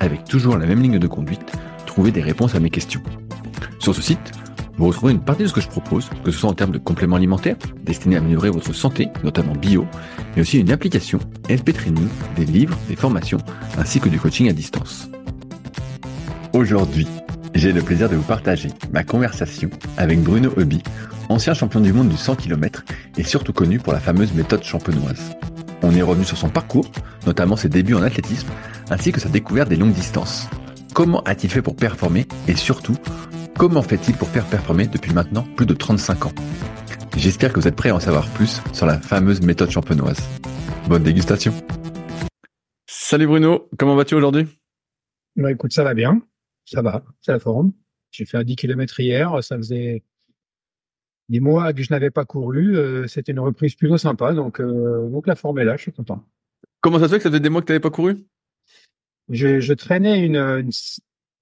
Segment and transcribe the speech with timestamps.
[0.00, 1.52] avec toujours la même ligne de conduite,
[1.86, 3.02] trouver des réponses à mes questions.
[3.78, 4.32] Sur ce site,
[4.76, 6.78] vous retrouverez une partie de ce que je propose, que ce soit en termes de
[6.78, 9.86] compléments alimentaires, destinés à améliorer votre santé, notamment bio,
[10.34, 11.18] mais aussi une application,
[11.52, 13.38] SP Training, des livres, des formations,
[13.78, 15.10] ainsi que du coaching à distance.
[16.54, 17.06] Aujourd'hui,
[17.54, 20.82] j'ai le plaisir de vous partager ma conversation avec Bruno Hobby,
[21.28, 22.84] ancien champion du monde du 100 km
[23.18, 25.36] et surtout connu pour la fameuse méthode champenoise.
[25.82, 26.90] On est revenu sur son parcours,
[27.26, 28.50] notamment ses débuts en athlétisme,
[28.90, 30.48] ainsi que sa découverte des longues distances.
[30.94, 32.96] Comment a-t-il fait pour performer et surtout,
[33.56, 36.32] comment fait-il pour faire performer depuis maintenant plus de 35 ans?
[37.16, 40.20] J'espère que vous êtes prêts à en savoir plus sur la fameuse méthode champenoise.
[40.88, 41.54] Bonne dégustation
[42.86, 44.46] Salut Bruno, comment vas-tu aujourd'hui?
[45.36, 46.20] Bah écoute, ça va bien,
[46.64, 47.72] ça va, c'est la forme.
[48.10, 50.02] J'ai fait un 10 km hier, ça faisait
[51.30, 55.08] des mois que je n'avais pas couru, euh, c'était une reprise plutôt sympa, donc, euh,
[55.08, 56.24] donc la forme est là, je suis content.
[56.80, 58.16] Comment ça se fait que ça faisait des mois que tu n'avais pas couru?
[59.28, 60.70] Je, je, traînais une, une,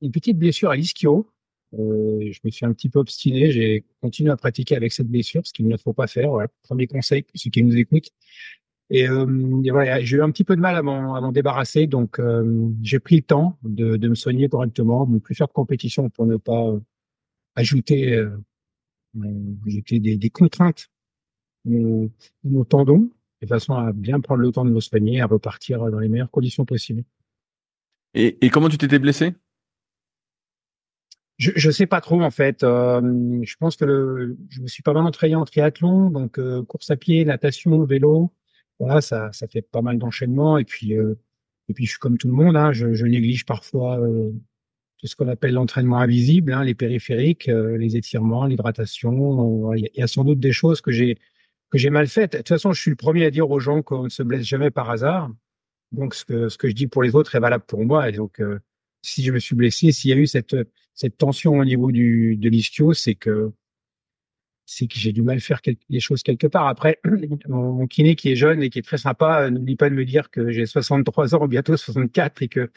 [0.03, 1.33] une, petite blessure à l'ischio.
[1.72, 5.47] Euh, je me suis un petit peu obstiné, j'ai continué à pratiquer avec cette blessure,
[5.47, 6.31] ce qu'il ne faut pas faire.
[6.31, 6.48] Voilà.
[6.64, 8.11] Premier conseil pour ceux qui nous écoutent.
[8.91, 12.19] Et, et voilà, j'ai eu un petit peu de mal à m'en débarrasser, donc
[12.83, 16.09] j'ai pris le temps de, de, me soigner correctement, de ne plus faire de compétition
[16.09, 16.72] pour ne pas
[17.55, 18.19] ajouter
[19.14, 20.90] des, des, contraintes
[21.64, 22.10] nos,
[22.44, 23.10] nos tendons,
[23.42, 26.30] de façon à bien prendre le temps de nos soigner, à repartir dans les meilleures
[26.30, 27.04] conditions possibles.
[28.14, 29.34] Et, et comment tu t'étais blessé?
[31.38, 32.64] Je, je sais pas trop en fait.
[32.64, 33.00] Euh,
[33.42, 36.91] je pense que le, je me suis pas mal entraîné en triathlon, donc euh, course
[36.91, 38.32] à pied, natation, vélo.
[38.80, 40.58] Voilà, ça, ça fait pas mal d'enchaînements.
[40.58, 41.14] Et puis, euh,
[41.68, 42.56] et puis je suis comme tout le monde.
[42.56, 44.32] Hein, je, je, néglige parfois euh,
[44.98, 49.72] tout ce qu'on appelle l'entraînement invisible, hein, les périphériques, euh, les étirements, l'hydratation.
[49.75, 51.19] Il y, a sans doute des choses que j'ai
[51.70, 52.32] que j'ai mal faites.
[52.32, 54.44] De toute façon, je suis le premier à dire aux gens qu'on ne se blesse
[54.44, 55.31] jamais par hasard.
[55.92, 58.09] Donc, ce que ce que je dis pour les autres est valable pour moi.
[58.09, 58.59] Et donc, euh,
[59.03, 60.56] si je me suis blessé, s'il y a eu cette
[60.94, 63.53] cette tension au niveau du de l'ischio, c'est que
[64.70, 66.69] c'est que j'ai du mal à faire les choses quelque part.
[66.69, 67.00] Après,
[67.48, 70.04] mon, kiné qui est jeune et qui est très sympa, euh, n'oublie pas de me
[70.04, 72.70] dire que j'ai 63 ans, bientôt 64, et que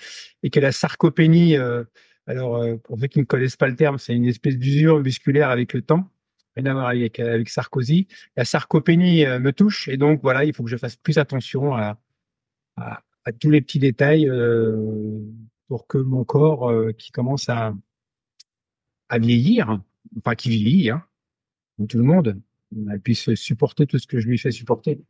[0.44, 1.84] et que la sarcopénie euh,
[2.28, 5.50] alors, euh, pour ceux qui ne connaissent pas le terme, c'est une espèce d'usure musculaire
[5.50, 6.10] avec le temps,
[6.56, 8.08] rien à voir avec, avec Sarkozy.
[8.36, 11.76] La sarcopénie euh, me touche et donc voilà, il faut que je fasse plus attention
[11.76, 12.00] à,
[12.78, 13.02] à,
[13.40, 15.20] tous les petits détails euh,
[15.68, 17.74] pour que mon corps, euh, qui commence à,
[19.10, 19.80] à vieillir,
[20.18, 21.04] enfin qui vieillit, hein,
[21.78, 22.40] comme tout le monde,
[23.04, 25.02] puisse supporter tout ce que je lui fais supporter.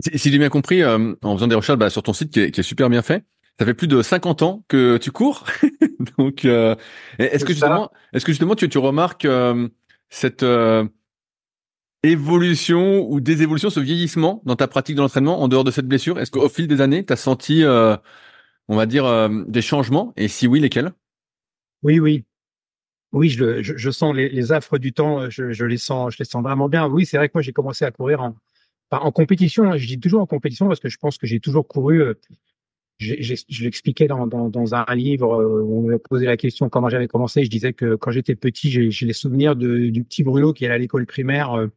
[0.00, 2.60] Si, j'ai bien compris, en faisant des recherches bah, sur ton site qui est, qui
[2.60, 3.24] est super bien fait,
[3.60, 5.44] ça fait plus de 50 ans que tu cours.
[6.16, 6.74] Donc, euh,
[7.18, 9.68] est-ce que justement, est-ce que justement tu, tu remarques euh,
[10.08, 10.88] cette euh,
[12.02, 16.18] évolution ou désévolution, ce vieillissement dans ta pratique de l'entraînement en dehors de cette blessure?
[16.18, 20.14] Est-ce qu'au fil des années, tu as senti, on va dire, des changements?
[20.16, 20.92] Et si oui, lesquels?
[21.82, 22.24] Oui, oui.
[23.12, 26.18] Oui, je, je, je sens les, les, affres du temps, je, je, les sens, je
[26.20, 26.88] les sens vraiment bien.
[26.88, 28.36] Oui, c'est vrai que moi j'ai commencé à courir en,
[28.90, 29.64] en compétition.
[29.64, 29.76] Hein.
[29.76, 32.14] Je dis toujours en compétition parce que je pense que j'ai toujours couru
[33.00, 37.44] je l'expliquais dans, un livre euh, où on me posait la question comment j'avais commencé.
[37.44, 40.78] Je disais que quand j'étais petit, j'ai les souvenirs du petit Bruno qui allait à
[40.78, 41.68] l'école primaire euh,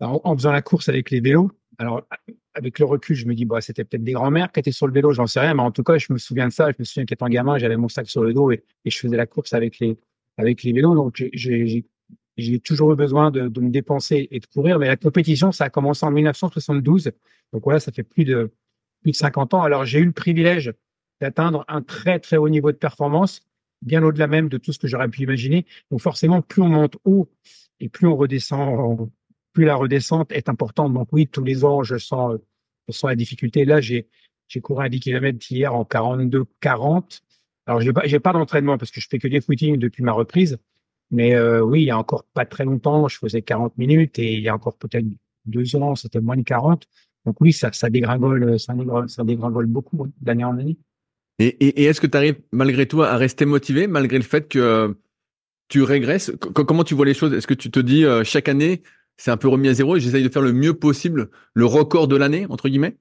[0.00, 1.50] en, en, faisant la course avec les vélos.
[1.78, 2.06] Alors,
[2.54, 4.92] avec le recul, je me dis, bah, c'était peut-être des grands-mères qui étaient sur le
[4.92, 6.70] vélo, j'en sais rien, mais en tout cas, je me souviens de ça.
[6.70, 9.26] Je me souviens qu'étant gamin, j'avais mon sac sur le dos et, je faisais la
[9.26, 9.96] course avec les,
[10.38, 10.94] vélos.
[10.94, 14.78] Donc, j'ai toujours eu besoin de me dépenser et de courir.
[14.78, 17.12] Mais la compétition, ça a commencé en 1972.
[17.52, 18.50] Donc voilà, ça fait plus de
[19.04, 19.62] plus de 50 ans.
[19.62, 20.72] Alors, j'ai eu le privilège
[21.20, 23.42] d'atteindre un très, très haut niveau de performance,
[23.82, 25.66] bien au-delà même de tout ce que j'aurais pu imaginer.
[25.90, 27.30] Donc, forcément, plus on monte haut
[27.80, 29.10] et plus on redescend,
[29.52, 30.92] plus la redescente est importante.
[30.94, 32.36] Donc, oui, tous les ans, je sens,
[32.88, 33.66] je sens la difficulté.
[33.66, 34.08] Là, j'ai,
[34.48, 37.20] j'ai couru à 10 km hier en 42, 40.
[37.66, 40.58] Alors, j'ai pas, pas d'entraînement parce que je fais que des footings depuis ma reprise.
[41.10, 44.32] Mais euh, oui, il y a encore pas très longtemps, je faisais 40 minutes et
[44.32, 45.06] il y a encore peut-être
[45.44, 46.88] deux ans, c'était moins de 40.
[47.26, 50.76] Donc oui, ça, ça dégringole, ça dégringole, ça dégringole beaucoup d'année en année.
[51.38, 54.48] Et, et, et est-ce que tu arrives malgré tout à rester motivé malgré le fait
[54.48, 54.96] que
[55.68, 56.32] tu régresses?
[56.38, 57.32] Comment tu vois les choses?
[57.32, 58.82] Est-ce que tu te dis euh, chaque année
[59.16, 62.08] c'est un peu remis à zéro et j'essaye de faire le mieux possible le record
[62.08, 62.96] de l'année entre guillemets?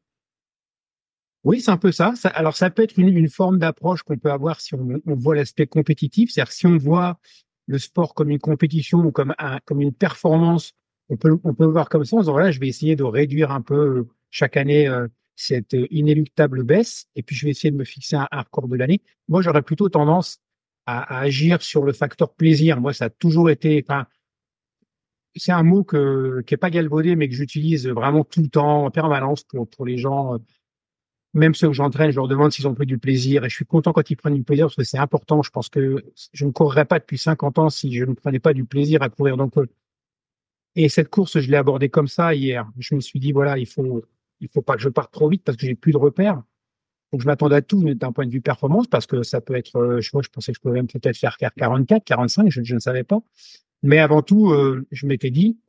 [1.43, 2.13] Oui, c'est un peu ça.
[2.15, 2.29] ça.
[2.29, 5.35] Alors, ça peut être une, une forme d'approche qu'on peut avoir si on, on voit
[5.35, 6.31] l'aspect compétitif.
[6.31, 7.19] C'est-à-dire si on voit
[7.67, 10.73] le sport comme une compétition ou comme, un, comme une performance,
[11.09, 13.03] on peut, on peut le voir comme ça en disant, voilà, je vais essayer de
[13.03, 17.77] réduire un peu chaque année euh, cette inéluctable baisse et puis je vais essayer de
[17.77, 19.01] me fixer un, record de l'année.
[19.27, 20.39] Moi, j'aurais plutôt tendance
[20.85, 22.79] à, à, agir sur le facteur plaisir.
[22.79, 24.05] Moi, ça a toujours été, enfin,
[25.35, 28.85] c'est un mot que, qui est pas galvaudé, mais que j'utilise vraiment tout le temps,
[28.85, 30.39] en permanence pour, pour les gens
[31.33, 33.65] même ceux que j'entraîne, je leur demande s'ils ont pris du plaisir et je suis
[33.65, 35.41] content quand ils prennent du plaisir parce que c'est important.
[35.41, 38.53] Je pense que je ne courrais pas depuis 50 ans si je ne prenais pas
[38.53, 39.35] du plaisir à courir.
[39.35, 39.65] Donc, euh,
[40.75, 42.69] et cette course, je l'ai abordée comme ça hier.
[42.79, 44.03] Je me suis dit, voilà, il faut,
[44.39, 46.41] il faut pas que je parte trop vite parce que j'ai plus de repères.
[47.11, 49.75] Donc, je m'attendais à tout d'un point de vue performance parce que ça peut être,
[49.75, 52.79] euh, je vois, je pensais que je pouvais même peut-être faire 44, 45, je, ne
[52.79, 53.19] savais pas.
[53.83, 55.59] Mais avant tout, euh, je m'étais dit,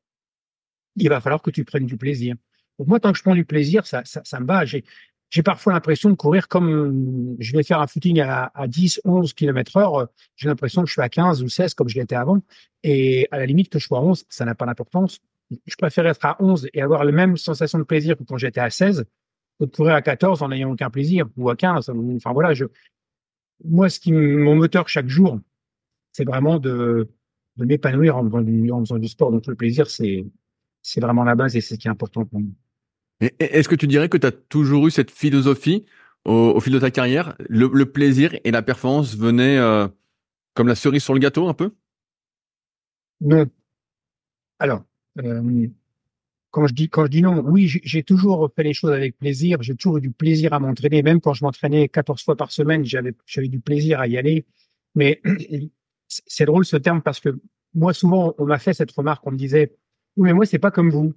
[0.97, 2.37] il va falloir que tu prennes du plaisir.
[2.79, 4.65] Donc moi, tant que je prends du plaisir, ça, ça, ça me va.
[4.65, 4.85] J'ai,
[5.35, 9.33] j'ai parfois l'impression de courir comme je vais faire un footing à, à 10, 11
[9.33, 10.09] km heure.
[10.37, 12.39] J'ai l'impression que je suis à 15 ou 16 comme je l'étais avant.
[12.85, 15.19] Et à la limite que je sois à 11, ça n'a pas d'importance.
[15.67, 18.61] Je préfère être à 11 et avoir la même sensation de plaisir que quand j'étais
[18.61, 19.07] à 16
[19.59, 21.91] que de courir à 14 en n'ayant aucun plaisir ou à 15.
[21.91, 22.67] Enfin voilà, je,
[23.65, 25.41] moi, ce qui, mon moteur chaque jour,
[26.13, 27.11] c'est vraiment de,
[27.57, 29.33] de m'épanouir en, en faisant du sport.
[29.33, 30.25] Donc le plaisir, c'est,
[30.81, 32.51] c'est vraiment la base et c'est ce qui est important pour moi.
[33.21, 35.85] Est-ce que tu dirais que tu as toujours eu cette philosophie
[36.25, 37.37] au, fil de ta carrière?
[37.49, 39.89] Le, plaisir et la performance venaient euh,
[40.55, 41.73] comme la cerise sur le gâteau un peu?
[43.21, 43.47] Non.
[44.59, 44.85] Alors,
[45.23, 45.69] euh,
[46.51, 49.61] quand je dis quand je dis non, oui, j'ai toujours fait les choses avec plaisir.
[49.61, 51.03] J'ai toujours eu du plaisir à m'entraîner.
[51.03, 54.47] Même quand je m'entraînais 14 fois par semaine, j'avais j'avais du plaisir à y aller.
[54.95, 55.21] Mais
[56.09, 57.41] c'est drôle ce terme parce que
[57.75, 59.27] moi souvent on m'a fait cette remarque.
[59.27, 59.77] On me disait
[60.17, 61.13] oui, mais moi c'est pas comme vous.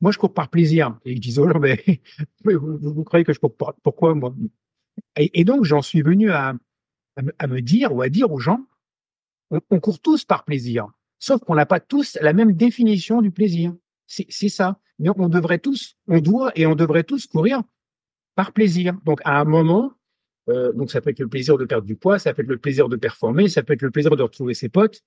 [0.00, 0.98] Moi, je cours par plaisir.
[1.04, 1.82] Et je disais, oh, mais,
[2.44, 4.34] mais vous, croyez que je cours par, pourquoi moi?
[5.16, 6.54] Et, donc, j'en suis venu à,
[7.46, 8.66] me, dire ou à dire aux gens,
[9.50, 10.88] on, court tous par plaisir.
[11.18, 13.74] Sauf qu'on n'a pas tous la même définition du plaisir.
[14.06, 14.80] C'est ça.
[14.98, 17.62] Mais on devrait tous, on doit et on devrait tous courir
[18.34, 18.96] par plaisir.
[19.04, 19.92] Donc, à un moment,
[20.48, 22.58] euh, donc ça peut être le plaisir de perdre du poids, ça peut être le
[22.58, 25.02] plaisir de performer, ça peut être le plaisir de retrouver ses potes.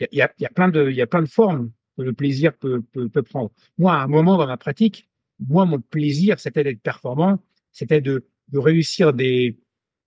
[0.00, 3.50] Il y a, plein de, formes le plaisir peut, peut, prendre.
[3.78, 5.08] Moi, à un moment dans ma pratique,
[5.38, 7.38] moi, mon plaisir, c'était d'être performant,
[7.72, 9.58] c'était de, de réussir des,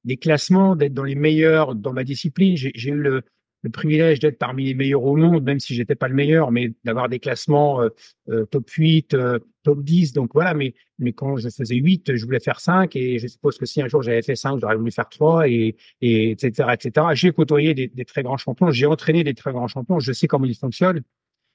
[0.03, 2.55] des classements, d'être dans les meilleurs dans ma discipline.
[2.55, 3.23] J'ai eu le,
[3.63, 6.73] le privilège d'être parmi les meilleurs au monde, même si j'étais pas le meilleur, mais
[6.83, 7.89] d'avoir des classements euh,
[8.29, 10.13] euh, top 8, euh, top 10.
[10.13, 13.57] Donc voilà, mais, mais quand je faisais 8, je voulais faire 5 et je suppose
[13.57, 16.69] que si un jour j'avais fait 5, j'aurais voulu faire 3 et, et etc.
[16.73, 17.07] etc.
[17.13, 20.45] J'ai côtoyé des, très grands champions, j'ai entraîné des très grands champions, je sais comment
[20.45, 21.01] ils fonctionnent.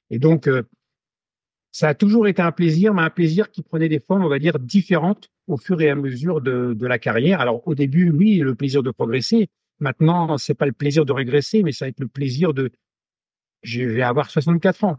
[0.09, 0.63] Et donc, euh,
[1.71, 4.39] ça a toujours été un plaisir, mais un plaisir qui prenait des formes, on va
[4.39, 7.41] dire, différentes au fur et à mesure de, la carrière.
[7.41, 9.49] Alors, au début, oui, le plaisir de progresser.
[9.79, 12.71] Maintenant, c'est pas le plaisir de régresser, mais ça va être le plaisir de,
[13.63, 14.97] je vais avoir 64 ans.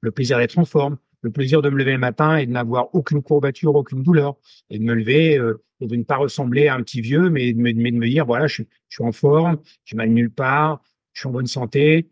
[0.00, 2.94] Le plaisir d'être en forme, le plaisir de me lever le matin et de n'avoir
[2.94, 4.36] aucune courbature, aucune douleur,
[4.70, 7.52] et de me lever euh, et de ne pas ressembler à un petit vieux, mais
[7.52, 10.82] de me, de dire, voilà, je, je suis en forme, je mal nulle part,
[11.14, 12.08] je suis en bonne santé,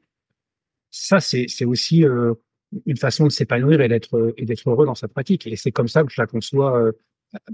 [0.91, 2.35] ça, c'est aussi euh,
[2.87, 5.47] une façon de s'épanouir et d'être et d'être heureux dans sa pratique.
[5.47, 6.93] Et c'est comme ça que je la conçois euh,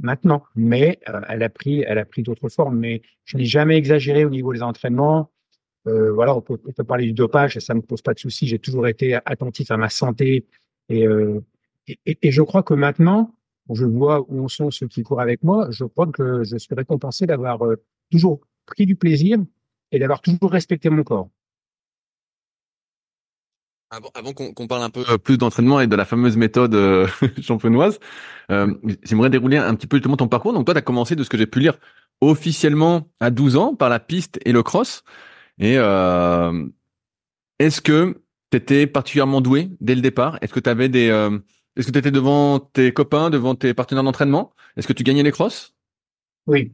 [0.01, 0.43] maintenant.
[0.55, 2.79] Mais euh, elle a pris elle a pris d'autres formes.
[2.79, 5.31] Mais je n'ai jamais exagéré au niveau des entraînements.
[5.89, 8.47] Euh, voilà, on peut, on peut, parler du dopage, ça me pose pas de souci.
[8.47, 10.47] J'ai toujours été attentif à ma santé
[10.89, 11.07] et,
[11.89, 13.35] et, et, je crois que maintenant,
[13.69, 15.69] je vois où sont ceux qui courent avec moi.
[15.71, 17.61] Je crois que je suis récompensé d'avoir
[18.13, 19.39] toujours pris du plaisir
[19.91, 21.29] et d'avoir toujours respecté mon corps.
[23.93, 27.07] Avant, qu'on qu parle un peu plus d'entraînement et de la fameuse méthode euh,
[27.43, 28.01] champenoise,
[28.51, 28.73] euh,
[29.03, 30.55] j'aimerais dérouler un petit peu justement ton parcours.
[30.55, 31.79] Donc toi, tu as commencé, de ce que j'ai pu lire,
[32.23, 35.05] officiellement à 12 ans par la piste et le cross.
[35.59, 36.67] Et euh,
[37.59, 40.39] est-ce que tu étais particulièrement doué dès le départ?
[40.41, 41.11] Est-ce que tu avais des...
[41.11, 41.39] Euh,
[41.77, 44.55] est-ce que tu étais devant tes copains, devant tes partenaires d'entraînement?
[44.79, 45.75] Est-ce que tu gagnais les crosses?
[46.47, 46.73] Oui,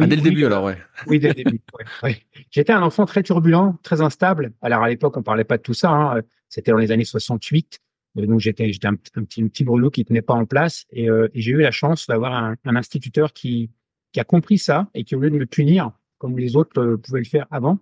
[0.00, 0.78] oui, ah, dès le oui, début, alors, ouais.
[1.06, 1.60] Oui, dès le début.
[1.78, 2.22] ouais, ouais.
[2.50, 4.52] J'étais un enfant très turbulent, très instable.
[4.62, 5.90] Alors, à l'époque, on parlait pas de tout ça.
[5.90, 6.22] Hein.
[6.48, 7.80] C'était dans les années 68.
[8.16, 10.86] Donc, j'étais, j'étais un, un, petit, un petit brûlot qui tenait pas en place.
[10.90, 13.70] Et, euh, et j'ai eu la chance d'avoir un, un, instituteur qui,
[14.12, 16.96] qui a compris ça et qui, au lieu de me punir, comme les autres euh,
[16.96, 17.78] pouvaient le faire avant,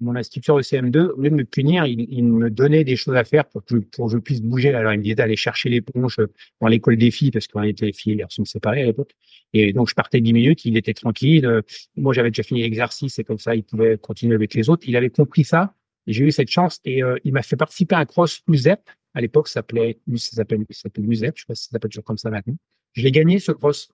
[0.00, 3.16] mon instituteur de CM2, au lieu de me punir, il, il, me donnait des choses
[3.16, 4.74] à faire pour que, pour que je puisse bouger.
[4.74, 6.18] Alors, il me disait d'aller chercher l'éponge
[6.60, 9.12] dans l'école des filles, parce qu'on était les filles et garçons séparés à l'époque.
[9.52, 11.62] Et donc, je partais dix minutes, il était tranquille.
[11.96, 14.88] Moi, j'avais déjà fini l'exercice et comme ça, il pouvait continuer avec les autres.
[14.88, 15.74] Il avait compris ça.
[16.06, 18.80] J'ai eu cette chance et euh, il m'a fait participer à un cross USEP.
[19.14, 21.34] À l'époque, ça s'appelait, ça s'appelle, ça s'appelle USEP.
[21.36, 22.56] Je sais pas si ça s'appelle toujours comme ça maintenant.
[22.94, 23.88] Je l'ai gagné, ce cross.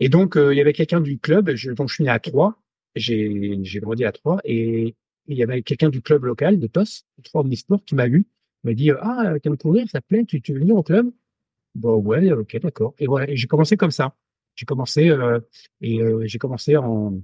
[0.00, 2.54] Et donc, il y avait quelqu'un du club, je, donc je suis né à Troyes,
[2.94, 4.94] j'ai, j'ai grandi à Troyes, et,
[5.28, 8.26] il y avait quelqu'un du club local de TOS, Troyes Omnisport, qui m'a vu,
[8.64, 11.10] m'a dit, ah, tu me courir, ça te plaît, tu, tu veux venir au club?
[11.74, 12.94] Bon, ouais, ok, d'accord.
[12.98, 14.14] Et voilà, j'ai commencé comme ça.
[14.54, 15.12] J'ai commencé,
[15.82, 17.20] et j'ai commencé en,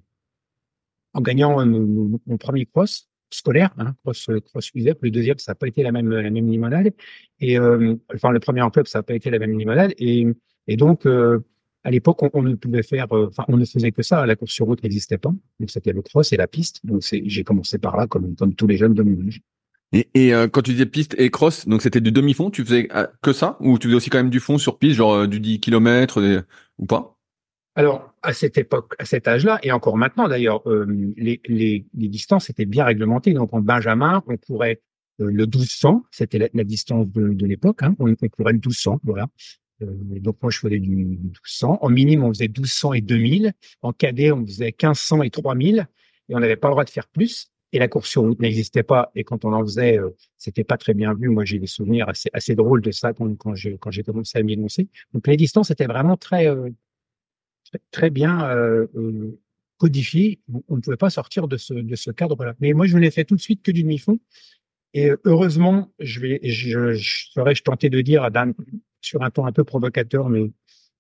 [1.15, 4.99] en gagnant mon, premier cross scolaire, hein, cross, cross USEP.
[5.03, 6.93] Le deuxième, ça n'a pas été la même, la même limonade.
[7.41, 9.95] Et, euh, enfin, le premier en club, ça n'a pas été la même limonade.
[9.99, 10.27] Et,
[10.67, 11.41] et donc, euh,
[11.85, 14.25] à l'époque, on, ne pouvait faire, euh, enfin, on ne faisait que ça.
[14.27, 15.33] La course sur route n'existait pas.
[15.61, 16.85] Donc, c'était le cross et la piste.
[16.85, 19.41] Donc, j'ai commencé par là, comme, comme tous les jeunes de mon âge.
[19.93, 22.89] Et, et euh, quand tu disais piste et cross, donc c'était du demi-fond, tu faisais
[23.21, 23.59] que ça?
[23.61, 26.45] Ou tu faisais aussi quand même du fond sur piste, genre du 10 km
[26.79, 27.19] ou pas?
[27.75, 30.85] Alors, à cette époque, à cet âge-là, et encore maintenant d'ailleurs, euh,
[31.17, 33.33] les, les, les, distances étaient bien réglementées.
[33.33, 34.83] Donc, en Benjamin, on courait
[35.21, 39.01] euh, le 1200, c'était la, distance de, de l'époque, hein, on, on, courait le 1200,
[39.05, 39.27] voilà.
[39.83, 41.79] Euh, donc, moi, je faisais du 1200.
[41.81, 43.53] En minime, on faisait 1200 et 2000.
[43.83, 45.87] En cadet, on faisait 1500 et 3000.
[46.29, 47.49] Et on n'avait pas le droit de faire plus.
[47.75, 49.11] Et la course sur route n'existait pas.
[49.15, 51.29] Et quand on en faisait, euh, c'était pas très bien vu.
[51.29, 54.89] Moi, j'ai des souvenirs assez, drôles de ça quand, quand j'ai commencé à m'y énoncer.
[55.15, 56.49] Donc, les distances étaient vraiment très
[57.91, 59.39] très bien euh, euh,
[59.79, 60.41] codifié.
[60.69, 62.55] On ne pouvait pas sortir de ce, de ce cadre-là.
[62.61, 64.19] Mais moi, je ne l'ai fait tout de suite que du demi-fond.
[64.95, 68.55] Et euh, heureusement, je vais, je, serais-je tenté de dire à Dan
[69.03, 70.51] sur un ton un peu provocateur, mais,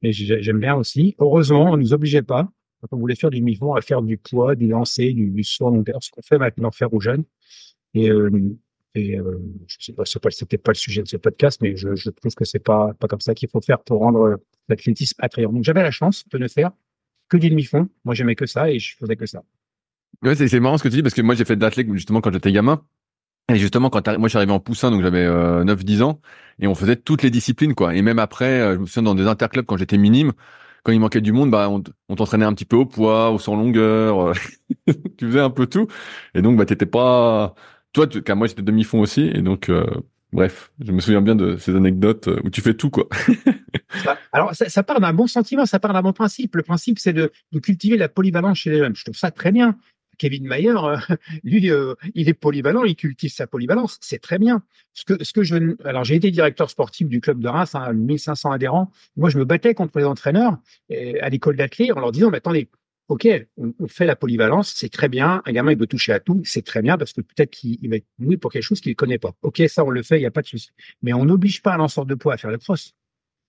[0.02, 1.14] mais j'aime bien aussi.
[1.18, 4.54] Heureusement, on nous obligeait pas, quand on voulait faire du demi-fond, à faire du poids,
[4.54, 7.24] du lancer, du, du saut en longueur, ce qu'on fait maintenant faire aux jeunes.
[7.94, 8.30] Et, euh,
[8.94, 11.94] et euh, je sais pas, c'est peut-être pas le sujet de ce podcast, mais je,
[11.94, 15.52] je trouve que c'est pas pas comme ça qu'il faut faire pour rendre l'athlétisme attrayant.
[15.52, 16.72] Donc j'avais la chance de ne faire
[17.28, 17.88] que du demi-fond.
[18.04, 19.42] Moi, j'aimais que ça et je faisais que ça.
[20.22, 22.20] Ouais, c'est marrant ce que tu dis parce que moi j'ai fait de l'athlétisme justement
[22.20, 22.84] quand j'étais gamin.
[23.48, 26.20] Et justement, quand moi je suis arrivé en poussin, donc j'avais euh, 9-10 ans,
[26.60, 27.94] et on faisait toutes les disciplines, quoi.
[27.94, 30.32] Et même après, euh, je me souviens dans des interclubs quand j'étais minime,
[30.84, 33.38] quand il manquait du monde, bah on, on t'entraînait un petit peu au poids, au
[33.38, 34.32] sans longueur, euh,
[35.18, 35.86] tu faisais un peu tout.
[36.34, 37.54] Et donc bah t'étais pas,
[37.92, 38.22] toi, tu...
[38.34, 39.86] moi j'étais demi-fond aussi, et donc euh,
[40.32, 43.08] bref, je me souviens bien de ces anecdotes où tu fais tout, quoi.
[44.32, 46.56] Alors, ça, ça part d'un bon sentiment, ça part d'un bon principe.
[46.56, 48.96] Le principe, c'est de, de, cultiver la polyvalence chez les jeunes.
[48.96, 49.76] Je trouve ça très bien.
[50.22, 50.96] Kevin Mayer, euh,
[51.42, 54.62] lui, euh, il est polyvalent, il cultive sa polyvalence, c'est très bien.
[54.92, 58.52] Ce que, ce que alors j'ai été directeur sportif du club de Reims, hein, 1500
[58.52, 58.92] adhérents.
[59.16, 60.58] Moi, je me battais contre les entraîneurs
[61.20, 62.70] à l'école d'athlètes en leur disant, mais attendez,
[63.08, 63.26] ok,
[63.56, 65.42] on, fait la polyvalence, c'est très bien.
[65.44, 67.96] Un gamin, il veut toucher à tout, c'est très bien parce que peut-être qu'il va
[67.96, 69.32] être doué pour quelque chose qu'il ne connaît pas.
[69.42, 70.70] Ok, ça, on le fait, il n'y a pas de souci.
[71.02, 72.94] Mais on n'oblige pas un lanceur de poids à faire le cross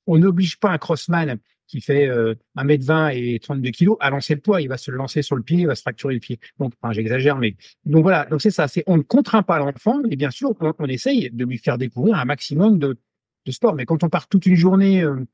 [0.08, 4.42] on n'oblige pas un crossman qui fait euh, 1m20 et 32 kg à lancer le
[4.42, 4.62] poids.
[4.62, 6.40] Il va se lancer sur le pied, il va se fracturer le pied.
[6.60, 7.56] Donc, j'exagère, mais
[7.86, 8.26] donc voilà.
[8.26, 8.68] Donc c'est ça.
[8.68, 12.16] C'est on ne contraint pas l'enfant, mais bien sûr, on, essaye de lui faire découvrir
[12.16, 12.98] un maximum de,
[13.46, 13.76] de sport.
[13.76, 15.26] Mais quand on part toute une journée euh,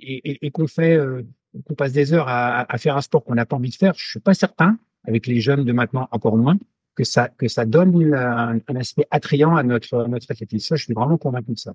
[0.00, 1.22] et, et, qu'on fait, euh,
[1.66, 4.10] qu'on passe des heures à, faire un sport qu'on n'a pas envie de faire, je
[4.10, 6.58] suis pas certain, avec les jeunes de maintenant encore moins,
[6.94, 10.76] que ça que ça donne un, aspect attrayant à notre à notre athlétisme.
[10.76, 11.74] Je suis vraiment convaincu de ça.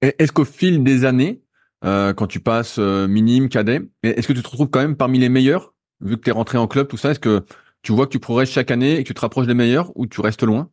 [0.00, 1.42] Est-ce qu'au fil des années,
[1.84, 5.18] euh, quand tu passes euh, minime, cadet, est-ce que tu te retrouves quand même parmi
[5.18, 7.10] les meilleurs, vu que tu es rentré en club, tout ça?
[7.10, 7.44] Est-ce que
[7.82, 10.06] tu vois que tu progresses chaque année et que tu te rapproches des meilleurs ou
[10.06, 10.70] tu restes loin?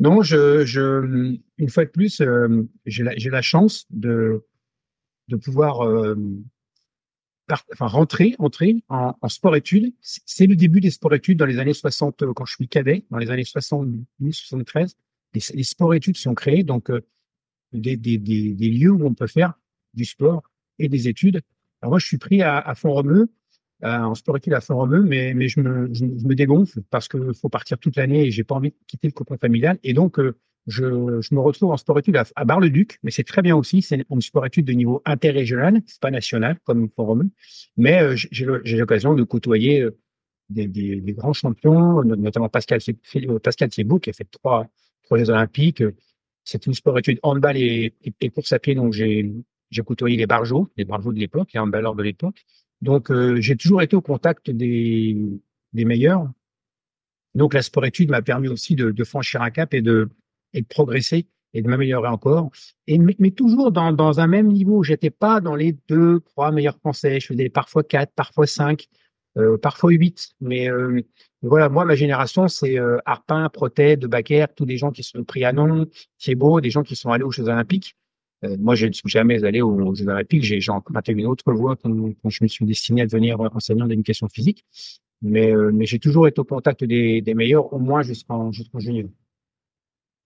[0.00, 4.44] Non, je, je, une fois de plus, euh, j'ai la, chance de,
[5.28, 5.82] de pouvoir
[7.72, 9.92] enfin, rentrer, entrer en, sport-études.
[10.00, 13.18] C'est le début des sport-études dans les années 60, euh, quand je suis cadet, dans
[13.18, 14.96] les années 70, 73.
[15.34, 16.90] Les, les sports-études sont créés, donc
[17.72, 19.54] des, des, des, lieux où on peut faire
[19.94, 20.42] du sport
[20.78, 21.40] et des études.
[21.82, 23.30] Alors moi, je suis pris à, à Font-Romeu,
[23.84, 27.32] euh, en sport études à Font-Romeu, mais, mais je, me, je, me dégonfle parce que
[27.32, 29.78] faut partir toute l'année et j'ai pas envie de quitter le cocon familial.
[29.82, 33.24] Et donc, euh, je, je, me retrouve en sport études à, à Bar-le-Duc, mais c'est
[33.24, 33.80] très bien aussi.
[33.82, 37.30] C'est une sport études de niveau interrégional, c'est pas national comme Font-Romeu,
[37.76, 39.98] mais euh, j'ai l'occasion de côtoyer euh,
[40.50, 42.80] des, des, des, grands champions, notamment Pascal,
[43.42, 44.66] Pascal Thibault qui a fait trois,
[45.04, 45.82] trois Jeux olympiques,
[46.44, 49.32] c'est une sport-étude handball et, et, et, course à pied, donc j'ai
[49.70, 52.44] j'ai côtoyé les barjots, les barjots de l'époque, les handballeurs de l'époque.
[52.82, 55.16] Donc euh, j'ai toujours été au contact des
[55.72, 56.28] des meilleurs.
[57.34, 60.08] Donc la sport-étude m'a permis aussi de, de, franchir un cap et de
[60.52, 62.50] et de progresser et de m'améliorer encore.
[62.86, 64.82] Et mais, toujours dans dans un même niveau.
[64.82, 67.20] J'étais pas dans les deux, trois meilleurs français.
[67.20, 68.88] Je faisais parfois quatre, parfois cinq.
[69.36, 70.34] Euh, parfois huit.
[70.40, 71.02] Mais euh,
[71.42, 75.22] voilà, moi, ma génération, c'est euh, Arpin, Protet, De Baquer, tous les gens qui sont
[75.22, 75.86] pris à non,
[76.18, 77.96] Thiebaud, des gens qui sont allés aux Jeux Olympiques.
[78.44, 80.44] Euh, moi, je ne suis jamais allé aux Jeux Olympiques.
[80.44, 81.90] J'ai emprunté une autre voie quand,
[82.28, 84.64] je me suis destiné à devenir enseignant d'éducation physique.
[85.22, 89.10] Mais, mais j'ai toujours été au contact des, des meilleurs, au moins jusqu'en jusqu'en junior.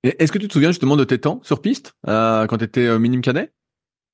[0.04, 3.21] Est-ce que tu te souviens justement de tes temps sur piste quand tu étais minime
[3.21, 3.50] cadet?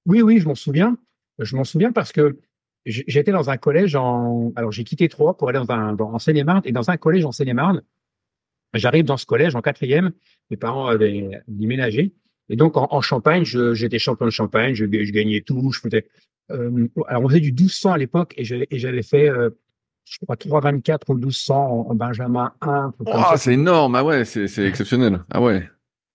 [0.06, 0.96] Oui, oui, je m'en souviens.
[1.38, 2.38] Je m'en souviens parce que
[2.86, 6.18] j'étais dans un collège en, alors j'ai quitté Troyes pour aller dans un, dans, en
[6.18, 7.82] Seine-et-Marne et dans un collège en Seine-et-Marne.
[8.74, 10.12] J'arrive dans ce collège en quatrième.
[10.50, 12.14] Mes parents avaient déménagé.
[12.50, 15.72] Et donc, en, en Champagne, j'étais champion de Champagne, je, je, gagnais tout.
[15.72, 16.06] Je faisais,
[16.50, 19.50] euh, alors, on faisait du 1200 à l'époque et j'avais fait, euh,
[20.04, 22.92] je crois, 324 ou 1200 en, en Benjamin 1.
[23.06, 23.94] Oh, c'est énorme.
[23.94, 25.24] Ah ouais, c'est exceptionnel.
[25.30, 25.66] Ah ouais.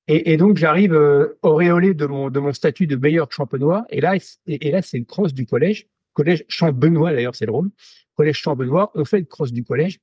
[0.08, 3.86] Et, et donc, j'arrive euh, auréolé de mon, de mon statut de meilleur champenois.
[3.90, 7.70] Et là, et, et là c'est le cross du collège collège Champ-Benoît, d'ailleurs, c'est drôle.
[8.16, 10.00] Collège Champ-Benoît, on fait le cross du collège.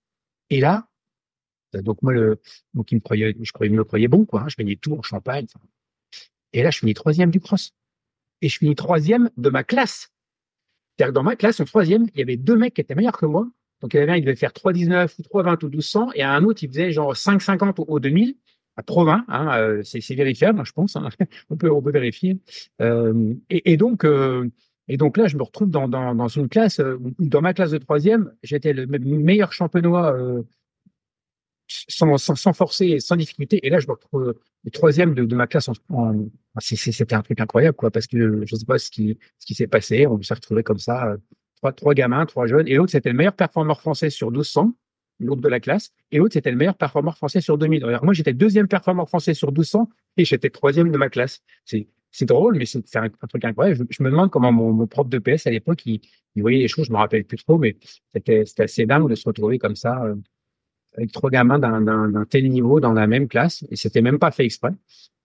[0.50, 0.86] Et là,
[1.72, 2.40] donc moi, le,
[2.74, 4.42] donc il me croyait, je croyais, me croyait bon, quoi.
[4.42, 5.46] Hein, je gagnais tout en Champagne.
[6.52, 7.72] Et là, je finis troisième du cross.
[8.40, 10.10] Et je finis troisième de ma classe.
[10.96, 13.16] C'est-à-dire que dans ma classe, en troisième, il y avait deux mecs qui étaient meilleurs
[13.16, 13.48] que moi.
[13.80, 16.10] Donc, il y avait un, il devait faire 3,19 ou 3,20 ou 1200.
[16.14, 18.36] Et un autre, il faisait genre 5,50 au, 2000
[18.76, 19.24] à 3,20.
[19.28, 20.96] Hein, euh, c'est vérifiable, je pense.
[20.96, 21.08] Hein.
[21.50, 22.38] on, peut, on peut vérifier.
[22.80, 24.48] Euh, et, donc, euh,
[24.88, 27.70] et donc là, je me retrouve dans, dans, dans une classe, euh, dans ma classe
[27.70, 30.42] de troisième, j'étais le meilleur champenois euh,
[31.88, 33.60] sans, forcer et sans difficulté.
[33.66, 35.70] Et là, je me retrouve le troisième de, ma classe.
[36.60, 40.06] C'était un truc incroyable, parce que je sais pas ce qui, s'est passé.
[40.06, 42.68] On s'est retrouvé comme ça, euh, trois, gamins, trois jeunes.
[42.68, 44.74] Et l'autre, c'était le meilleur performeur français sur 1200,
[45.20, 45.92] l'autre de la classe.
[46.10, 47.84] Et l'autre, c'était le meilleur performeur français sur 2000.
[47.84, 51.42] Alors, moi, j'étais deuxième performeur français sur 1200 et j'étais troisième de ma classe.
[51.64, 53.86] C'est drôle, mais c'est un, truc incroyable.
[53.88, 56.00] Je, me demande comment mon, mon prof de PS à l'époque, il,
[56.34, 57.76] il, voyait les choses, je me rappelle plus trop, mais
[58.12, 60.14] c'était assez dingue de se retrouver comme ça, euh,
[60.96, 64.44] avec trois gamins d'un tel niveau dans la même classe, et c'était même pas fait
[64.44, 64.72] exprès.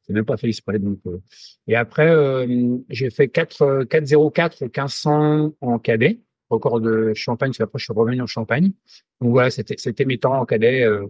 [0.03, 0.79] C'est même pas fait exprès.
[0.79, 1.19] Donc, euh.
[1.67, 7.57] Et après, euh, j'ai fait 4, 404 ou 1500 en cadet, record de Champagne, parce
[7.57, 8.71] qu'après je suis revenu en Champagne.
[9.19, 10.83] Donc voilà, c'était mes temps en cadet.
[10.83, 11.05] Euh,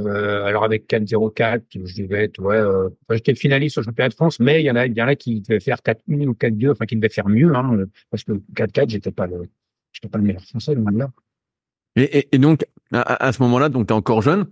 [0.00, 4.40] euh, alors avec 4-0-4, je devais être, ouais, euh, j'étais finaliste au championnat de France,
[4.40, 6.70] mais il y en a, il y en a qui devaient faire 4-1 ou 4-2,
[6.70, 9.50] enfin qui devaient faire mieux, hein, parce que 4-4, j'étais pas le,
[9.92, 11.10] j'étais pas le meilleur français, loin là.
[11.94, 14.46] Et, et, et, donc, à, ce moment-là, donc tu es encore jeune,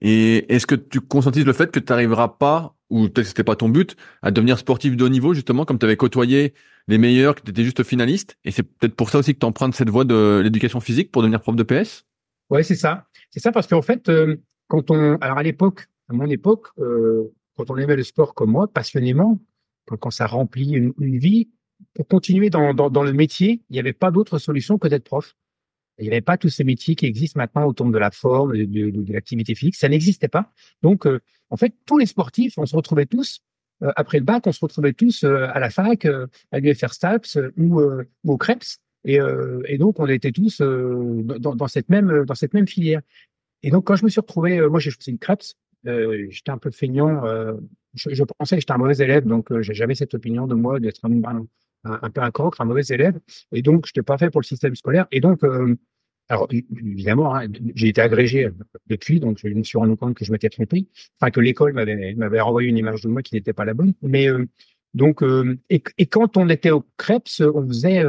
[0.00, 3.44] et est-ce que tu consentises le fait que tu n'arriveras pas, ou peut-être que c'était
[3.44, 6.54] pas ton but, à devenir sportif de haut niveau, justement, comme tu avais côtoyé
[6.88, 9.46] les meilleurs, que tu étais juste finaliste, et c'est peut-être pour ça aussi que tu
[9.46, 12.04] empruntes cette voie de l'éducation physique pour devenir prof de PS?
[12.50, 13.06] Ouais, c'est ça.
[13.30, 14.36] C'est ça parce qu'en fait, euh,
[14.68, 18.50] quand on, alors à l'époque, à mon époque, euh, quand on aimait le sport comme
[18.50, 19.40] moi, passionnément,
[19.86, 21.48] quand, ça remplit une, vie,
[21.94, 25.36] pour continuer dans, dans le métier, il n'y avait pas d'autre solution que d'être prof.
[25.98, 28.64] Il n'y avait pas tous ces métiers qui existent maintenant autour de la forme, de,
[28.64, 29.76] de, l'activité physique.
[29.76, 30.52] Ça n'existait pas.
[30.82, 33.40] Donc, euh, en fait, tous les sportifs, on se retrouvait tous
[33.82, 36.92] euh, après le bac, on se retrouvait tous euh, à la fac, euh, à l'UFR
[36.92, 38.78] STAPS ou, ou, au CREPS.
[39.04, 39.18] Et,
[39.66, 43.02] et, donc, on était tous dans, dans, cette même dans cette même filière.
[43.62, 45.56] Et donc, quand je me suis retrouvé, euh, moi, j'ai choisi Krebs,
[45.86, 47.24] euh, j'étais un peu feignant.
[47.24, 47.54] Euh,
[47.94, 50.80] je, je, pensais que j'étais un mauvais élève, donc euh, j'avais cette opinion de moi
[50.80, 51.46] d'être un, un,
[52.02, 53.18] un, peu un croc, un mauvais élève.
[53.52, 55.06] Et donc, je n'étais pas fait pour le système scolaire.
[55.12, 55.76] Et donc, euh,
[56.28, 58.48] alors évidemment, hein, j'ai été agrégé
[58.88, 60.88] depuis, donc je me suis rendu compte que je m'étais trompé,
[61.20, 63.94] enfin que l'école m'avait renvoyé une image de moi qui n'était pas la bonne.
[64.02, 64.26] Mais
[64.92, 65.22] donc,
[65.70, 68.04] et, quand on était au Krebs, on faisait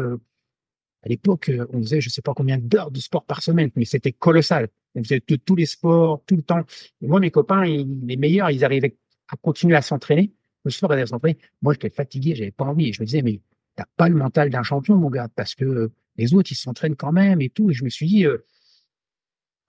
[1.08, 4.14] à l'époque, on faisait je sais pas combien d'heures de sport par semaine, mais c'était
[4.14, 4.68] colossal.
[4.96, 6.66] On faisait tous les sports, tout le temps.
[7.02, 8.98] Et moi, mes copains, les meilleurs, ils arrivaient
[9.30, 10.34] à continuer à s'entraîner.
[10.64, 11.38] Le soir, ils s'entraîner.
[11.62, 12.90] Moi, j'étais fatigué, j'avais pas envie.
[12.90, 13.40] Et je me disais, mais
[13.78, 17.14] t'as pas le mental d'un champion, mon gars, parce que les autres, ils s'entraînent quand
[17.14, 17.72] même et tout.
[17.72, 18.40] Et je me suis dit, euh,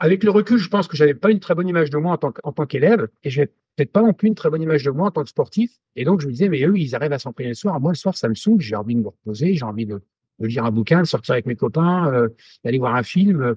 [0.01, 2.53] avec le recul, je pense que j'avais pas une très bonne image de moi en
[2.53, 5.07] tant qu'élève, et je n'avais peut-être pas non plus une très bonne image de moi
[5.07, 5.71] en tant que sportif.
[5.95, 7.79] Et donc, je me disais, mais eux, ils arrivent à s'entraîner le soir.
[7.81, 8.61] Moi, le soir, ça me saoule.
[8.61, 10.03] J'ai envie de me reposer, j'ai envie de,
[10.41, 12.29] lire un bouquin, de sortir avec mes copains, euh,
[12.65, 13.57] d'aller voir un film.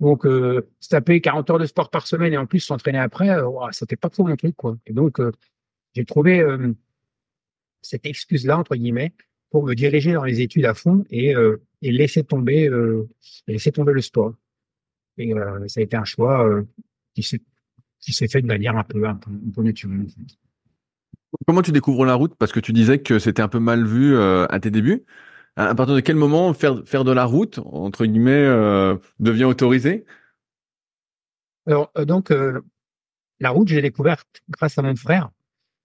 [0.00, 3.30] Donc, euh, se taper 40 heures de sport par semaine et en plus s'entraîner après,
[3.30, 4.76] euh, c'était pas trop mon truc, quoi.
[4.86, 5.32] Et donc, euh,
[5.94, 6.72] j'ai trouvé euh,
[7.80, 9.14] cette excuse-là, entre guillemets,
[9.54, 13.08] pour me diriger dans les études à fond et, euh, et laisser tomber, euh,
[13.46, 14.34] laisser tomber le sport.
[15.16, 15.32] Et
[15.68, 16.44] ça a été un choix
[17.14, 17.40] qui s'est
[18.00, 20.08] qui s'est fait de manière un peu, un peu, un peu naturelle.
[21.46, 22.34] Comment tu découvres la route?
[22.34, 25.04] Parce que tu disais que c'était un peu mal vu à tes débuts
[25.56, 30.04] à partir de quel moment faire, faire de la route, entre guillemets, euh, devient autorisé?
[31.66, 32.60] Alors, euh, donc, euh,
[33.40, 35.30] la route, j'ai découvert grâce à mon frère,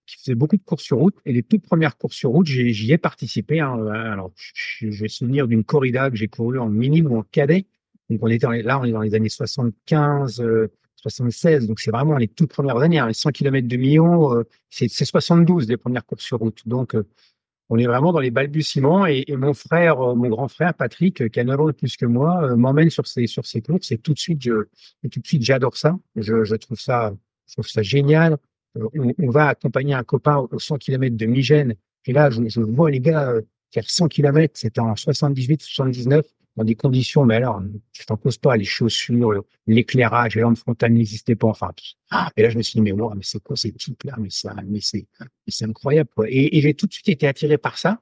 [0.10, 1.16] qui faisait beaucoup de courses sur route.
[1.26, 3.60] Et les toutes premières courses sur route, j'y ai participé.
[3.60, 3.88] Hein.
[3.88, 7.66] Alors, j'ai souvenir d'une corrida que j'ai courue en minime ou en cadet.
[8.10, 10.44] Donc, on était là, on est dans les années 75,
[10.96, 11.68] 76.
[11.68, 13.00] Donc, c'est vraiment les toutes premières années.
[13.00, 13.08] Hein.
[13.08, 16.68] Les 100 km de Millau, c'est 72 les premières courses sur route.
[16.68, 16.96] Donc,
[17.70, 21.30] on est vraiment dans les balbutiements et, mon frère, euh, mon grand frère Patrick, euh,
[21.30, 23.28] qui a 9 ans de plus que moi, euh, m'emmène sur ces
[23.62, 24.68] courses et tout de suite je
[25.40, 25.76] j'adore.
[26.16, 27.14] Je, je, ça
[27.48, 28.38] je trouve ça génial.
[28.76, 32.62] On, on, va accompagner un copain aux 100 km de Migène et là je, je
[32.62, 33.34] vois les gars
[33.72, 37.62] qui a 100 km, c'était en 78 79 dans des conditions, mais alors,
[37.94, 41.72] je t'en pose pas, les chaussures, l'éclairage, les lampes frontales n'existaient pas, enfin,
[42.36, 44.54] et là, je me suis dit, mais wow, mais c'est quoi ces types-là, mais ça,
[44.68, 45.08] mais c'est,
[45.48, 46.26] c'est incroyable, quoi.
[46.28, 48.02] Et, et j'ai tout de suite été attiré par ça.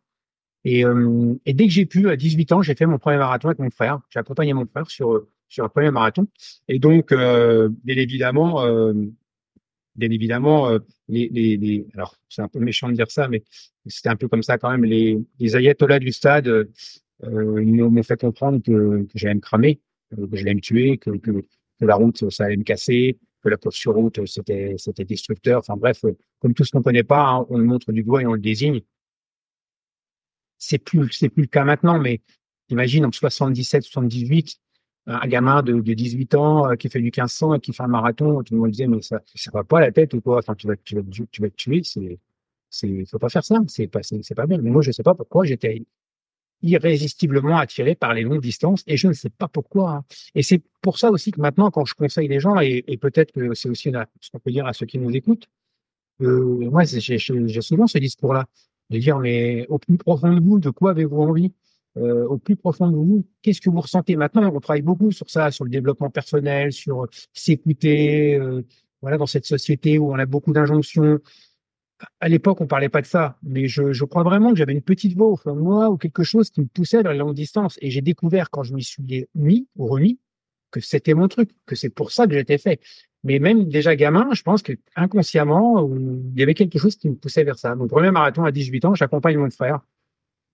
[0.64, 3.50] Et, euh, et dès que j'ai pu, à 18 ans, j'ai fait mon premier marathon
[3.50, 4.00] avec mon frère.
[4.10, 6.28] J'ai accompagné mon frère sur, sur un premier marathon.
[6.68, 8.94] Et donc, euh, bien évidemment, euh,
[9.98, 13.44] bien évidemment, euh, les, les, les, alors c'est un peu méchant de dire ça, mais
[13.86, 14.86] c'était un peu comme ça quand même.
[14.86, 16.66] Les, les ayatollahs du stade euh,
[17.24, 19.82] m'ont fait comprendre que, que j'allais me cramer,
[20.16, 23.58] que j'allais me tuer, que, que, que, la route ça allait me casser, que la
[23.58, 25.60] course sur route c'était c'était destructeur.
[25.60, 26.02] Enfin bref,
[26.40, 28.42] comme tout ce qu'on connaît pas, hein, on le montre du doigt et on le
[28.42, 28.82] désigne.
[30.60, 32.22] C'est plus c'est plus le cas maintenant, mais
[32.70, 34.60] imagine en 77, 78,
[35.08, 37.88] un gamin de, de 18 ans euh, qui fait du 1500 et qui fait un
[37.88, 40.40] marathon, tout le monde disait mais ça ça va pas la tête ou quoi?
[40.40, 42.20] Enfin tu vas tu vas tu vas te tuer, c'est
[42.70, 44.58] c'est faut pas faire ça, c'est pas c'est pas bien.
[44.60, 45.86] Mais moi je sais pas pourquoi j'étais
[46.62, 49.92] irrésistiblement attiré par les longues distances et je ne sais pas pourquoi.
[49.92, 50.06] Hein.
[50.36, 53.54] Et c'est pour ça aussi que maintenant quand je conseille les gens et, peut-être que
[53.54, 53.92] c'est aussi
[54.22, 55.48] ce qu'on peut dire à ceux qui nous écoutent,
[56.22, 57.20] euh, moi j'ai
[57.62, 58.46] souvent ce discours-là
[58.90, 61.54] de dire mais au plus profond de vous, de quoi avez-vous envie?
[61.98, 64.52] Euh, au plus profond de vous, qu'est-ce que vous ressentez maintenant?
[64.54, 68.36] On travaille beaucoup sur ça, sur le développement personnel, sur s'écouter.
[68.36, 68.64] Euh,
[69.02, 71.20] voilà, dans cette société où on a beaucoup d'injonctions.
[72.20, 75.16] À l'époque, on parlait pas de ça, mais je, crois vraiment que j'avais une petite
[75.16, 77.78] voix au fond de moi ou quelque chose qui me poussait vers la longue distance.
[77.82, 80.20] Et j'ai découvert quand je m'y suis mis ou remis
[80.72, 82.80] que c'était mon truc, que c'est pour ça que j'étais fait.
[83.24, 87.16] Mais même déjà gamin, je pense que inconsciemment, il y avait quelque chose qui me
[87.16, 87.76] poussait vers ça.
[87.76, 89.82] Mon premier marathon à 18 ans, j'accompagne mon frère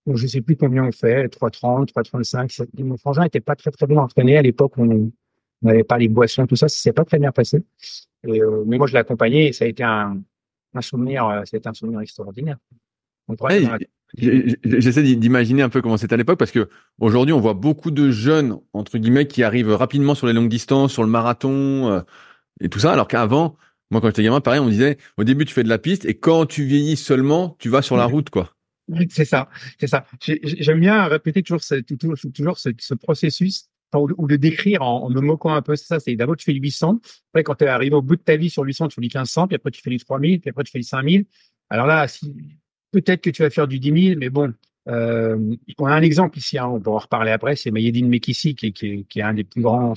[0.05, 2.83] donc, je sais plus combien on fait, 3,30, 3,35.
[2.83, 4.73] Mon frangin était pas très, très bien entraîné à l'époque.
[4.77, 5.11] On
[5.61, 6.67] n'avait pas les boissons, tout ça.
[6.67, 7.63] Ça s'est pas très bien passé.
[8.27, 10.21] Et, euh, mais moi, je l'ai accompagné et ça a été un,
[10.73, 12.57] un souvenir, euh, un souvenir extraordinaire.
[14.15, 18.11] J'essaie d'imaginer un peu comment c'était à l'époque parce que aujourd'hui, on voit beaucoup de
[18.11, 22.01] jeunes, entre guillemets, qui arrivent rapidement sur les longues distances, sur le marathon euh,
[22.59, 22.91] et tout ça.
[22.91, 23.55] Alors qu'avant,
[23.89, 26.15] moi, quand j'étais gamin, pareil, on disait, au début, tu fais de la piste et
[26.15, 28.52] quand tu vieillis seulement, tu vas sur la route, quoi.
[29.09, 30.05] C'est ça, c'est ça.
[30.21, 35.21] J'aime bien répéter toujours ce, toujours, toujours ce, ce processus ou le décrire en, me
[35.21, 35.75] moquant un peu.
[35.75, 36.99] C'est ça, c'est d'abord tu fais 800.
[37.31, 39.07] Après, quand tu es arrivé au bout de ta vie sur 800, tu fais du
[39.07, 41.25] 1500, puis après tu fais du 3000, puis après tu fais du 5000.
[41.69, 42.07] Alors là,
[42.91, 44.53] peut-être que tu vas faire du 10 000, mais bon,
[44.89, 48.55] euh, on a un exemple ici, hein, on va en reparler après, c'est Mayedine Mekissi,
[48.55, 49.93] qui, qui, qui, est un des plus grands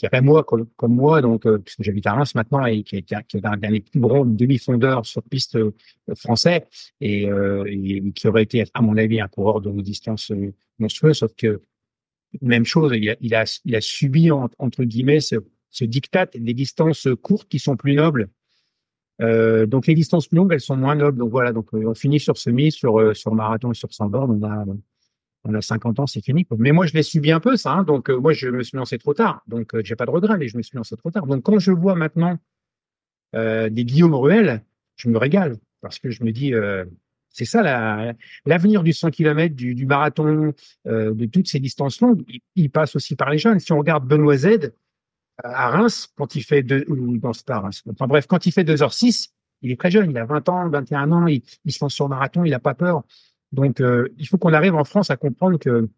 [0.00, 3.02] qui est moi comme, moi, donc euh, puisque j'habite à Reims maintenant et qui est,
[3.02, 5.72] qui un, des plus grands demi-fondeurs sur piste euh,
[6.14, 6.66] français
[7.02, 10.32] et, euh, et, qui aurait été, à mon avis, un coureur de distance
[10.78, 11.60] monstrueuse, sauf que
[12.40, 15.36] même chose, il a, subi entre guillemets ce,
[15.68, 18.28] ce des distances courtes qui sont plus nobles.
[19.18, 21.18] Donc les distances plus longues, elles sont moins nobles.
[21.18, 24.80] Donc voilà, donc on finit sur semi, sur marathon et sur 100 bornes.
[25.44, 26.46] On a 50 ans, c'est fini.
[26.58, 27.72] Mais moi, je l'ai subi un peu, ça.
[27.72, 27.82] Hein.
[27.82, 29.42] Donc, euh, moi, je me suis lancé trop tard.
[29.46, 31.26] Donc, euh, j'ai pas de regret, mais je me suis lancé trop tard.
[31.26, 32.38] Donc, quand je vois maintenant
[33.34, 34.62] euh, des Guillaume Ruel,
[34.96, 36.52] je me régale parce que je me dis,
[37.30, 37.62] c'est ça
[38.44, 40.52] l'avenir du 100 km, du, marathon,
[40.84, 42.22] de toutes ces distances longues.
[42.54, 43.60] Il, passe aussi par les jeunes.
[43.60, 44.72] Si on regarde Benoît Z
[45.42, 47.82] à Reims, quand il fait deux, ou dans Reims.
[47.90, 49.30] Enfin bref, quand il fait 2h06,
[49.62, 50.10] il est très jeune.
[50.10, 51.26] Il a 20 ans, 21 ans.
[51.26, 52.44] Il, il se lance sur le marathon.
[52.44, 53.04] Il n'a pas peur.
[53.52, 55.88] Donc, euh, il faut qu'on arrive en France à comprendre que,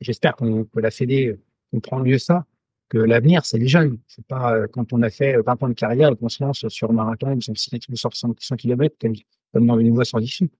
[0.00, 1.38] j'espère qu'on que la Fédé
[1.70, 2.44] comprend mieux ça,
[2.88, 3.98] que l'avenir, c'est les jeunes.
[4.06, 6.66] C'est pas euh, quand on a fait 20 ans de carrière et qu'on se lance
[6.68, 7.56] sur un marathon ou sur
[8.14, 8.96] 100 km
[9.52, 10.50] comme dans une voie sans issue.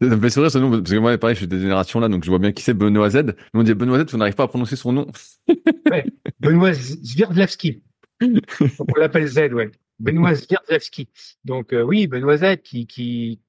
[0.00, 2.08] Ça me fait sourire ce nom, parce que moi, pareil, je suis des générations là,
[2.08, 3.16] donc je vois bien qui c'est Benoît Z.
[3.16, 5.06] Mais on dit Benoît Z, on n'arrive pas à prononcer son nom.
[5.90, 6.04] ouais,
[6.38, 7.82] Benoît Zvierdlevski.
[8.20, 9.72] on l'appelle Z, ouais.
[9.98, 11.08] Benoît Zvierdlevski.
[11.44, 13.40] Donc euh, oui, Benoît Z qui, qui,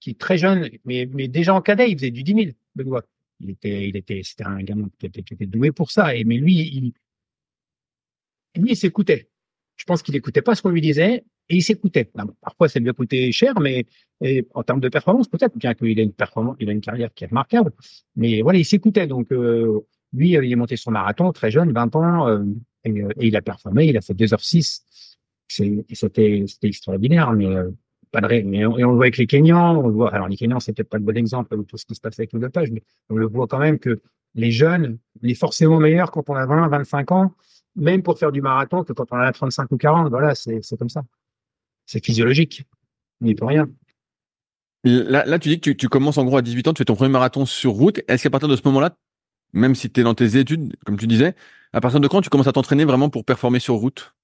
[0.00, 3.04] qui est très jeune, mais, mais déjà en cadet, il faisait du 10 000, Benoît.
[3.40, 6.14] Il était, il était, c'était un gamin qui était, qui était, doué pour ça.
[6.14, 6.92] Et, mais lui, il,
[8.56, 9.28] lui, il s'écoutait.
[9.76, 12.10] Je pense qu'il écoutait pas ce qu'on lui disait et il s'écoutait.
[12.40, 13.86] Parfois, ça lui a coûté cher, mais
[14.54, 17.24] en termes de performance, peut-être, bien qu'il ait une performance, il a une carrière qui
[17.24, 17.72] est remarquable.
[18.16, 19.06] Mais voilà, il s'écoutait.
[19.06, 19.80] Donc, euh,
[20.12, 22.44] lui, il est monté son marathon très jeune, 20 ans, euh,
[22.84, 23.86] et, et, il a performé.
[23.86, 24.82] Il a fait 2h06.
[25.48, 27.32] C'était, c'était extraordinaire.
[27.32, 27.70] Mais euh,
[28.30, 30.14] Et on, le voit avec les Kenyans, on le voit.
[30.14, 32.18] Alors les Kenyans, c'est peut-être pas le bon exemple de tout ce qui se passe
[32.18, 34.00] avec le dopage, mais on le voit quand même que
[34.34, 37.34] les jeunes, il est forcément meilleur quand on a 20, 25 ans,
[37.74, 40.10] même pour faire du marathon, que quand on a 35 ou 40.
[40.10, 41.02] Voilà, c'est comme ça.
[41.86, 42.64] C'est physiologique.
[43.20, 43.68] On n'y peut rien.
[44.84, 46.84] Là, là, tu dis que tu, tu, commences en gros à 18 ans, tu fais
[46.84, 48.00] ton premier marathon sur route.
[48.08, 48.96] Est-ce qu'à partir de ce moment-là,
[49.52, 51.34] même si tu es dans tes études, comme tu disais,
[51.72, 54.15] à partir de quand tu commences à t'entraîner vraiment pour performer sur route?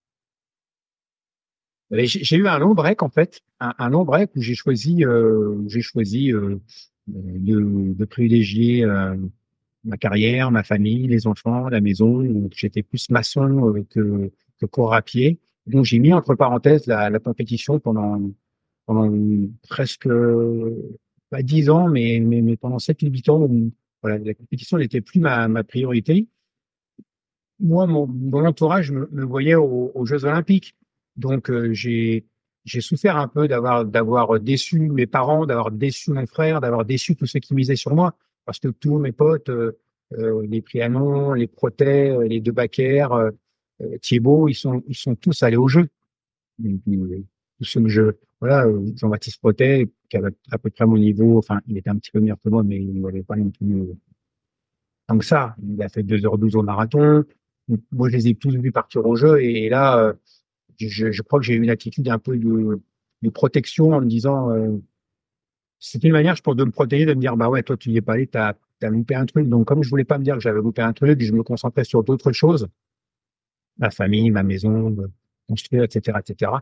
[1.92, 5.82] J'ai eu un long break en fait, un, long break où j'ai choisi, euh, j'ai
[5.82, 6.58] choisi euh,
[7.06, 9.16] de, de, privilégier euh,
[9.84, 12.48] ma carrière, ma famille, les enfants, la maison.
[12.54, 15.38] J'étais plus maçon que, que cours à pied.
[15.66, 18.20] Donc j'ai mis entre parenthèses la, la compétition pendant
[18.86, 19.10] pendant
[19.68, 20.08] presque
[21.30, 23.48] pas dix ans, mais, mais, mais pendant sept huit ans.
[24.02, 26.28] voilà, la compétition n'était plus ma, ma priorité.
[27.60, 30.76] Moi, mon, mon entourage me, me voyait aux, aux, Jeux Olympiques,
[31.16, 32.24] donc euh, j'ai
[32.80, 37.26] souffert un peu d'avoir d'avoir déçu mes parents, d'avoir déçu mon frère, d'avoir déçu tous
[37.26, 39.78] ceux qui misaient sur moi, parce que tous mes potes, euh,
[40.14, 43.30] euh les Prianon, les Protet, euh, les deux Baquer, euh,
[44.00, 45.88] Thiebaud, ils sont ils sont tous allés au jeu.
[46.58, 51.90] Tous ceux voilà, Jean-Baptiste Protet, qui avait à peu près mon niveau, enfin il était
[51.90, 53.88] un petit peu meilleur que moi, mais il n'avait pas non plus
[55.06, 55.54] tant que ça.
[55.62, 57.24] Il a fait 2h12 au marathon.
[57.92, 60.14] Moi, je les ai tous vus partir au jeu et, là,
[60.78, 64.78] je, crois que j'ai eu une attitude un peu de, protection en me disant, euh,
[65.78, 67.90] c'était une manière, je pense, de me protéger, de me dire, bah ouais, toi, tu
[67.90, 69.48] n'y es pas allé, t'as as loupé un truc.
[69.48, 71.84] Donc, comme je voulais pas me dire que j'avais loupé un truc, je me concentrais
[71.84, 72.66] sur d'autres choses,
[73.78, 74.96] ma famille, ma maison,
[75.48, 76.52] construire, etc., etc.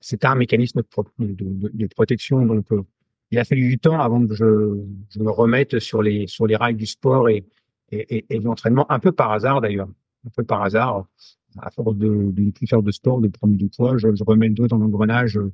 [0.00, 0.82] C'était un mécanisme
[1.18, 2.46] de, protection.
[2.46, 2.82] Donc, euh,
[3.30, 6.56] il a fallu du temps avant que je, je, me remette sur les sur les
[6.56, 7.44] rails du sport et
[7.92, 9.88] et, et, et l'entraînement, un peu par hasard d'ailleurs,
[10.26, 11.06] un peu par hasard
[11.58, 14.48] à force de, ne plus faire de sport, de prendre du poids, je, je remets
[14.48, 15.36] le doigt dans l'engrenage.
[15.36, 15.52] Euh,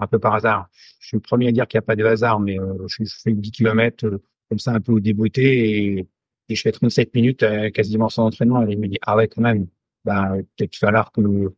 [0.00, 0.68] un peu par hasard.
[1.00, 3.04] Je suis le premier à dire qu'il n'y a pas de hasard, mais euh, je,
[3.22, 6.08] fais 10 km euh, comme ça un peu au débeauté et,
[6.48, 8.66] et je fais 37 minutes quasiment sans entraînement.
[8.66, 9.66] Et il me dit ah ouais quand même,
[10.04, 11.52] bah peut-être falloir que,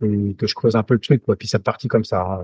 [0.00, 1.36] que que je creuse un peu le truc quoi.
[1.36, 2.42] Puis ça partit comme ça.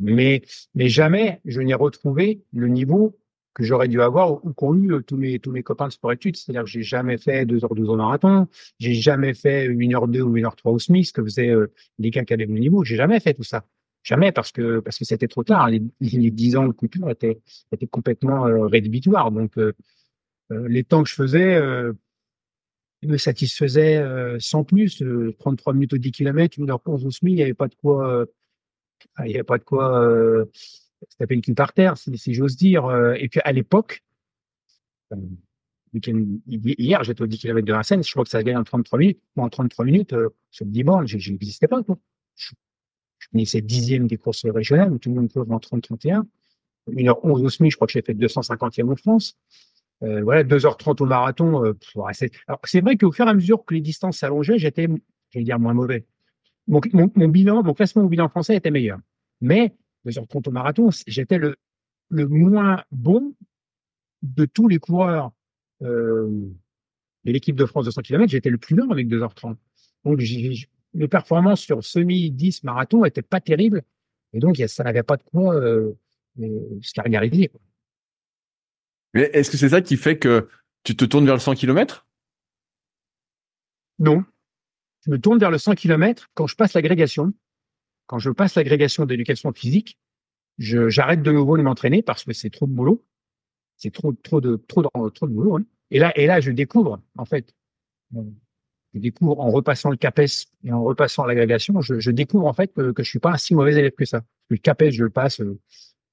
[0.00, 0.42] Mais
[0.74, 3.16] mais jamais je n'ai retrouvé le niveau
[3.54, 6.12] que j'aurais dû avoir ou qu'ont eu euh, tous mes tous mes copains de sport
[6.12, 6.36] études.
[6.36, 10.08] C'est-à-dire que j'ai jamais fait 2 heures 12 au marathon, j'ai jamais fait 1 heure
[10.08, 12.58] 2 ou 1 heure 3 au Smith que faisaient euh, les gars qui avaient mon
[12.58, 12.84] niveau.
[12.84, 13.64] J'ai jamais fait tout ça.
[14.04, 15.68] Jamais parce que parce que c'était trop tard.
[15.70, 17.40] Les, les 10 ans de couture étaient
[17.72, 19.32] étaient complètement euh, rédhibitoires.
[19.32, 19.72] Donc euh,
[20.52, 21.60] euh, les temps que je faisais
[23.02, 24.02] me satisfaisaient
[24.38, 25.02] sans plus.
[25.38, 27.74] 33 minutes au 10 km, 1 heure 11 au Smith, il n'y avait pas de
[27.74, 28.26] quoi
[29.24, 30.44] il y avait pas de quoi
[31.08, 32.86] se taper le cul par terre, si, si j'ose dire.
[32.86, 34.02] Euh, et puis à l'époque,
[35.12, 35.16] euh,
[36.46, 38.98] hier, j'étais au 10 km de Vincennes, je crois que ça se gagne en 33
[38.98, 39.20] minutes.
[39.36, 40.14] Moi, en 33 minutes,
[40.50, 41.82] sur le 10 bornes, je n'existais pas.
[41.82, 41.98] Quoi.
[42.36, 42.52] Je,
[43.18, 46.24] je finissais dixième des courses régionales, où tout le monde court en 30-31.
[46.88, 49.36] 1h11 au SMI, je crois que j'ai fait 250e en France.
[50.02, 51.64] Euh, voilà, 2h30 au marathon.
[51.64, 51.74] Euh,
[52.46, 54.88] alors, c'est vrai qu'au fur et à mesure que les distances s'allongeaient, j'étais,
[55.30, 56.04] je vais dire, moins mauvais.
[56.66, 58.98] Mon, mon, mon, bilan, mon classement au bilan français était meilleur.
[59.40, 59.74] Mais
[60.06, 61.56] 2h30 au marathon, j'étais le,
[62.10, 63.34] le moins bon
[64.22, 65.32] de tous les coureurs
[65.82, 66.28] euh,
[67.24, 69.56] de l'équipe de France de 100 km, j'étais le plus lent avec 2h30.
[70.04, 70.20] Donc
[70.92, 73.82] mes performances sur semi-10 marathon étaient pas terribles.
[74.32, 75.96] Et donc ça n'avait pas de quoi euh,
[76.36, 77.48] se.
[79.14, 80.48] Mais est-ce que c'est ça qui fait que
[80.82, 82.06] tu te tournes vers le 100 km
[83.98, 84.24] Non.
[85.06, 87.32] Je me tourne vers le 100 km quand je passe l'agrégation
[88.06, 89.98] quand je passe l'agrégation d'éducation physique,
[90.58, 93.04] j'arrête de nouveau de m'entraîner parce que c'est trop de boulot.
[93.76, 95.56] C'est trop, trop de, trop de, trop de boulot.
[95.56, 95.64] Hein.
[95.90, 97.54] Et là, et là, je découvre, en fait,
[98.94, 102.92] je découvre en repassant le CAPES et en repassant l'agrégation, je, découvre en fait que,
[102.92, 104.22] que je suis pas un si mauvais élève que ça.
[104.48, 105.40] Le CAPES, je le passe.
[105.40, 105.58] Euh,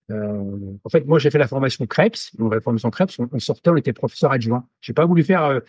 [0.10, 2.32] euh en fait, moi, j'ai fait la formation CREPS.
[2.39, 4.67] La formation CREPS, on, sortait, on était professeur adjoint.
[4.82, 5.60] J'ai pas voulu faire euh,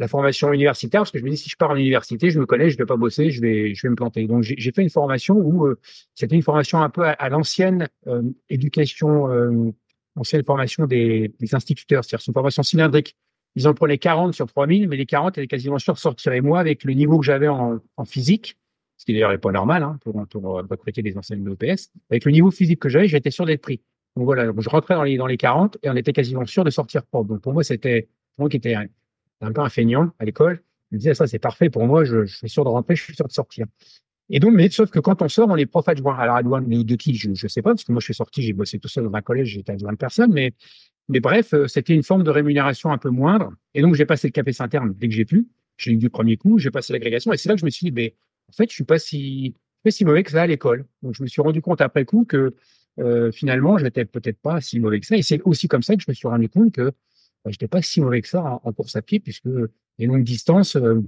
[0.00, 2.46] la formation universitaire parce que je me dis si je pars en université, je me
[2.46, 4.26] connais, je vais pas bosser, je vais je vais me planter.
[4.26, 5.78] Donc j'ai fait une formation où euh,
[6.14, 9.70] c'était une formation un peu à, l'ancienne euh, éducation, euh,
[10.16, 13.14] ancienne formation des, des instituteurs, c'est-à-dire une formation cylindrique.
[13.56, 16.32] Ils en prenaient 40 sur 3000, mais les 40 étaient quasiment sûrs de sortir.
[16.32, 18.56] Et moi, avec le niveau que j'avais en, en, physique,
[18.96, 22.24] ce qui d'ailleurs n'est pas normal hein, pour, pour recruter des enseignants de l'EPS, avec
[22.24, 23.82] le niveau physique que j'avais, j'étais sûr d'être pris.
[24.16, 26.70] Donc voilà, je rentrais dans les, dans les 40 et on était quasiment sûr de
[26.70, 27.28] sortir propre.
[27.28, 28.08] Donc pour moi, c'était
[28.38, 28.76] moi qui était
[29.40, 30.62] un peu un feignant à l'école.
[30.90, 33.14] Je me disais, ça, c'est parfait pour moi, je, suis sûr de rentrer, je suis
[33.14, 33.66] sûr de sortir.
[34.28, 36.16] Et donc, mais sauf que quand on sort, on est prof adjoint.
[36.16, 37.14] Alors, adjoint de, de qui?
[37.14, 39.14] Je ne sais pas, parce que moi, je suis sorti, j'ai bossé tout seul dans
[39.14, 40.52] un collège, j'étais adjoint de personne, mais,
[41.08, 43.52] mais bref, euh, c'était une forme de rémunération un peu moindre.
[43.74, 45.48] Et donc, j'ai passé le CAPES interne dès que j'ai pu.
[45.76, 47.86] J'ai eu du premier coup, j'ai passé l'agrégation, et c'est là que je me suis
[47.86, 48.14] dit, mais
[48.48, 50.86] en fait, je suis pas si, pas si mauvais que ça à l'école.
[51.02, 52.54] Donc, je me suis rendu compte après coup que
[52.98, 55.16] euh, finalement, je n'étais peut-être pas si mauvais que ça.
[55.16, 56.92] Et c'est aussi comme ça que je me suis rendu compte que
[57.46, 59.48] je n'étais pas si mauvais que ça en, course à pied, puisque
[59.98, 61.00] les longues distances euh,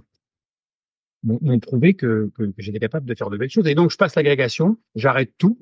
[1.22, 3.66] m'ont prouvé que, j'étais capable de faire de belles choses.
[3.66, 5.58] Et donc, je passe l'agrégation, j'arrête tout,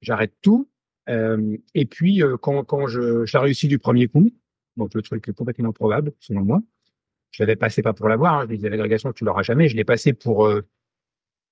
[0.00, 0.68] j'arrête tout.
[1.08, 4.30] Euh, et puis, euh, quand, quand je, j'ai réussi du premier coup,
[4.76, 6.60] donc le truc est complètement improbable, selon moi,
[7.30, 9.84] je l'avais passé pas pour l'avoir, hein, je disais l'agrégation, tu l'auras jamais, je l'ai
[9.84, 10.50] passé pour,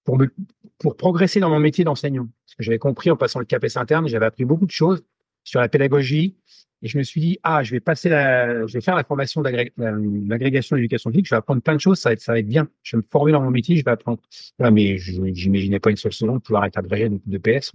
[0.05, 2.29] pour progresser dans mon métier d'enseignant.
[2.47, 5.05] Parce que j'avais compris en passant le CAPES interne, j'avais appris beaucoup de choses
[5.45, 6.37] sur la pédagogie.
[6.85, 9.41] Et je me suis dit, ah, je vais passer la, je vais faire la formation
[9.41, 11.25] d'agrégation d'éducation physique.
[11.25, 11.99] Je vais apprendre plein de choses.
[11.99, 12.69] Ça va être, bien.
[12.83, 13.79] Je vais me former dans mon métier.
[13.79, 14.21] Je vais apprendre.
[14.59, 17.73] mais je n'imaginais pas une seule seconde pouvoir être agrégé de, de PS.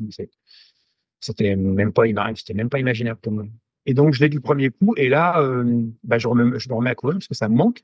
[1.20, 2.04] C'était même pas,
[2.36, 3.46] c'était même pas imaginable pour moi.
[3.88, 4.94] Et donc, je l'ai du premier coup.
[4.96, 7.84] Et là, euh, bah, je, je me remets à courir parce que ça me manque.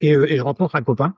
[0.00, 1.16] Et, euh, je rencontre un copain,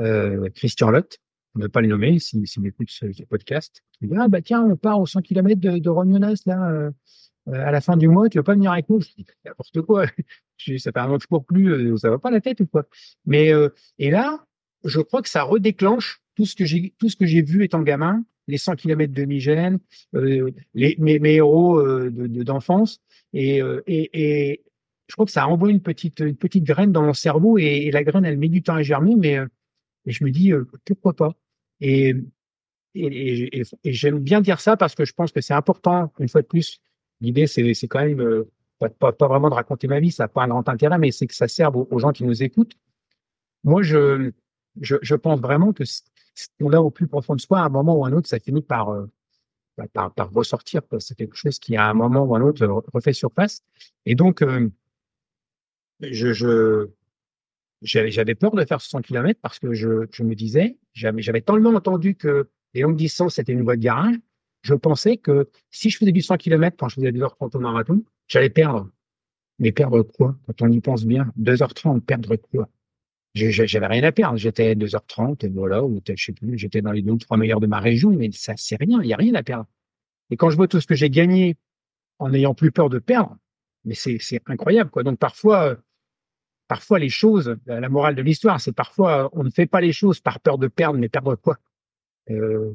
[0.00, 1.18] euh, Christian Lotte,
[1.54, 3.84] on ne pas le nommer, s'il si, m'écoute ce, podcast.
[4.00, 6.90] Il dit, ah, bah, tiens, on part aux 100 km de, de là,
[7.52, 9.00] à la fin du mois, tu veux pas venir avec nous?
[9.00, 10.06] Je dis, n'importe quoi.
[10.78, 12.66] Ça fait un mois que je cours plus, euh, ça va pas la tête ou
[12.66, 12.86] quoi?
[13.26, 14.46] Mais, euh, et là,
[14.84, 17.82] je crois que ça redéclenche tout ce que j'ai, tout ce que j'ai vu étant
[17.82, 19.78] gamin, les 100 km de Migène,
[20.14, 23.00] euh, mes, mes héros euh, de, d'enfance,
[23.34, 24.64] et, et, et,
[25.08, 27.64] je crois que ça a envoyé une petite, une petite graine dans mon cerveau, et,
[27.64, 29.38] et la graine, elle met du temps à germer, mais
[30.06, 30.52] et je me dis
[30.86, 31.34] pourquoi pas?
[31.80, 32.14] Et,
[32.94, 36.42] et, et j'aime bien dire ça parce que je pense que c'est important, une fois
[36.42, 36.80] de plus,
[37.20, 40.28] L'idée, c'est, quand même euh, pas, pas, pas, vraiment de raconter ma vie, ça n'a
[40.28, 42.76] pas un grand intérêt, mais c'est que ça serve aux, gens qui nous écoutent.
[43.64, 44.32] Moi, je,
[44.80, 45.84] je, je pense vraiment que
[46.60, 48.38] on a au plus profond de soi, à un moment ou à un autre, ça
[48.38, 49.06] finit par, euh,
[49.92, 50.82] par, par, ressortir.
[50.98, 53.62] C'est quelque chose qui, à un moment ou à un autre, refait surface.
[54.04, 54.70] Et donc, euh,
[56.00, 56.88] je, je,
[57.82, 61.70] j'avais peur de faire 100 km parce que je, je me disais, j'avais, j'avais tellement
[61.70, 64.16] entendu que les longues distances, c'était une voie de garage,
[64.66, 68.02] je pensais que si je faisais du 100 km quand je faisais 2h30 au marathon,
[68.26, 68.90] j'allais perdre.
[69.58, 70.36] Mais perdre quoi?
[70.46, 72.68] Quand on y pense bien, 2h30, perdre quoi?
[73.34, 74.36] J'avais rien à perdre.
[74.36, 77.60] J'étais 2h30 et voilà, ou je sais plus, j'étais dans les deux ou trois meilleurs
[77.60, 79.00] de ma région, mais ça, c'est rien.
[79.02, 79.66] Il y a rien à perdre.
[80.30, 81.56] Et quand je vois tout ce que j'ai gagné
[82.18, 83.36] en n'ayant plus peur de perdre,
[83.84, 85.04] mais c'est incroyable, quoi.
[85.04, 85.76] Donc parfois,
[86.66, 90.20] parfois les choses, la morale de l'histoire, c'est parfois on ne fait pas les choses
[90.20, 91.58] par peur de perdre, mais perdre quoi?
[92.30, 92.74] Euh,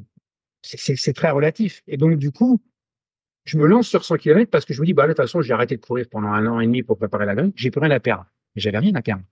[0.62, 1.82] c'est très relatif.
[1.86, 2.62] Et donc, du coup,
[3.44, 5.42] je me lance sur 100 km parce que je me dis, bah, de toute façon,
[5.42, 7.52] j'ai arrêté de courir pendant un an et demi pour préparer la grille.
[7.56, 8.26] J'ai plus rien à perdre.
[8.54, 9.24] Mais j'avais rien à perdre.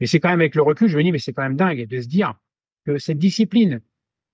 [0.00, 1.86] Mais c'est quand même avec le recul, je me dis, mais c'est quand même dingue
[1.86, 2.34] de se dire
[2.84, 3.80] que cette discipline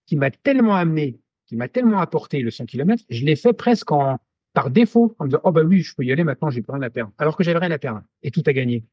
[0.06, 3.92] qui m'a tellement amené, qui m'a tellement apporté le 100 km, je l'ai fait presque
[3.92, 4.18] en,
[4.54, 6.72] par défaut, en me disant, oh, bah oui, je peux y aller maintenant, j'ai plus
[6.72, 7.12] rien à perdre.
[7.18, 8.02] Alors que j'avais rien à perdre.
[8.22, 8.84] Et tout a gagné.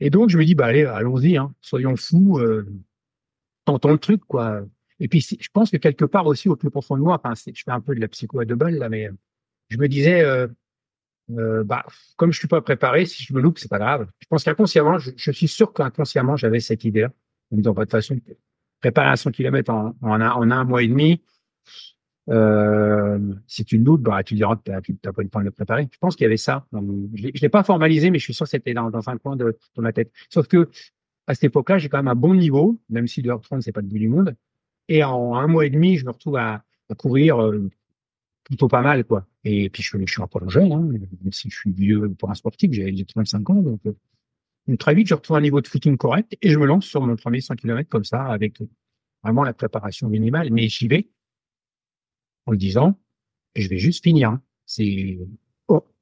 [0.00, 2.66] Et donc, je me dis, bah, allez, allons-y, hein, soyons fous, euh,
[3.64, 4.62] tentons le truc, quoi.
[5.02, 7.72] Et puis, je pense que quelque part aussi, au plus profond de moi, je fais
[7.72, 9.10] un peu de la psycho à deux là, mais
[9.68, 10.46] je me disais, euh,
[11.32, 11.84] euh, bah,
[12.16, 14.06] comme je suis pas préparé, si je me loupe, c'est pas grave.
[14.20, 17.10] Je pense qu'inconsciemment, je, suis sûr qu'inconsciemment, j'avais cette idée-là.
[17.52, 18.16] En me pas de façon,
[18.80, 21.20] préparer un 100 km en, un, mois et demi,
[22.30, 25.40] euh, si tu le doutes, bah, tu diras que tu n'as pas eu le temps
[25.40, 25.88] de le préparer.
[25.90, 26.64] Je pense qu'il y avait ça.
[26.72, 29.58] je ne l'ai pas formalisé, mais je suis sûr que c'était dans, un coin de,
[29.78, 30.12] ma tête.
[30.30, 30.70] Sauf que
[31.26, 33.88] à cette époque-là, j'ai quand même un bon niveau, même si 2h30, c'est pas le
[33.88, 34.36] bout du monde.
[34.88, 36.64] Et en un mois et demi, je me retrouve à,
[36.98, 37.70] courir euh,
[38.44, 39.26] plutôt pas mal, quoi.
[39.44, 42.34] Et puis, je, je suis encore jeune, hein, même si je suis vieux pour un
[42.34, 43.62] sportif, j'ai 35 ans.
[43.62, 46.84] Donc, euh, très vite, je retrouve un niveau de footing correct et je me lance
[46.84, 48.58] sur mon premier 100 km comme ça, avec
[49.22, 50.50] vraiment la préparation minimale.
[50.52, 51.08] Mais j'y vais
[52.46, 53.00] en le disant,
[53.56, 54.30] je vais juste finir.
[54.30, 54.42] Hein.
[54.66, 55.18] C'est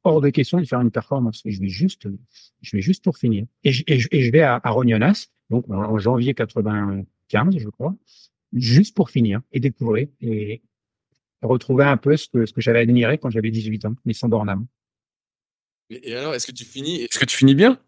[0.03, 1.43] hors de question de faire une performance.
[1.45, 2.09] Je vais juste,
[2.63, 3.47] je vais juste pour finir.
[3.65, 7.95] Et je, et je, vais à, à Rognonas, donc en janvier 95, je crois
[8.53, 10.63] juste pour finir et découvrir et
[11.43, 14.29] retrouver un peu ce que, ce que j'avais admiré quand j'avais 18 ans, les sans
[14.29, 14.67] bornam.
[15.91, 17.81] Et alors, est-ce que tu finis, est-ce que tu finis bien?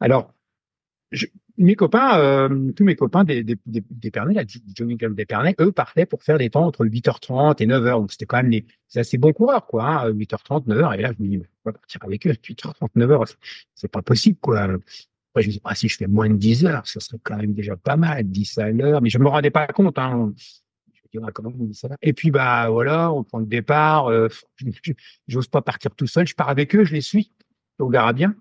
[0.00, 0.32] Alors,
[1.12, 1.26] je,
[1.58, 5.26] mes copains, euh, tous mes copains des, des, des, des Pernets, la Jogging Club des
[5.26, 8.00] Pernets, eux partaient pour faire des temps entre 8h30 et 9h.
[8.00, 9.84] Donc c'était quand même des, assez bons coureurs, quoi.
[9.84, 10.98] Hein, 8h30, 9h.
[10.98, 12.32] Et là, je me dis, mais on va partir avec eux.
[12.32, 13.34] 8h30, 9h,
[13.74, 14.68] c'est pas possible, quoi.
[15.32, 17.36] Après, je me dis, ah, si je fais moins de 10 heures, ça serait quand
[17.36, 19.00] même déjà pas mal, 10 à l'heure.
[19.00, 19.96] Mais je me rendais pas compte.
[19.98, 20.32] Hein.
[20.92, 21.88] Je me dis, ah, on ça?
[22.02, 24.08] Et puis, bah voilà, on prend le départ.
[24.08, 24.28] Euh,
[25.28, 26.26] J'ose pas partir tout seul.
[26.26, 27.32] Je pars avec eux, je les suis
[27.78, 28.34] au Garabien.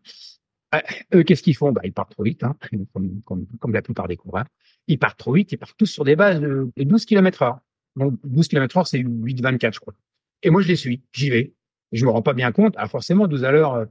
[0.74, 0.80] Euh,
[1.16, 1.72] eux, qu'est-ce qu'ils font?
[1.72, 2.56] Bah, Ils partent trop vite, hein,
[3.26, 4.46] comme, la plupart des coureurs.
[4.88, 7.60] Ils partent trop vite, ils partent tous sur des bases de 12 km heure.
[7.96, 9.94] Donc 12 km heure, c'est 8-24, je crois.
[10.42, 11.54] Et moi, je les suis, j'y vais.
[11.92, 12.76] Et je me rends pas bien compte.
[12.78, 13.88] Alors forcément, 12 à l'heure,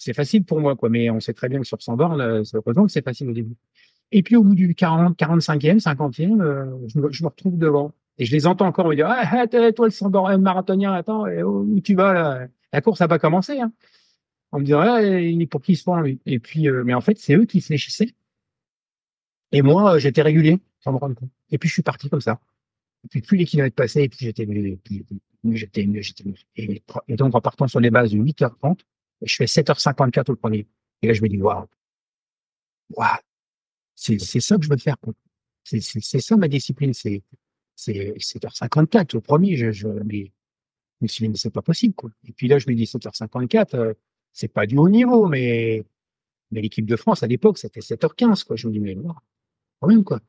[0.00, 0.88] c'est facile pour moi, quoi.
[0.88, 3.32] Mais on sait très bien que sur 100 bornes, euh, représente que c'est facile au
[3.32, 3.54] début.
[4.12, 7.92] Et puis au bout du 40, 45e, 50e, euh, je, me, retrouve devant.
[8.18, 11.80] Et je les entends encore me dire, ah, toi le 100 bornes marathonien, attends, où
[11.80, 12.48] tu vas là?
[12.72, 13.60] La course n'a pas commencé.
[13.60, 13.72] Hein.
[14.52, 16.18] On me dirait, ah, il est pour qui se prend lui?
[16.24, 18.14] Et puis, euh, mais en fait, c'est eux qui fléchissaient.
[19.52, 21.30] Et moi, j'étais régulier, sans me rendre compte.
[21.50, 22.40] Et puis je suis parti comme ça.
[23.04, 24.78] Et puis plus les kilomètres passaient, et puis j'étais mieux,
[25.52, 26.34] j'étais mieux, j'étais mieux.
[26.56, 28.80] Et, et donc en partant sur les bases de 8h30,
[29.22, 30.66] je fais 7h54 au premier.
[31.02, 31.66] Et là, je me dis, waouh,
[32.90, 33.18] waouh,
[33.94, 34.96] c'est, ça que je veux faire.
[35.64, 37.22] C'est, ça ma discipline, c'est,
[37.74, 39.56] c'est 7h54 au premier.
[39.56, 40.32] Je, je, mais
[41.00, 42.10] me suis dit, mais c'est pas possible, quoi.
[42.26, 43.94] Et puis là, je me dis 7h54, euh,
[44.32, 45.84] c'est pas du haut niveau, mais,
[46.50, 48.56] mais l'équipe de France, à l'époque, c'était 7h15, quoi.
[48.56, 49.14] Je me dis, mais non,
[49.80, 50.20] quand même, quoi.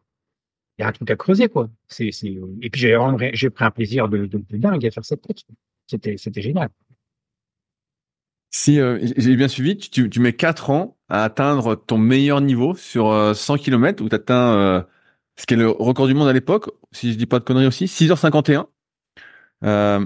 [0.78, 1.70] Il y a un truc à creuser, quoi.
[2.00, 5.46] Et puis j'ai, pris un plaisir de, de, dingue à faire cette course.
[5.88, 6.70] C'était génial.
[8.52, 12.76] Si euh, j'ai bien suivi, tu, tu, mets 4 ans à atteindre ton meilleur niveau
[12.76, 14.82] sur 100 km où tu atteins euh,
[15.38, 17.68] ce qui est le record du monde à l'époque, si je dis pas de conneries
[17.68, 18.66] aussi, 6h51.
[19.64, 20.06] Euh,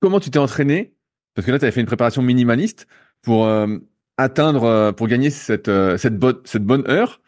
[0.00, 0.94] comment tu t'es entraîné?
[1.34, 2.86] Parce que là, tu avais fait une préparation minimaliste
[3.22, 3.78] pour euh,
[4.16, 7.20] atteindre, pour gagner cette, cette, bonne, cette bonne heure.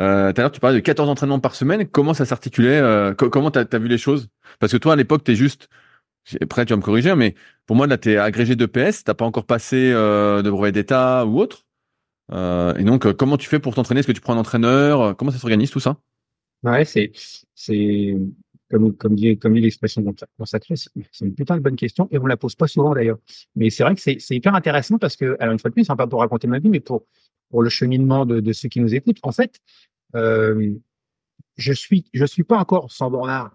[0.00, 1.86] Euh, tout à l'heure, tu parlais de 14 entraînements par semaine.
[1.86, 2.80] Comment ça s'articulait
[3.16, 4.28] Comment tu as, vu les choses?
[4.58, 5.68] Parce que toi, à l'époque, tu es juste
[6.40, 7.34] après, tu vas me corriger, mais
[7.66, 10.72] pour moi, là, tu es agrégé de PS, tu pas encore passé euh, de brevet
[10.72, 11.66] d'État ou autre.
[12.32, 14.00] Euh, et donc, euh, comment tu fais pour t'entraîner?
[14.00, 15.16] Est-ce que tu prends un entraîneur?
[15.16, 15.96] Comment ça s'organise tout ça?
[16.62, 17.12] Ouais, c'est,
[17.54, 18.16] c'est
[18.70, 20.04] comme, comme dit, comme dit l'expression
[20.38, 23.18] consacrée, c'est une putain de bonne question et on la pose pas souvent d'ailleurs.
[23.56, 25.84] Mais c'est vrai que c'est, c'est hyper intéressant parce que, alors une fois de plus,
[25.84, 27.04] c'est pas pour raconter ma vie, mais pour,
[27.50, 29.18] pour le cheminement de, de ceux qui nous écoutent.
[29.22, 29.58] En fait,
[31.56, 33.54] je suis, je suis pas encore sans bornard.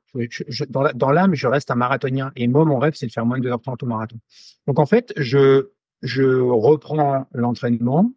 [0.70, 2.32] dans l'âme, je reste un marathonien.
[2.36, 4.18] Et moi, mon rêve, c'est de faire moins de 2h30 au marathon.
[4.68, 5.70] Donc, en fait, je,
[6.02, 8.12] je reprends l'entraînement.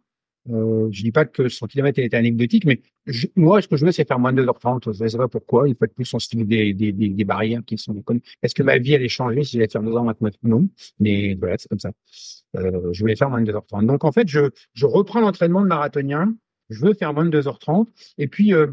[0.49, 2.81] Euh, je dis pas que son kilomètre est anecdotique, mais
[3.35, 4.93] moi, ce que je veux, c'est faire moins de 2h30.
[4.93, 5.67] Je ne sais pas pourquoi.
[5.67, 8.21] Il faut être plus on style des, des, des, barrières qui sont déconnées.
[8.41, 10.67] Est-ce que ma vie allait changer si j'allais faire 2h29 Non.
[10.99, 11.91] Mais voilà, c'est comme ça.
[12.57, 13.85] Euh, je voulais faire moins de 2h30.
[13.85, 16.33] Donc, en fait, je, je reprends l'entraînement de marathonien.
[16.69, 17.87] Je veux faire moins de 2h30.
[18.17, 18.67] Et puis, euh,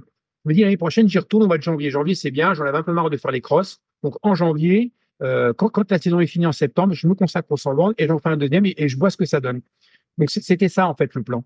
[0.49, 1.91] me dis l'année prochaine, j'y retourne au mois de janvier.
[1.91, 3.81] Janvier, c'est bien, j'en avais un peu marre de faire les crosses.
[4.03, 4.93] Donc en janvier,
[5.23, 8.19] euh, quand, la saison est finie en septembre, je me consacre au 100 et j'en
[8.19, 9.63] fais un deuxième et, je vois ce que ça donne.
[10.19, 11.45] Donc c'était ça en fait le plan.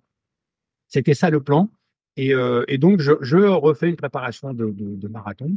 [0.88, 1.70] C'était ça le plan.
[2.16, 5.56] Et, euh, donc je, refais une préparation de, marathon.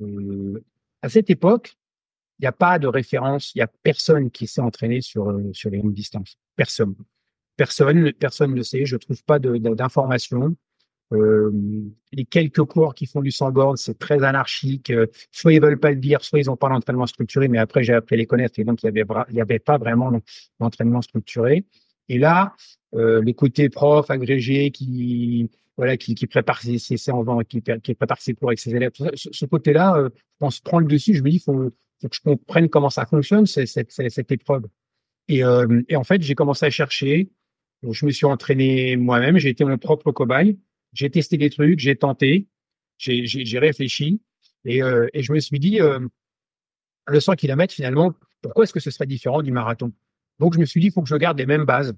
[0.00, 0.62] Euh,
[1.02, 1.76] à cette époque,
[2.38, 5.70] il n'y a pas de référence, il n'y a personne qui s'est entraîné sur, sur
[5.70, 6.36] les longues distances.
[6.56, 6.94] Personne.
[7.56, 8.84] Personne, personne ne sait.
[8.84, 10.56] Je trouve pas d'informations.
[11.12, 11.50] Euh,
[12.12, 14.90] les quelques cours qui font du sans borne, c'est très anarchique.
[14.90, 17.48] Euh, soit ils veulent pas le dire, soit ils n'ont pas l'entraînement structuré.
[17.48, 19.78] Mais après, j'ai appris à les connaître et donc il y avait y avait pas
[19.78, 20.12] vraiment
[20.60, 21.64] d'entraînement structuré.
[22.08, 22.54] Et là,
[22.94, 26.96] euh, les côtés profs agrégés qui voilà qui, prépare ses, ses
[27.48, 30.10] qui, qui ses cours avec ses élèves, ce, côté-là, euh,
[30.40, 31.14] on se prend le dessus.
[31.14, 34.66] Je me dis, faut, faut que je comprenne comment ça fonctionne cette, épreuve.
[35.28, 37.30] Et en fait, j'ai commencé à chercher.
[37.88, 39.38] je me suis entraîné moi-même.
[39.38, 40.58] J'ai été mon propre cobaye.
[40.92, 42.46] J'ai testé des trucs, j'ai tenté,
[42.98, 44.20] j'ai réfléchi
[44.64, 45.98] et, euh, et, je me suis dit, euh,
[47.06, 49.92] le 100 km, finalement, pourquoi est-ce que ce serait différent du marathon?
[50.38, 51.94] Donc, je me suis dit, il faut que je garde les mêmes bases.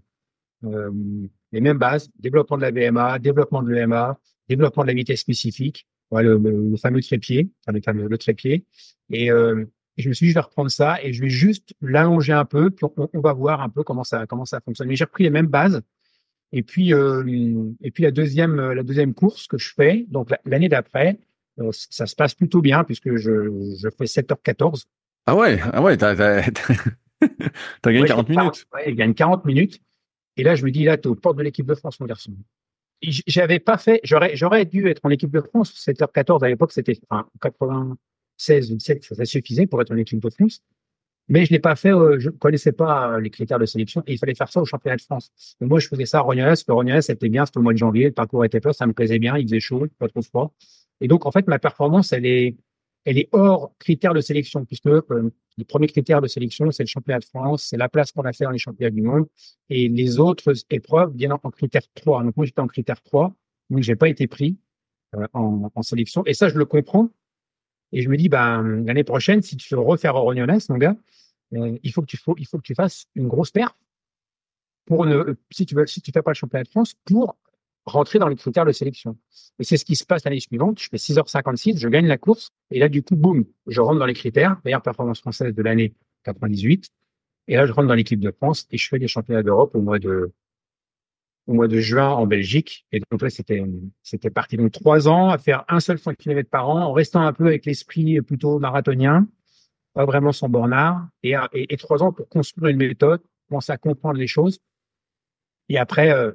[0.64, 0.90] Euh,
[1.52, 4.18] les mêmes bases, développement de la BMA, développement de l'EMA,
[4.48, 8.64] développement de la vitesse spécifique, voilà, le, le, fameux trépied, le fameux le trépied.
[9.10, 9.64] Et, euh,
[9.96, 12.44] et, je me suis dit, je vais reprendre ça et je vais juste l'allonger un
[12.44, 14.88] peu, puis on, on, va voir un peu comment ça, comment ça fonctionne.
[14.88, 15.82] Mais j'ai repris les mêmes bases
[16.56, 17.24] et puis, euh,
[17.82, 21.18] et puis la deuxième, la deuxième course que je fais, donc l'année d'après,
[21.58, 24.84] euh, ça se passe plutôt bien puisque je, je fais 7h14.
[25.26, 26.48] Ah ouais, ah ouais, t'as, t'as,
[27.82, 28.66] t'as gagné 40 minutes.
[28.72, 29.80] Ouais, il gagne 40 minutes.
[30.36, 32.32] Et là, je me dis, là, t'es aux portes de l'équipe de France, mon garçon.
[33.02, 35.74] J'avais pas fait, j'aurais, j'aurais dû être en équipe de France.
[35.74, 40.30] 7h14 à l'époque, c'était, enfin, 96 ou 7, ça suffisait pour être en équipe de
[40.30, 40.62] France.
[41.28, 44.12] Mais je l'ai pas fait, euh, je connaissais pas euh, les critères de sélection et
[44.12, 45.32] il fallait faire ça au championnat de France.
[45.60, 47.72] Donc moi, je faisais ça à Rognanes, parce que Rognanes, c'était bien, c'était au mois
[47.72, 50.22] de janvier, le parcours était peur, ça me plaisait bien, il faisait chaud, pas trop
[50.22, 50.52] froid.
[51.00, 52.56] Et donc, en fait, ma performance, elle est,
[53.04, 56.88] elle est hors critères de sélection, puisque euh, les premiers critères de sélection, c'est le
[56.88, 59.26] championnat de France, c'est la place qu'on a fait dans les championnats du monde,
[59.70, 62.22] et les autres épreuves viennent en, critère 3.
[62.24, 63.34] Donc moi, j'étais en critère 3,
[63.70, 64.58] donc j'ai pas été pris
[65.14, 66.22] euh, en, en, sélection.
[66.26, 67.08] Et ça, je le comprends.
[67.94, 70.96] Et je me dis, ben, l'année prochaine, si tu veux refaire Orognonès, mon gars,
[71.54, 72.06] euh, il faut que
[72.62, 73.76] tu fasses une grosse perte
[74.84, 77.36] pour ne, si tu veux, si fais pas le championnat de France, pour
[77.86, 79.16] rentrer dans les critères de sélection.
[79.60, 80.80] Et c'est ce qui se passe l'année suivante.
[80.80, 82.50] Je fais 6h56, je gagne la course.
[82.72, 84.60] Et là, du coup, boum, je rentre dans les critères.
[84.64, 86.88] Meilleure performance française de l'année 98.
[87.46, 89.80] Et là, je rentre dans l'équipe de France et je fais les championnats d'Europe au
[89.80, 90.32] mois de,
[91.46, 92.86] au mois de juin en Belgique.
[92.92, 93.62] Et donc là, c'était,
[94.02, 94.56] c'était parti.
[94.56, 97.46] Donc trois ans à faire un seul 100 km par an en restant un peu
[97.46, 99.26] avec l'esprit plutôt marathonien,
[99.92, 101.06] pas vraiment son bornard.
[101.22, 104.58] Et, et, trois ans pour construire une méthode, commencer à comprendre les choses.
[105.68, 106.32] Et après, euh,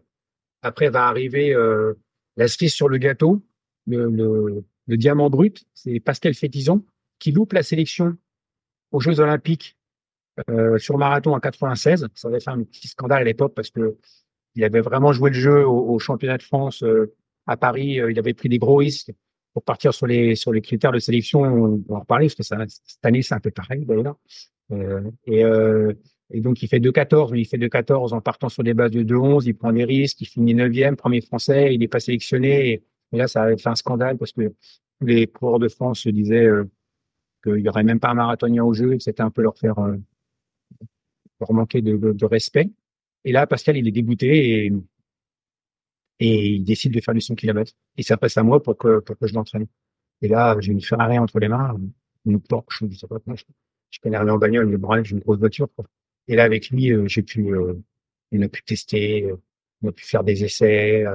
[0.62, 1.94] après va arriver euh,
[2.38, 3.44] la cerise sur le gâteau,
[3.88, 5.66] le, le, le diamant brut.
[5.74, 6.86] C'est Pascal Fétizon
[7.20, 8.18] qui loupe la sélection
[8.92, 9.78] aux Jeux Olympiques
[10.50, 12.08] euh, sur marathon en 96.
[12.16, 13.98] Ça avait fait un petit scandale à l'époque parce que
[14.56, 17.14] il avait vraiment joué le jeu au, championnat de France euh,
[17.48, 18.00] à Paris.
[18.00, 19.12] Euh, il avait pris des gros risques
[19.54, 21.42] pour partir sur les sur les critères de sélection.
[21.42, 24.18] On va en reparler parce que ça, cette année c'est un peu pareil d'ailleurs.
[25.28, 25.44] et,
[26.32, 29.04] et donc, il fait 2-14, mais il fait 2-14 en partant sur des bases de
[29.04, 32.84] 2-11, il prend des risques, il finit 9e, premier français, il n'est pas sélectionné.
[33.12, 34.54] Et, là, ça a fait un scandale parce que
[35.02, 36.48] les coureurs de France se disaient
[37.44, 39.58] qu'il n'y aurait même pas un marathonien au jeu et que c'était un peu leur
[39.58, 39.76] faire
[41.40, 42.70] leur manquer de, de, respect.
[43.26, 44.74] Et là, Pascal, il est dégoûté et,
[46.20, 47.74] et il décide de faire du 100 km.
[47.98, 49.68] Et ça passe à moi pour que, pour que je l'entraîne.
[50.22, 51.78] Et là, j'ai une Ferrari entre les mains,
[52.26, 53.46] une Porsche, je sais pas comment je,
[53.92, 55.68] je connais rien en bagnole, mais bref, j'ai une grosse voiture.
[55.76, 55.86] Quoi.
[56.28, 57.74] Et là, avec lui, euh, j'ai pu, euh,
[58.32, 59.36] on a pu tester, euh,
[59.82, 61.06] on a pu faire des essais.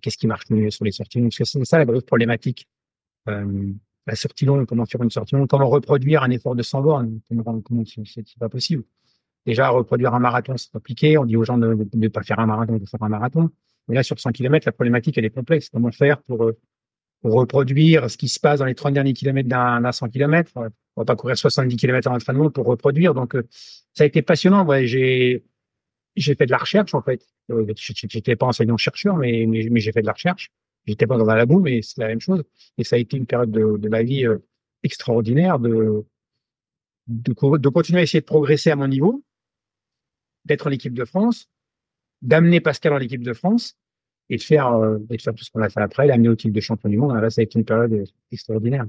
[0.00, 1.18] Qu'est-ce qui marche mieux sur les sorties?
[1.18, 2.68] Longues Parce que c'est ça la grosse problématique.
[3.26, 5.48] la sortie longue, comment faire une sortie longue?
[5.48, 7.20] Comment reproduire un effort de 100 bornes?
[7.28, 8.84] Comment c'est pas possible
[9.46, 11.16] Déjà, reproduire un marathon, c'est compliqué.
[11.16, 13.50] On dit aux gens de ne pas faire un marathon, de faire un marathon.
[13.88, 15.70] Mais là, sur 100 km, la problématique, elle est complexe.
[15.70, 16.58] Comment faire pour, euh,
[17.24, 20.70] reproduire ce qui se passe dans les 30 derniers kilomètres d'un 100 km On
[21.00, 23.14] va pas courir 70 km en entraînement pour reproduire.
[23.14, 23.42] Donc, euh,
[23.94, 24.66] ça a été passionnant.
[24.84, 25.44] J'ai
[26.14, 27.24] j'ai fait de la recherche, en fait.
[27.50, 30.50] Euh, j'étais pas enseignant-chercheur, mais, mais, j'ai fait de la recherche.
[30.84, 32.42] J'étais pas dans un labo, mais c'est la même chose.
[32.76, 34.26] Et ça a été une période de, ma vie
[34.82, 36.04] extraordinaire de,
[37.06, 39.22] de continuer à essayer de progresser à mon niveau,
[40.48, 41.48] d'être en équipe de France,
[42.22, 43.76] d'amener Pascal en équipe de France
[44.28, 46.34] et de faire, euh, et de faire tout ce qu'on a fait après, l'amener au
[46.34, 47.14] titre de champion du monde.
[47.14, 48.86] Là, ça a été une période extraordinaire.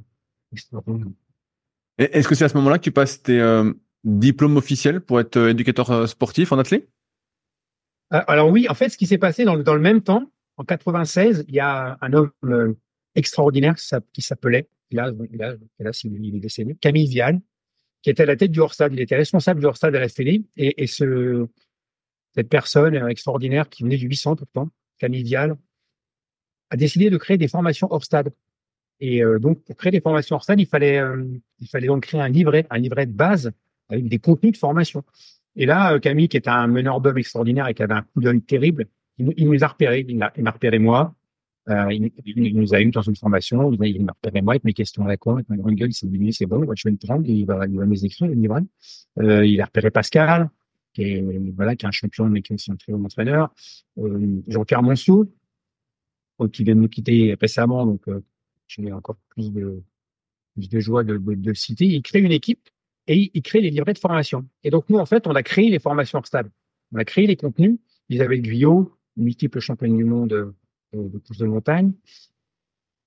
[1.98, 3.72] Est-ce que c'est à ce moment-là que tu passes tes euh,
[4.04, 6.90] diplômes officiels pour être euh, éducateur sportif en athlète?
[8.10, 11.46] Alors oui, en fait, ce qui s'est passé dans, dans, le même temps, en 96,
[11.48, 12.32] il y a un homme
[13.14, 13.76] extraordinaire
[14.12, 17.40] qui s'appelait, là, là, là, il est décédé, Camille Vial,
[18.02, 18.94] qui était à la tête du hors-stade.
[18.94, 20.44] Il était responsable du hors-stade à la Fédé.
[20.58, 21.48] Et, et ce,
[22.34, 25.58] cette personne extraordinaire qui venait du 800 pourtant, Camille Vial,
[26.70, 28.04] a décidé de créer des formations hors.
[29.02, 31.24] Et euh, donc, pour créer des formations hors il fallait, euh,
[31.60, 33.52] il fallait donc créer un livret, un livret de base
[33.90, 35.04] avec des contenus de formation.
[35.56, 38.22] Et là, euh, Camille, qui est un meneur d'hommes extraordinaire et qui avait un coup
[38.22, 38.88] d'œil terrible,
[39.18, 40.06] il, il, nous a repéré.
[40.08, 41.16] Il m'a repéré moi.
[41.92, 43.72] Il, il, nous a eu dans une formation.
[43.72, 45.90] Il m'a repéré moi avec mes questions à la con, avec ma grande gueule.
[45.90, 47.28] Il s'est dit, c'est bon, je vais le prendre.
[47.28, 48.62] Il va, il va m'écrire, le livret.
[49.18, 50.50] il a repéré Pascal
[50.94, 51.22] qui est,
[51.56, 53.54] voilà, qui est un champion, mais qui est un très bon entraîneur.
[53.98, 55.32] Euh, Jean-Pierre Monceau,
[56.42, 58.24] euh, qui vient de nous quitter récemment, donc euh,
[58.68, 59.82] j'ai encore plus de,
[60.80, 61.86] joie de, de, le citer.
[61.86, 62.70] Il crée une équipe
[63.08, 64.48] et il, crée les livrets de formation.
[64.64, 66.52] Et donc, nous, en fait, on a créé les formations stable.
[66.92, 67.80] On a créé les contenus.
[68.10, 70.54] Isabelle Guyot, multiple championne du monde
[70.94, 71.94] de, de course de montagne,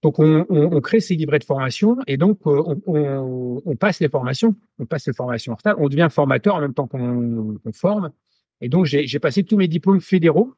[0.03, 2.61] donc, on, crée ces livrets de formation et donc euh,
[3.65, 6.75] on, passe les formations, on passe les formations en retard, on devient formateur en même
[6.75, 8.11] temps qu'on forme.
[8.61, 10.55] Et donc, j'ai passé tous mes diplômes fédéraux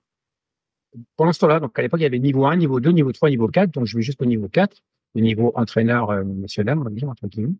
[1.17, 1.61] pendant ce temps-là.
[1.61, 3.71] Donc, à l'époque, il y avait niveau 1, niveau 2, niveau 3, niveau 4.
[3.73, 4.83] Donc, je vais jusqu'au niveau 4,
[5.15, 7.55] le niveau entraîneur euh, national, on va dire, entre guillemets.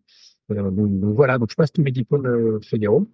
[0.51, 3.07] Euh, donc, voilà, donc je passe tous mes diplômes euh, fédéraux.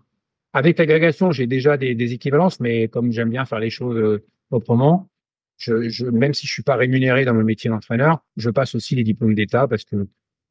[0.54, 5.10] Avec l'agrégation, j'ai déjà des, équivalences, mais comme j'aime bien faire les choses proprement,
[5.62, 8.96] je, je, même si je suis pas rémunéré dans mon métier d'entraîneur, je passe aussi
[8.96, 10.08] les diplômes d'État parce que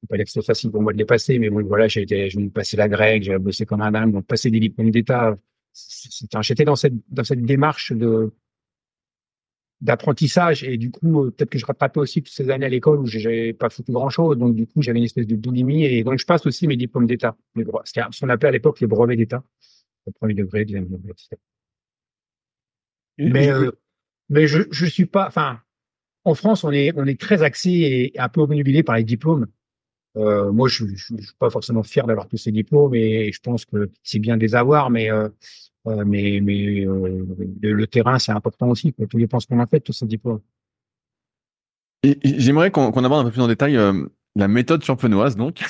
[0.09, 2.49] pas c'est facile pour moi de les passer, mais bon, voilà, j'ai été, je me
[2.49, 5.37] passé la grecque, j'ai bossé comme un dingue, donc passer des diplômes d'État,
[6.41, 8.33] j'étais dans cette, dans cette démarche de,
[9.81, 13.01] d'apprentissage et du coup euh, peut-être que je rattrapais aussi toutes ces années à l'école
[13.01, 16.05] où j'ai pas foutu grand chose donc du coup j'avais une espèce de boulimie et
[16.05, 19.43] donc je passe aussi mes diplômes d'état ce qu'on appelait à l'époque les brevets d'état
[20.07, 21.37] le premier degré deuxième degré etc.
[23.17, 23.71] mais euh,
[24.31, 25.27] mais je je suis pas.
[25.27, 25.61] Enfin,
[26.25, 29.47] en France, on est on est très axé et un peu obnubilé par les diplômes.
[30.17, 33.65] Euh, moi, je, je, suis pas forcément fier d'avoir tous ces diplômes et je pense
[33.65, 35.29] que c'est bien de les avoir, mais euh,
[35.87, 37.27] euh mais mais euh,
[37.63, 38.93] le, terrain c'est important aussi.
[38.93, 40.41] Tous les ce qu'on a fait tous ces diplômes.
[42.25, 43.79] J'aimerais qu'on aborde un peu plus en détail
[44.37, 45.63] la méthode champenoise, donc.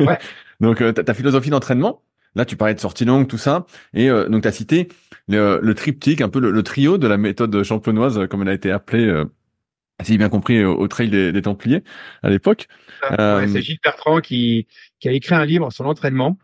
[0.00, 0.18] Ouais.
[0.60, 2.02] donc ta philosophie d'entraînement.
[2.36, 4.88] Là, tu parlais de sortie longue, tout ça, et euh, donc tu as cité
[5.28, 8.70] le, le, triptyque, un peu le, trio de la méthode champenoise, comme elle a été
[8.70, 9.24] appelée, euh,
[10.02, 11.84] si j'ai bien compris, au, Trail des, Templiers
[12.22, 12.66] à l'époque.
[13.18, 14.66] Euh, c'est Gilles Bertrand qui,
[14.98, 16.38] qui a écrit un livre sur l'entraînement.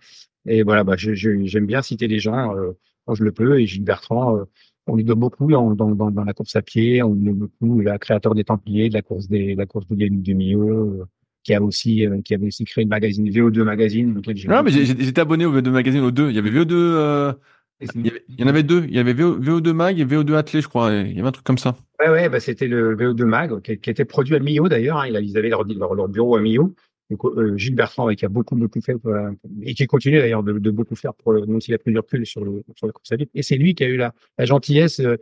[0.47, 2.73] Et voilà, bah, j'aime bien citer les gens euh,
[3.07, 3.61] quand je le peux.
[3.61, 4.39] Et Gilles Bertrand,
[4.87, 7.81] on lui doit beaucoup dans, dans, dans, la course à pied, on lui doit beaucoup,
[7.81, 11.05] le créateur des Templiers, de la course des, de la course du, du milieu
[11.43, 14.21] qui a aussi euh, qui avait aussi créé une magazine VO2 magazine.
[14.47, 16.31] Non, mais j'étais abonné au VO2 magazine aux deux.
[16.31, 16.73] Il y avait VO2.
[16.73, 17.33] Euh,
[17.81, 18.85] il, y en avait deux.
[18.89, 20.93] Il y avait VO, 2 Mag et VO2 Athlé, je crois.
[20.93, 21.77] Il y avait un truc comme ça.
[21.99, 24.99] Ouais, ouais, bah, c'était le VO2 Mag qui, qui, était produit à Millau d'ailleurs.
[24.99, 25.09] Hein.
[25.09, 26.75] Ils avaient leur, leur, leur, bureau à Millau.
[27.11, 29.33] Donc, euh, Gilles Bertrand, qui a beaucoup, beaucoup fait, euh,
[29.63, 31.99] et qui continue d'ailleurs de, de, beaucoup faire pour le, même s'il a pris du
[31.99, 33.17] recul sur, le, sur la course à.
[33.35, 35.17] Et c'est lui qui a eu la, la gentillesse euh,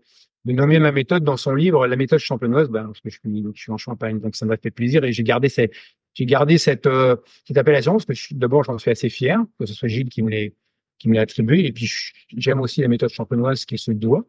[0.45, 3.45] de nommer ma méthode dans son livre, la méthode champenoise, ben, parce que je suis,
[3.55, 5.73] je suis en Champagne, donc ça m'a fait plaisir et j'ai gardé cette,
[6.19, 7.16] j'ai gardé cette, euh,
[7.47, 10.31] cette appellation parce que d'abord j'en suis assez fier que ce soit Gilles qui me
[10.31, 10.55] l'ait
[10.99, 11.64] qui me l'a attribué.
[11.64, 11.91] Et puis,
[12.37, 14.27] j'aime aussi la méthode champenoise qui est ce doigt.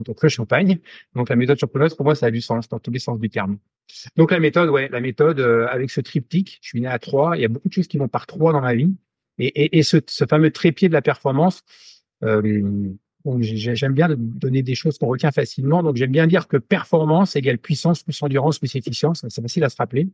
[0.00, 0.78] Donc, le champagne.
[1.14, 3.30] Donc, la méthode champenoise, pour moi, ça a du sens dans tous les sens du
[3.30, 3.58] terme.
[4.16, 7.36] Donc, la méthode, ouais, la méthode euh, avec ce triptyque, je suis né à trois.
[7.36, 8.92] Il y a beaucoup de choses qui vont par trois dans ma vie.
[9.38, 11.62] Et, et, et ce, ce, fameux trépied de la performance,
[12.24, 12.90] euh,
[13.40, 15.82] j'aime bien donner des choses qu'on retient facilement.
[15.82, 19.24] Donc, j'aime bien dire que performance égale puissance plus endurance plus efficience.
[19.28, 20.08] C'est facile à se rappeler.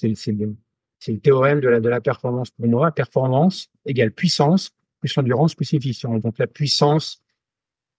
[0.00, 2.90] C'est le, théorème de la, performance pour moi.
[2.92, 6.20] Performance égale puissance plus endurance plus efficience.
[6.20, 7.22] Donc, la puissance,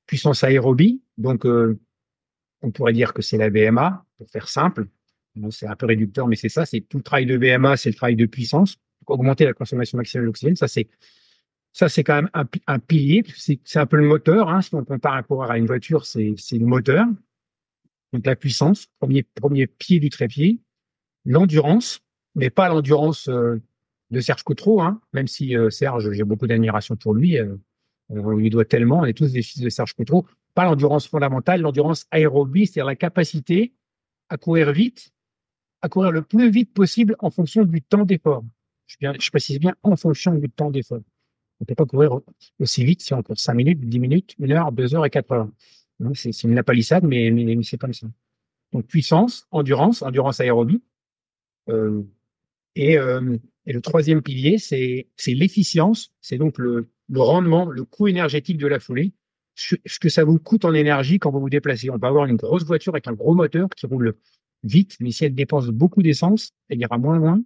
[0.06, 1.02] puissance aérobie.
[1.18, 1.80] Donc, euh,
[2.62, 4.88] on pourrait dire que c'est la VMA, pour faire simple.
[5.50, 6.66] C'est un peu réducteur, mais c'est ça.
[6.66, 8.78] C'est tout le travail de VMA, c'est le travail de puissance.
[9.08, 10.56] Augmenter la consommation maximale d'oxygène.
[10.56, 10.88] Ça, c'est
[11.74, 13.24] ça, c'est quand même un, pilier.
[13.38, 14.50] C'est un peu le moteur.
[14.50, 14.62] Hein.
[14.62, 17.06] Si on compare un coureur à une voiture, c'est le moteur.
[18.12, 20.60] Donc la puissance, premier, premier pied du trépied.
[21.26, 22.02] L'endurance,
[22.36, 23.62] mais pas l'endurance euh,
[24.10, 25.02] de Serge Coutreau, hein.
[25.14, 27.38] même si euh, Serge, j'ai beaucoup d'admiration pour lui.
[27.38, 27.56] Euh,
[28.10, 30.26] on lui doit tellement, on est tous des fils de Serge Coutreau.
[30.54, 33.74] Pas l'endurance fondamentale, l'endurance aérobie, c'est-à-dire la capacité
[34.30, 35.12] à courir vite,
[35.82, 38.44] à courir le plus vite possible en fonction du temps d'effort.
[38.88, 41.00] Je, je précise bien en fonction du temps d'effort.
[41.62, 42.20] On ne peut pas courir
[42.60, 45.32] aussi vite si on court 5 minutes, 10 minutes, 1 heure, 2 heures et 4
[45.32, 45.50] heures.
[46.16, 48.08] C'est une lapalissade, mais, mais, mais c'est comme ça.
[48.74, 50.82] Donc puissance, endurance, endurance aérobie.
[51.70, 52.04] Euh,
[52.76, 58.08] et, euh, et, le troisième pilier, c'est l'efficience, c'est donc le, le, rendement, le coût
[58.08, 59.14] énergétique de la foulée,
[59.56, 61.90] ce que ça vous coûte en énergie quand vous vous déplacez.
[61.90, 64.16] On peut avoir une grosse voiture avec un gros moteur qui roule
[64.64, 67.42] vite, mais si elle dépense beaucoup d'essence, elle ira moins loin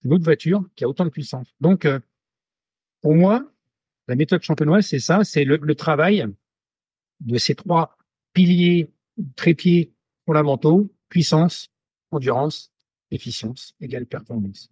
[0.00, 1.48] qu'une autre voiture qui a autant de puissance.
[1.60, 2.00] Donc, euh,
[3.00, 3.50] pour moi,
[4.08, 6.26] la méthode champenoise, c'est ça, c'est le, le, travail
[7.20, 7.96] de ces trois
[8.32, 8.90] piliers,
[9.36, 9.92] trépieds
[10.26, 11.70] fondamentaux, puissance,
[12.10, 12.72] endurance,
[13.10, 14.70] efficience égale performance.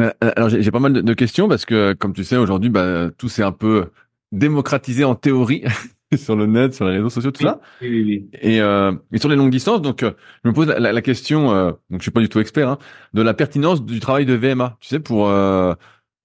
[0.00, 3.28] Euh, alors j'ai pas mal de, questions parce que, comme tu sais, aujourd'hui, bah, tout
[3.28, 3.90] s'est un peu
[4.30, 5.64] démocratisé en théorie
[6.16, 7.60] sur le net, sur les réseaux sociaux, tout ça.
[7.82, 8.30] Oui, oui, oui.
[8.40, 10.12] Et, euh, et, sur les longues distances, donc euh,
[10.44, 12.78] je me pose la, la question, euh, donc je suis pas du tout expert, hein,
[13.14, 14.76] de la pertinence du travail de VMA.
[14.80, 15.74] Tu sais, pour euh,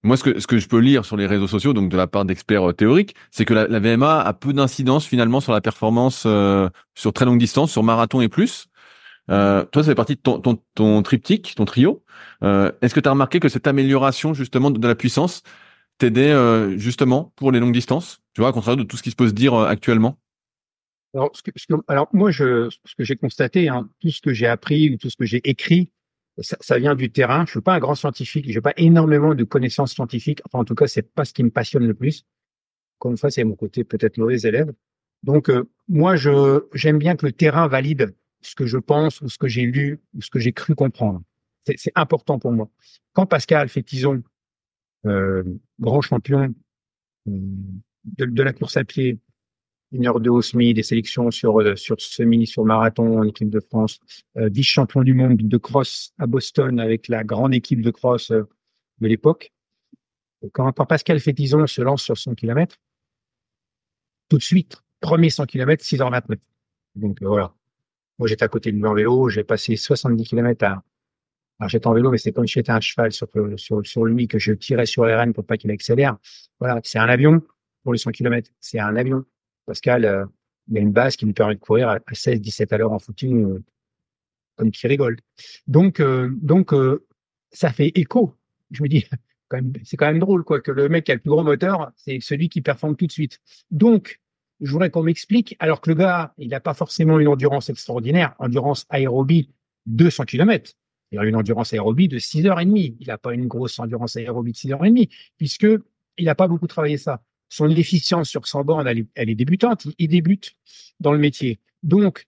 [0.03, 2.07] moi, ce que, ce que je peux lire sur les réseaux sociaux, donc de la
[2.07, 6.24] part d'experts théoriques, c'est que la, la, VMA a peu d'incidence finalement sur la performance
[6.26, 8.68] euh, sur très longue distance, sur marathon et plus.
[9.30, 12.03] Euh, toi, ça fait partie de ton, ton, ton triptyque, ton trio.
[12.43, 15.43] Euh, Est-ce que tu as remarqué que cette amélioration justement de, la puissance
[15.97, 19.11] t'aidait euh, justement pour les longues distances Tu vois, à contraire de tout ce qui
[19.11, 20.17] se peut dire actuellement?
[21.13, 24.19] Alors, ce que, ce que, alors, moi, je, ce que j'ai constaté, hein, tout ce
[24.19, 25.91] que j'ai appris ou tout ce que j'ai écrit,
[26.39, 27.45] ça, ça, vient du terrain.
[27.45, 30.41] Je suis pas un grand scientifique, j'ai pas énormément de connaissances scientifiques.
[30.45, 32.26] Enfin, en tout cas, c'est pas ce qui me passionne le plus.
[32.97, 34.74] Comme une fois, c'est mon côté peut-être mauvais élève.
[35.21, 39.29] Donc, euh, moi, je j'aime bien que le terrain valide ce que je pense ou
[39.29, 41.21] ce que j'ai lu ou ce que j'ai cru comprendre.
[41.65, 42.69] C'est important pour moi.
[43.13, 44.21] Quand Pascal Fétizon,
[45.05, 45.43] euh,
[45.79, 46.53] grand champion
[47.27, 47.31] euh,
[48.03, 49.19] de, de, la course à pied,
[49.93, 53.49] une heure de au SMI, des sélections sur euh, sur semi, sur marathon en équipe
[53.49, 53.99] de France,
[54.37, 58.43] euh, vice-champion du monde de cross à Boston avec la grande équipe de cross euh,
[58.99, 59.53] de l'époque.
[60.51, 62.75] Quand, quand, Pascal Fétizon se lance sur 100 km,
[64.27, 66.37] tout de suite, premier 100 km, 6h29.
[66.95, 67.53] Donc voilà.
[68.26, 70.84] J'étais à côté de lui en vélo, j'ai passé 70 km à.
[71.59, 74.28] Alors, j'étais en vélo, mais c'est comme si j'étais un cheval sur, sur, sur lui
[74.28, 76.17] que je tirais sur les rênes pour pas qu'il accélère.
[76.59, 77.41] Voilà, c'est un avion
[77.84, 78.49] pour les 100 km.
[78.59, 79.24] C'est un avion.
[79.65, 80.26] Pascal, euh,
[80.67, 82.99] il a une base qui lui permet de courir à 16, 17 à l'heure en
[82.99, 83.63] footing, euh,
[84.55, 85.17] comme qui rigole.
[85.67, 87.05] Donc, euh, donc, euh,
[87.51, 88.36] ça fait écho.
[88.71, 89.05] Je me dis,
[89.84, 92.19] c'est quand même drôle, quoi, que le mec qui a le plus gros moteur, c'est
[92.21, 93.39] celui qui performe tout de suite.
[93.71, 94.21] Donc,
[94.64, 98.34] je voudrais qu'on m'explique, alors que le gars, il n'a pas forcément une endurance extraordinaire,
[98.39, 99.51] endurance aérobie
[99.86, 100.74] 200 km.
[101.11, 102.97] Il a une endurance aérobie de 6 heures et demie.
[102.99, 105.68] Il n'a pas une grosse endurance aérobie de 6 heures et demie, puisque
[106.18, 107.22] il n'a pas beaucoup travaillé ça
[107.53, 109.88] son efficience sur 100 bornes, elle est, débutante.
[109.99, 110.55] Il, débute
[110.99, 111.59] dans le métier.
[111.84, 112.28] Donc,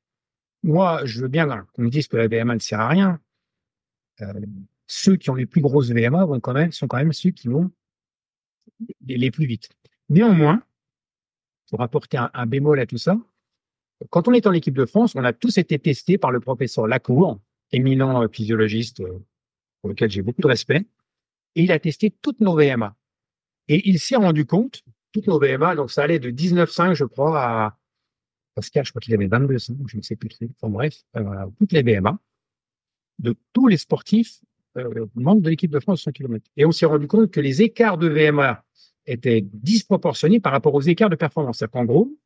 [0.62, 3.20] moi, je veux bien qu'on me dise que la VMA ne sert à rien.
[4.22, 4.34] Euh,
[4.86, 6.28] ceux qui ont les plus grosses VMA
[6.72, 7.72] sont quand même ceux qui vont
[9.08, 9.70] les plus vite.
[10.10, 10.62] Néanmoins,
[11.70, 13.18] pour apporter un, bémol à tout ça,
[14.10, 16.88] quand on est en équipe de France, on a tous été testés par le professeur
[16.88, 17.40] Lacour,
[17.72, 19.20] éminent physiologiste euh,
[19.82, 20.86] pour lequel j'ai beaucoup de respect,
[21.56, 22.96] et il a testé toutes nos VMA.
[23.68, 27.40] Et il s'est rendu compte toutes nos VMA, donc ça allait de 19,5, je crois,
[27.42, 27.78] à
[28.56, 30.30] Pascal, je crois qu'il avait 22,5, je ne sais plus.
[30.56, 32.18] Enfin bref, euh, toutes les VMA
[33.20, 34.42] de tous les sportifs
[34.78, 36.46] euh, membres de l'équipe de France 100 km.
[36.58, 38.64] Et on s'est rendu compte que les écarts de VMA
[39.08, 41.58] étaient disproportionnés par rapport aux écarts de performance.
[41.58, 42.18] C'est-à-dire qu'en gros,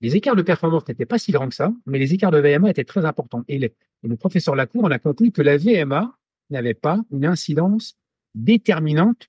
[0.00, 2.70] les écarts de performance n'étaient pas si grands que ça, mais les écarts de VMA
[2.70, 3.44] étaient très importants.
[3.48, 3.58] Et
[4.02, 6.16] le professeur Lacour, on a conclu que la VMA
[6.50, 7.96] n'avait pas une incidence
[8.34, 9.28] déterminante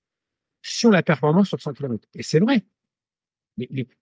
[0.61, 2.07] sur la performance sur 100 km.
[2.15, 2.65] Et c'est vrai.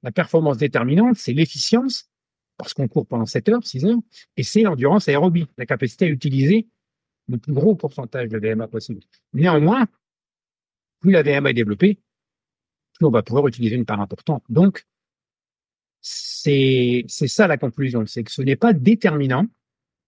[0.01, 2.09] la performance déterminante, c'est l'efficience,
[2.57, 3.99] parce qu'on court pendant 7 heures, 6 heures,
[4.37, 6.67] et c'est l'endurance aérobie, la capacité à utiliser
[7.27, 9.01] le plus gros pourcentage de VMA possible.
[9.33, 9.87] Néanmoins,
[10.99, 11.99] plus la VMA est développée,
[13.01, 14.43] on va pouvoir utiliser une part importante.
[14.49, 14.85] Donc,
[16.03, 19.45] c'est ça la conclusion, c'est que ce n'est pas déterminant,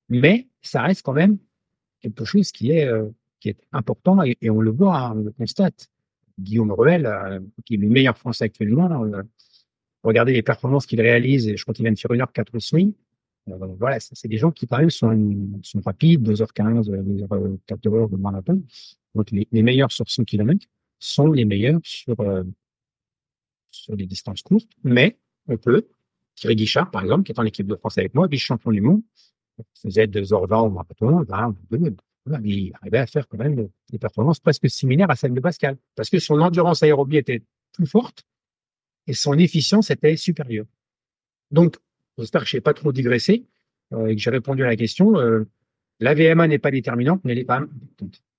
[0.10, 1.38] mais ça reste quand même
[2.02, 3.08] quelque chose qui est, euh,
[3.40, 5.88] qui est important et, on le voit, hein, on le constate.
[6.38, 9.24] Guillaume Ruel, euh, qui est le meilleur français actuellement, euh,
[10.04, 12.94] regardez les performances qu'il réalise, je crois qu'il vient de faire une heure quatre swing.
[13.48, 18.62] voilà, c'est des gens qui, quand même, sont, sont rapides, 2h15, 2h4 heures de marathon.
[19.14, 20.68] Donc, les, les, meilleurs sur 100 km
[21.00, 22.18] sont les meilleurs sur,
[23.76, 25.18] sur des distances courtes, mais
[25.48, 25.88] on peut.
[26.36, 29.02] Thierry Guichard, par exemple, qui est en équipe de France avec moi, vice-champion du monde,
[29.82, 31.26] faisait 2h20 au marathon,
[32.44, 36.10] il arrivait à faire quand même des performances presque similaires à celles de Pascal, parce
[36.10, 38.26] que son endurance aérobie était plus forte
[39.08, 40.66] et son efficience était supérieure.
[41.52, 41.76] Donc,
[42.18, 43.46] j'espère que je n'ai pas trop digressé
[43.94, 45.18] euh, et que j'ai répondu à la question.
[45.20, 45.46] Euh,
[46.00, 47.62] la VMA n'est pas déterminante, mais elle est pas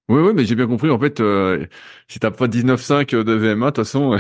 [0.09, 0.91] Oui, oui, mais j'ai bien compris.
[0.91, 1.67] En fait, euh,
[2.09, 4.19] si tu n'as pas 19,5 de VMA, de toute façon,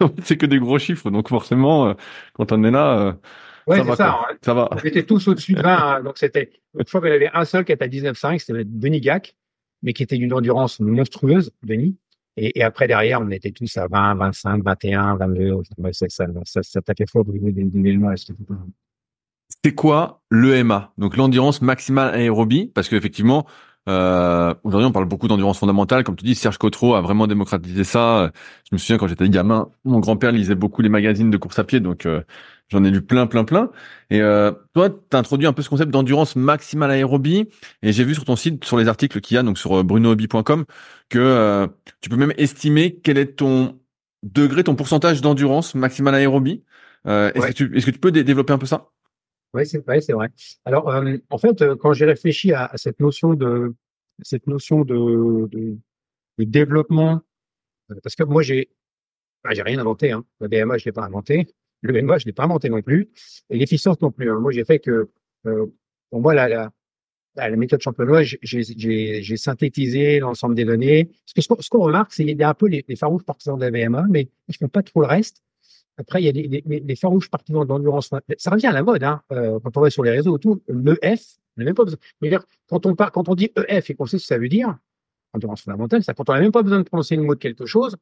[0.22, 1.10] c'est que des gros chiffres.
[1.10, 1.94] Donc forcément, euh,
[2.34, 3.12] quand on est là, euh,
[3.66, 4.68] ouais, ça, va, ça, ça va.
[4.72, 5.70] On était tous au-dessus de 20.
[5.70, 6.02] Hein.
[6.02, 9.00] donc c'était une fois qu'il y avait un seul qui était à 19,5, c'était Denis
[9.00, 9.34] Gac,
[9.82, 11.96] mais qui était d'une endurance monstrueuse, Denis.
[12.40, 15.54] Et, et, après, derrière, on était tous à 20, 25, 21, 22.
[15.92, 17.98] Ça, ça, ça, ça tapait fort au niveau des, des
[19.64, 23.44] C'est quoi l'EMA Donc l'endurance maximale aérobie Parce qu'effectivement,
[23.88, 26.04] euh, Aujourd'hui, on parle beaucoup d'endurance fondamentale.
[26.04, 28.30] Comme tu dis, Serge Cotreau a vraiment démocratisé ça.
[28.68, 31.64] Je me souviens quand j'étais gamin, mon grand-père lisait beaucoup les magazines de course à
[31.64, 32.22] pied, donc euh,
[32.68, 33.70] j'en ai lu plein, plein, plein.
[34.10, 37.48] Et euh, toi, tu as introduit un peu ce concept d'endurance maximale aérobie.
[37.82, 39.82] Et j'ai vu sur ton site, sur les articles qu'il y a, donc sur euh,
[39.82, 40.64] brunohobby.com,
[41.08, 41.66] que euh,
[42.00, 43.78] tu peux même estimer quel est ton
[44.22, 46.62] degré, ton pourcentage d'endurance maximale aérobie.
[47.06, 48.88] Est-ce que, tu, est-ce que tu peux développer un peu ça?
[49.54, 50.28] Oui, c'est vrai, c'est vrai.
[50.64, 53.74] Alors, euh, en fait, euh, quand j'ai réfléchi à, cette notion de
[54.22, 55.48] cette notion de,
[56.38, 57.22] développement,
[57.90, 58.70] euh, parce que moi, j'ai
[59.44, 60.12] bah, j'ai rien inventé.
[60.12, 60.24] Hein.
[60.40, 61.46] La BMA, je l'ai pas inventé.
[61.82, 63.10] Le BMA, je l'ai pas inventé non plus.
[63.50, 64.30] Et l'efficience non plus.
[64.30, 64.40] Hein.
[64.40, 65.08] Moi, j'ai fait que,
[66.10, 66.70] pour moi, la,
[67.56, 71.06] méthode champenoise, j'ai synthétisé l'ensemble des données.
[71.06, 73.64] Parce que ce qu'on remarque, c'est qu'il y a un peu les, farouches partisans de
[73.64, 75.42] la VMA, mais ils font pas trop le reste.
[75.98, 78.10] Après, il y a les, les, les farouches partisans d'endurance.
[78.38, 80.58] Ça revient à la mode, hein, euh, quand on va sur les réseaux autour.
[80.68, 81.98] L'EF, on n'a même pas besoin.
[82.20, 82.30] Mais
[82.68, 84.78] quand on, parle, quand on dit EF et qu'on sait ce que ça veut dire,
[85.34, 87.66] endurance fondamentale, ça, quand on n'a même pas besoin de prononcer le mot de quelque
[87.66, 87.96] chose,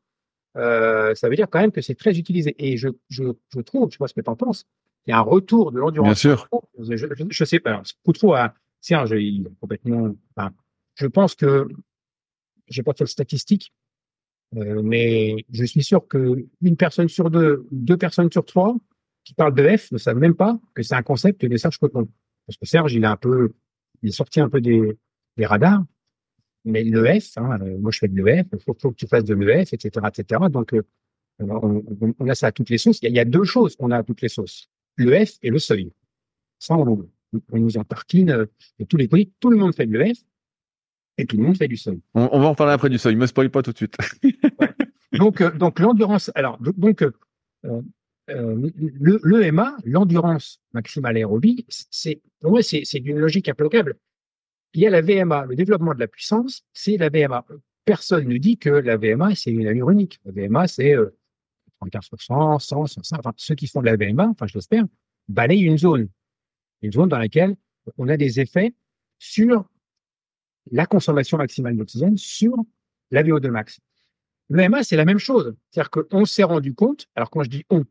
[0.57, 2.55] euh, ça veut dire quand même que c'est très utilisé.
[2.59, 4.67] Et je, je, je trouve, je sais pas ce que tu en penses,
[5.07, 6.09] il y a un retour de l'endurance.
[6.09, 6.49] Bien sûr.
[6.79, 7.83] Je, je, je sais pas.
[8.05, 10.51] Coutreau a, tiens, je, il complètement, enfin,
[10.95, 11.67] je pense que,
[12.69, 13.73] j'ai pas fait de statistiques,
[14.57, 18.77] euh, mais je suis sûr que une personne sur deux, deux personnes sur trois
[19.25, 22.09] qui parlent de F ne savent même pas que c'est un concept de Serge Coton.
[22.47, 23.53] Parce que Serge, il a un peu,
[24.03, 24.97] il est sorti un peu des,
[25.37, 25.85] des radars.
[26.65, 29.35] Mais l'EF, hein, euh, moi je fais de l'EF, il faut, que tu fasses de
[29.35, 30.45] l'EF, etc., etc.
[30.51, 30.83] Donc, euh,
[31.39, 32.99] on, a ça à toutes les sauces.
[33.03, 34.69] Il y a, deux choses qu'on a à toutes les sauces.
[34.97, 35.93] L'EF et le seuil.
[36.59, 37.09] Ça, on,
[37.53, 38.47] on nous en tartine
[38.79, 39.33] de tous les pays.
[39.39, 40.19] Tout le monde fait de l'EF
[41.19, 42.01] et tout le monde fait du seuil.
[42.15, 43.15] On, va en parler après du seuil.
[43.15, 43.97] Ne me spoil pas tout de suite.
[45.13, 46.31] Donc, euh, donc l'endurance.
[46.35, 47.13] Alors, donc, euh,
[48.31, 53.97] euh, le, l'EMA, l'endurance maximale aérobie, c'est moi c'est, c'est d'une logique implacable.
[54.75, 57.47] Il y a la VMA, le développement de la puissance, c'est la VMA.
[57.85, 60.19] Personne ne dit que la VMA c'est une allure unique.
[60.25, 60.95] La VMA c'est
[61.83, 64.85] 35%, 100, 100, enfin ceux qui font de la VMA, enfin je l'espère,
[65.29, 66.09] balayent une zone,
[66.83, 67.57] une zone dans laquelle
[67.97, 68.75] on a des effets
[69.19, 69.65] sur
[70.71, 72.57] la consommation maximale d'oxygène sur
[73.11, 73.81] la VO2 max.
[74.49, 75.55] Le MA, c'est la même chose.
[75.71, 77.85] C'est-à-dire qu'on s'est rendu compte, alors quand je dis on,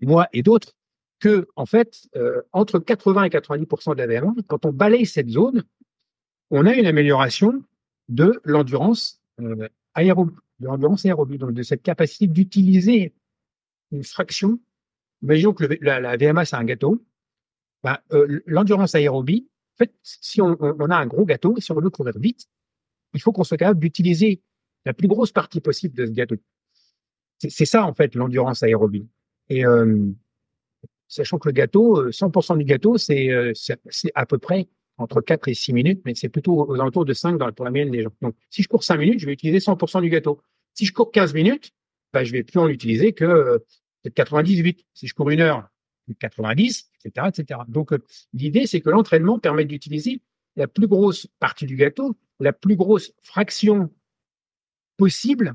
[0.00, 0.72] moi et d'autres,
[1.18, 5.28] que en fait, euh, entre 80 et 90% de la VMA, quand on balaye cette
[5.28, 5.64] zone,
[6.50, 7.62] on a une amélioration
[8.08, 13.14] de l'endurance euh, aérobie, de l'endurance aérobie, donc de cette capacité d'utiliser
[13.92, 14.60] une fraction.
[15.22, 17.02] Imaginons que la, VMA c'est un gâteau.
[17.82, 21.90] Ben, euh, l'endurance aérobie, en fait, si on, a un gros gâteau, si on veut
[21.90, 22.46] courir vite,
[23.12, 24.40] il faut qu'on soit capable d'utiliser
[24.86, 26.36] la plus grosse partie possible de ce gâteau.
[27.38, 29.06] C'est ça, en fait, l'endurance aérobie.
[29.50, 30.10] Et euh,
[31.08, 34.66] sachant que le gâteau, 100% euh, du gâteau, euh, c'est à peu près
[34.96, 37.70] entre 4 et 6 minutes, mais c'est plutôt aux alentours de 5 dans, pour la
[37.70, 38.12] moyenne des gens.
[38.22, 40.40] Donc, si je cours 5 minutes, je vais utiliser 100% du gâteau.
[40.72, 41.72] Si je cours 15 minutes,
[42.14, 43.58] ben, je vais plus en utiliser que euh,
[44.14, 44.86] 98.
[44.94, 45.68] Si je cours une heure,
[46.18, 46.88] 90,
[47.68, 47.98] Donc, euh,
[48.32, 50.20] l'idée, c'est que l'entraînement permet d'utiliser
[50.56, 53.90] la plus grosse partie du gâteau, la plus grosse fraction
[54.96, 55.54] possible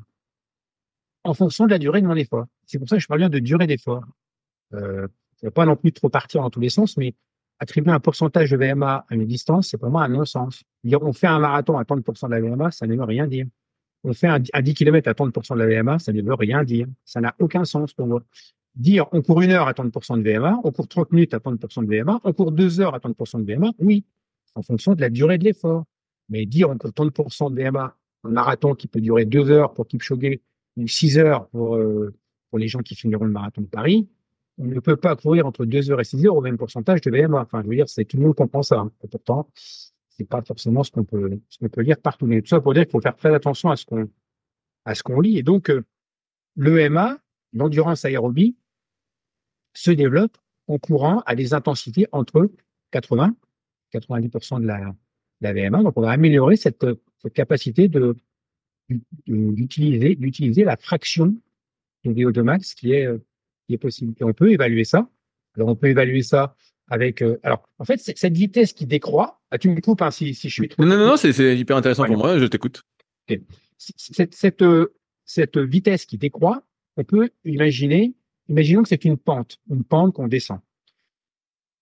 [1.24, 2.46] en fonction de la durée de mon effort.
[2.66, 4.04] C'est pour ça que je parle bien de durée d'effort.
[4.74, 5.08] Euh,
[5.44, 7.16] ne pas non plus trop partir dans tous les sens, mais
[7.60, 10.64] attribuer un pourcentage de VMA à une distance, c'est pour moi un non-sens.
[10.84, 13.46] On fait un marathon à 30% de la VMA, ça ne veut rien dire.
[14.04, 16.88] On fait un, 10 km à 30% de la VMA, ça ne veut rien dire.
[17.06, 18.24] Ça n'a aucun sens pour moi.
[18.76, 21.86] Dire on court une heure à 30% de VMA, on court 30 minutes à 30%
[21.86, 24.06] de VMA, on court deux heures à 30% de VMA, oui,
[24.56, 25.84] en fonction de la durée de l'effort.
[26.30, 29.88] Mais dire on court 30% de VMA, un marathon qui peut durer deux heures pour
[29.88, 30.40] Kipchoge
[30.78, 32.14] ou six heures pour, euh,
[32.50, 34.08] pour les gens qui finiront le marathon de Paris,
[34.58, 37.12] on ne peut pas courir entre 2 heures et 6 heures au même pourcentage de
[37.12, 37.42] VMA.
[37.42, 38.80] Enfin, je veux dire, c'est tout le monde comprend ça.
[38.80, 38.92] Hein.
[39.10, 42.28] Pourtant, c'est pas forcément ce qu'on peut, ce qu'on peut lire partout.
[42.28, 44.10] Mais tout ça pour dire qu'il faut faire très attention à ce qu'on,
[44.86, 45.38] à ce qu'on lit.
[45.38, 45.84] Et donc, euh,
[46.56, 47.18] l'EMA,
[47.54, 48.56] l'endurance aérobie,
[49.74, 52.52] se développe en courant à des intensités entre
[52.92, 53.36] 80
[53.94, 54.94] 90% de la,
[55.42, 55.84] la VMA.
[55.84, 56.86] Donc, on va améliorer cette,
[57.22, 58.16] cette capacité de,
[59.28, 61.36] d'utiliser, d'utiliser la fraction
[62.06, 63.08] de VO2 max qui est,
[63.68, 64.14] qui est possible.
[64.20, 65.10] Et on peut évaluer ça.
[65.56, 66.56] Alors, on peut évaluer ça
[66.88, 67.22] avec.
[67.22, 69.42] Euh, alors, en fait, cette vitesse qui décroît.
[69.52, 70.84] Ah, tu me coupes hein, si, si je suis trop.
[70.84, 72.40] Non, non, non, c'est hyper intéressant pour moi.
[72.40, 72.84] Je t'écoute.
[73.78, 74.64] Cette, cette,
[75.26, 76.64] cette vitesse qui décroît,
[76.98, 78.14] on peut imaginer.
[78.50, 80.60] Imaginons que c'est une pente, une pente qu'on descend.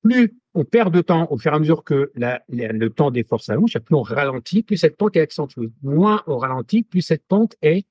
[0.01, 3.45] Plus on perd de temps au fur et à mesure que le temps des forces
[3.45, 5.71] s'allonge, plus on ralentit, plus cette pente est accentuée.
[5.81, 7.85] Moins on ralentit, plus cette pente est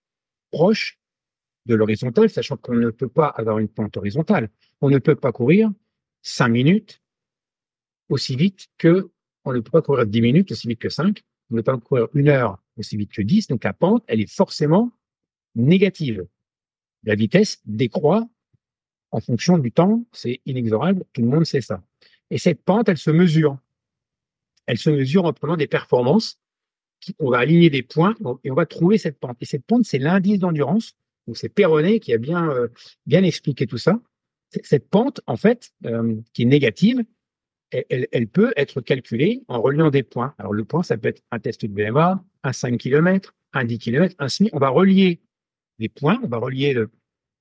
[0.51, 0.99] proche
[1.67, 4.49] de l'horizontale, sachant qu'on ne peut pas avoir une pente horizontale.
[4.81, 5.71] On ne peut pas courir
[6.23, 7.03] cinq minutes
[8.09, 9.11] aussi vite que,
[9.45, 11.79] on ne peut pas courir dix minutes aussi vite que cinq, on ne peut pas
[11.79, 14.93] courir une heure aussi vite que dix, donc la pente, elle est forcément
[15.55, 16.27] négative.
[17.05, 18.27] La vitesse décroît
[19.11, 21.83] en fonction du temps, c'est inexorable, tout le monde sait ça.
[22.31, 23.59] Et cette pente, elle se mesure.
[24.67, 26.39] Elle se mesure en prenant des performances.
[27.19, 29.39] on va aligner des points et on va trouver cette pente.
[29.41, 30.95] Et cette pente, c'est l'indice d'endurance.
[31.27, 32.69] Donc c'est Perronnet qui a bien euh,
[33.07, 34.01] bien expliqué tout ça.
[34.63, 37.05] Cette pente, en fait, euh, qui est négative,
[37.71, 40.35] elle, peut être calculée en reliant des points.
[40.39, 43.79] Alors le point, ça peut être un test de BMA, un 5 km, un 10
[43.79, 44.49] km, un SMI.
[44.55, 45.21] On va relier
[45.79, 46.91] les points, on va relier le,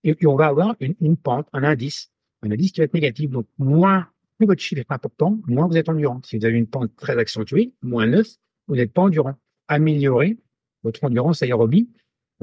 [0.04, 2.12] et, on va avoir une, pente, un indice,
[2.44, 3.30] un indice qui va être négatif.
[3.30, 6.22] Donc moins plus votre chiffre est important, moins vous êtes endurant.
[6.24, 8.28] Si vous avez une pente très accentuée, moins 9,
[8.68, 9.36] vous n'êtes pas endurant.
[9.68, 10.38] Améliorer
[10.84, 11.90] votre endurance aérobie.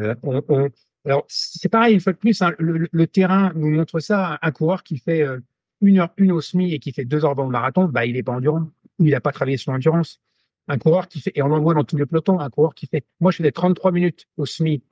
[0.00, 0.70] Euh, on,
[1.04, 4.38] alors, c'est pareil, une fois de plus, hein, le, terrain nous montre ça.
[4.40, 5.38] Un coureur qui fait euh,
[5.82, 8.14] une heure une au SMI et qui fait deux heures dans le marathon, bah, il
[8.14, 8.70] n'est pas endurant.
[8.98, 10.20] Il n'a pas travaillé sur l'endurance.
[10.66, 12.86] Un coureur qui fait, et on en voit dans tous les pelotons, un coureur qui
[12.86, 14.82] fait, moi, je faisais 33 minutes au SMI,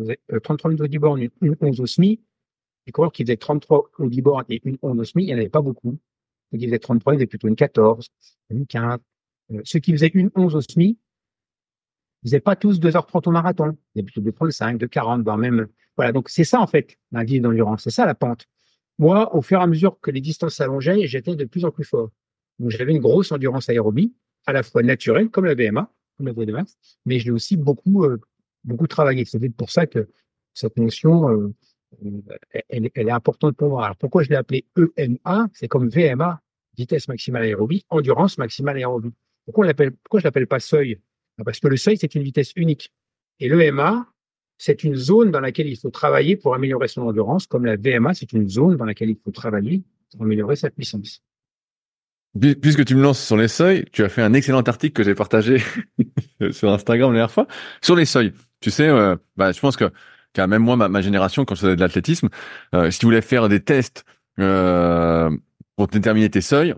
[0.00, 2.20] euh, 33 minutes au d une, une 11 au SMI.
[2.86, 5.38] Les coureurs qui faisaient 33 au d et une 11 au SMI, il n'y en
[5.38, 5.98] avait pas beaucoup.
[6.52, 8.08] Ceux qui faisaient 33, ils faisaient plutôt une 14,
[8.50, 8.98] une 15.
[9.52, 10.98] Euh, ceux qui faisaient une 11 au SMI,
[12.22, 13.76] ils faisaient pas tous 2h30 au marathon.
[13.94, 15.68] Ils faisaient plutôt de 35, de 40, voire même.
[15.96, 16.12] Voilà.
[16.12, 17.82] Donc, c'est ça, en fait, l'indice d'endurance.
[17.84, 18.46] C'est ça, la pente.
[18.98, 21.84] Moi, au fur et à mesure que les distances s'allongeaient, j'étais de plus en plus
[21.84, 22.10] fort.
[22.58, 24.14] Donc, j'avais une grosse endurance aérobie,
[24.46, 27.56] à la fois naturelle, comme la VMA, comme la VMA, max, mais je l'ai aussi
[27.56, 28.20] beaucoup, euh,
[28.64, 29.24] beaucoup travaillé.
[29.24, 30.08] C'est pour ça que
[30.52, 31.54] cette notion, euh,
[32.68, 33.84] elle, elle, est importante pour moi.
[33.84, 35.48] Alors, pourquoi je l'ai appelé EMA?
[35.52, 36.40] C'est comme VMA,
[36.76, 39.12] vitesse maximale aérobie, endurance maximale aérobie.
[39.44, 41.00] Pourquoi, on l'appelle, pourquoi je l'appelle pas seuil?
[41.44, 42.92] Parce que le seuil, c'est une vitesse unique.
[43.40, 44.06] Et l'EMA,
[44.58, 48.14] c'est une zone dans laquelle il faut travailler pour améliorer son endurance, comme la VMA,
[48.14, 51.22] c'est une zone dans laquelle il faut travailler pour améliorer sa puissance.
[52.40, 55.14] Puisque tu me lances sur les seuils, tu as fait un excellent article que j'ai
[55.14, 55.58] partagé
[56.50, 57.46] sur Instagram la dernière fois
[57.80, 58.32] sur les seuils.
[58.64, 59.92] Tu sais, euh, bah, je pense que
[60.38, 62.30] même moi, ma, génération, quand je faisais de l'athlétisme,
[62.74, 64.06] euh, si tu voulais faire des tests
[64.38, 65.28] euh,
[65.76, 66.74] pour déterminer tes seuils,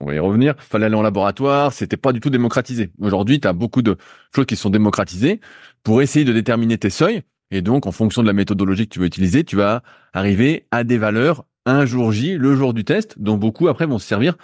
[0.00, 2.90] on va y revenir, fallait aller en laboratoire, c'était pas du tout démocratisé.
[3.00, 3.96] Aujourd'hui, tu as beaucoup de
[4.34, 5.40] choses qui sont démocratisées
[5.84, 7.22] pour essayer de déterminer tes seuils.
[7.52, 10.82] Et donc, en fonction de la méthodologie que tu vas utiliser, tu vas arriver à
[10.82, 14.34] des valeurs un jour J, le jour du test, dont beaucoup après vont se servir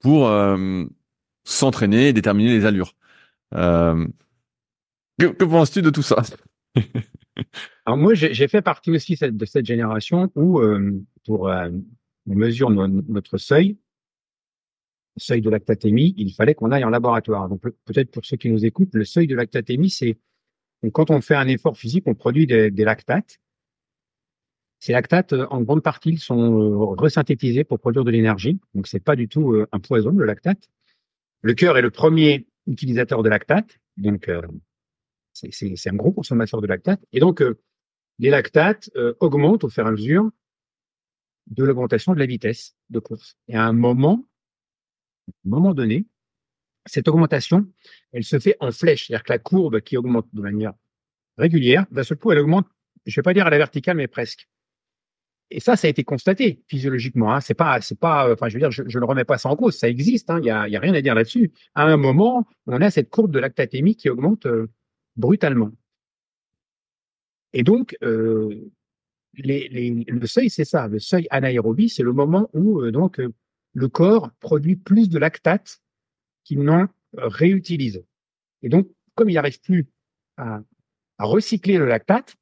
[0.00, 0.28] pour
[1.44, 2.94] s'entraîner et déterminer les allures.
[5.28, 6.22] Que, penses-tu de tout ça?
[7.86, 11.70] Alors moi, j'ai fait partie aussi de cette génération où, euh, pour euh,
[12.26, 13.78] notre seuil,
[15.16, 17.48] seuil de lactatémie, il fallait qu'on aille en laboratoire.
[17.48, 20.18] Donc peut-être pour ceux qui nous écoutent, le seuil de lactatémie, c'est
[20.92, 23.38] quand on fait un effort physique, on produit des, lactates.
[24.78, 28.60] Ces lactates, euh, en grande partie, ils sont euh, resynthétisés pour produire de l'énergie.
[28.74, 30.68] Donc c'est pas du tout un poison le lactate.
[31.42, 34.30] Le cœur est le premier utilisateur de lactate, donc
[35.32, 37.00] c'est un gros consommateur de lactate.
[37.12, 37.42] Et donc
[38.18, 40.30] les lactates augmentent au fur et à mesure
[41.46, 43.36] de l'augmentation de la vitesse de course.
[43.48, 44.24] Et à un moment,
[45.28, 46.06] un moment donné,
[46.86, 47.66] cette augmentation,
[48.12, 50.74] elle se fait en flèche, c'est-à-dire que la courbe qui augmente de manière
[51.38, 52.66] régulière, d'un seul coup, elle augmente
[53.06, 54.48] je vais pas dire à la verticale, mais presque.
[55.50, 57.34] Et ça, ça a été constaté physiologiquement.
[57.34, 57.40] Hein.
[57.40, 59.76] C'est pas, c'est pas, enfin, je veux dire, je, ne remets pas ça en cause.
[59.76, 60.30] Ça existe.
[60.30, 60.38] Hein.
[60.40, 61.52] Il y, a, rien à dire là-dessus.
[61.74, 64.70] À un moment, on a cette courbe de lactatémie qui augmente euh,
[65.16, 65.70] brutalement.
[67.52, 68.70] Et donc, euh,
[69.34, 70.88] le seuil, c'est ça.
[70.88, 73.32] Le seuil anaérobie, c'est le moment où euh, donc euh,
[73.74, 75.80] le corps produit plus de lactate
[76.44, 78.04] qu'il n'en réutilise.
[78.62, 79.86] Et donc, comme il n'arrive plus
[80.36, 80.62] à,
[81.18, 82.36] recycler le lactate,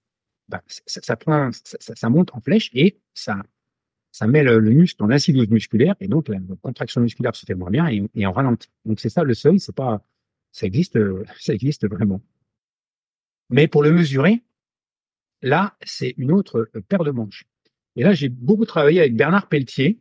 [0.48, 3.42] bah, ça, monte en flèche et ça,
[4.26, 7.88] met le, muscle en acidose musculaire et donc la contraction musculaire se fait moins bien
[7.88, 8.70] et, et en ralentit.
[8.84, 10.02] Donc c'est ça le seuil, c'est pas,
[10.52, 10.98] ça existe,
[11.40, 12.20] ça existe vraiment.
[13.50, 14.42] Mais pour le mesurer,
[15.42, 17.46] là c'est une autre paire de manches.
[17.96, 19.98] Et là j'ai beaucoup travaillé avec Bernard Pelletier,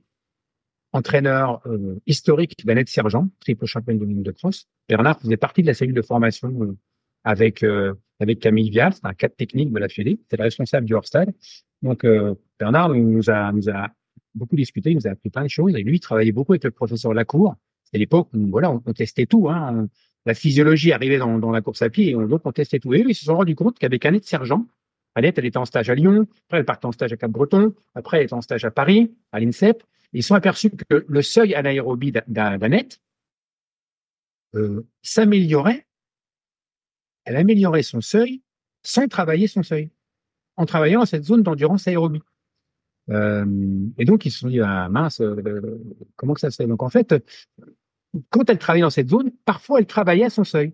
[0.93, 4.67] entraîneur euh, historique d'Annette Sergent, triple championne du monde de cross.
[4.87, 6.77] Bernard faisait partie de la cellule de formation euh,
[7.23, 10.85] avec euh, avec Camille Vial, c'est un cadre technique de la Fédé, c'est le responsable
[10.85, 11.33] du hors-stade.
[11.81, 13.89] Donc euh, Bernard nous a nous a
[14.33, 15.75] beaucoup discuté, il nous a appris plein de choses.
[15.75, 17.55] Et lui, il travaillait beaucoup avec le professeur Lacour.
[17.83, 19.49] C'était l'époque où voilà, on, testait tout.
[19.49, 19.87] Hein.
[20.27, 22.93] La physiologie arrivait dans, dans la course à pied et on, donc on testait tout.
[22.93, 24.67] Et eux, ils se sont rendus compte qu'avec Annette Sergent,
[25.15, 28.17] Annette, elle était en stage à Lyon, après elle partait en stage à Cap-Breton, après
[28.17, 29.83] elle était en stage à Paris, à l'INSEP.
[30.13, 33.01] Ils sont aperçus que le seuil anaérobie d'Annette
[34.55, 35.87] euh, s'améliorait
[37.27, 38.41] elle améliorait son seuil
[38.83, 39.89] sans travailler son seuil,
[40.55, 42.21] en travaillant dans cette zone d'endurance aérobie.
[43.09, 43.45] Euh,
[43.97, 45.77] et donc, ils se sont dit, ah, mince, euh,
[46.15, 46.67] comment que ça se fait?
[46.67, 47.15] Donc, en fait,
[48.29, 50.73] quand elle travaillait dans cette zone, parfois, elle travaillait à son seuil,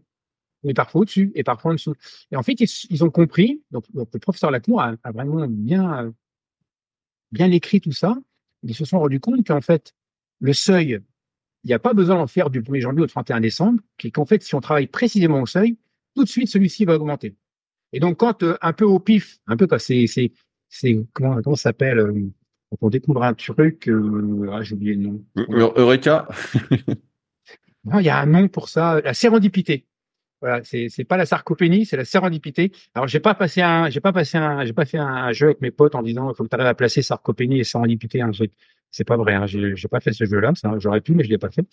[0.63, 1.93] mais parfois au-dessus et parfois en dessous.
[2.31, 6.13] Et en fait, ils, ont compris, donc, le professeur Lacour a, vraiment bien,
[7.31, 8.17] bien écrit tout ça.
[8.63, 9.93] Ils se sont rendus compte qu'en fait,
[10.39, 10.99] le seuil,
[11.63, 13.81] il n'y a pas besoin d'en faire du 1er janvier au 31 décembre,
[14.13, 15.77] qu'en fait, si on travaille précisément au seuil,
[16.15, 17.35] tout de suite, celui-ci va augmenter.
[17.91, 20.31] Et donc, quand euh, un peu au pif, un peu quand c'est, c'est,
[20.69, 22.29] c'est comment, comment ça s'appelle euh,
[22.81, 25.23] on découvre un truc, euh, ah, j'ai oublié le nom.
[25.35, 26.27] Eureka.
[27.85, 29.85] Non, il y a un nom pour ça, la sérendipité.
[30.41, 32.71] Voilà, c'est c'est pas la sarcopénie, c'est la sérendipité.
[32.95, 35.61] Alors j'ai pas passé un, j'ai pas passé un, j'ai pas fait un, jeu avec
[35.61, 38.51] mes potes en disant faut que tu arrives à placer sarcopénie et sérendipité un truc.
[38.91, 41.49] C'est pas vrai, hein, j'ai, pas fait ce jeu-là, j'aurais pu mais je l'ai pas
[41.49, 41.65] fait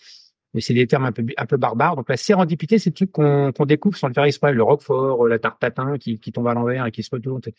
[0.54, 1.96] mais c'est des termes un peu, un peu barbares.
[1.96, 5.38] Donc la sérendipité, c'est le truc qu'on découvre sans le faire exprès, le roquefort, la
[5.38, 7.40] tarte tatin qui, tombe à l'envers et qui se retourne.
[7.46, 7.52] Et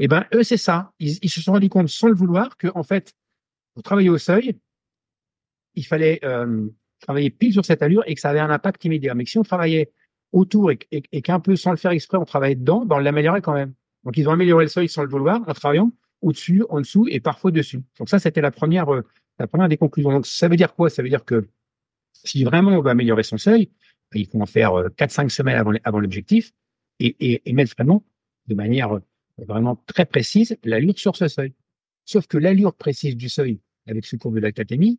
[0.00, 0.92] eh ben eux, c'est ça.
[0.98, 3.14] Ils, ils, se sont rendus compte sans le vouloir que en fait,
[3.74, 4.58] pour travailler au seuil,
[5.74, 6.68] il fallait euh,
[7.00, 9.14] travailler pile sur cette allure et que ça avait un impact immédiat.
[9.14, 9.92] Mais que si on travaillait
[10.32, 13.40] autour et, et, qu'un peu sans le faire exprès, on travaillait dedans, ben on l'améliorait
[13.40, 13.74] quand même.
[14.04, 17.20] Donc ils ont amélioré le seuil sans le vouloir en travaillant au-dessus, en dessous et
[17.20, 17.80] parfois dessus.
[17.98, 19.02] Donc ça, c'était la première, euh,
[19.38, 20.10] la première des conclusions.
[20.10, 20.90] Donc ça veut dire quoi?
[20.90, 21.48] Ça veut dire que
[22.12, 23.70] si vraiment on veut améliorer son seuil,
[24.14, 26.52] il faut en faire 4-5 euh, semaines avant, avant l'objectif
[26.98, 28.02] et, et, et, mettre vraiment
[28.46, 29.02] de manière euh,
[29.38, 31.54] vraiment très précise l'allure sur ce seuil.
[32.04, 34.98] Sauf que l'allure précise du seuil avec ce cours de lactatémie,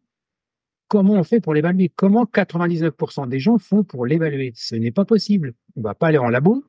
[0.90, 1.90] comment on fait pour l'évaluer?
[1.96, 4.52] Comment 99% des gens font pour l'évaluer?
[4.56, 5.54] Ce n'est pas possible.
[5.78, 6.66] On va pas aller en labo,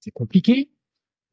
[0.00, 0.70] c'est compliqué.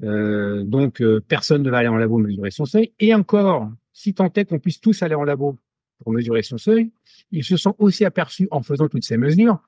[0.03, 2.93] Euh, donc euh, personne ne va aller en labo mesurer son seuil.
[2.99, 5.57] Et encore, si tant est qu'on puisse tous aller en labo
[6.03, 6.91] pour mesurer son seuil,
[7.31, 9.59] ils se sont aussi aperçus en faisant toutes ces mesures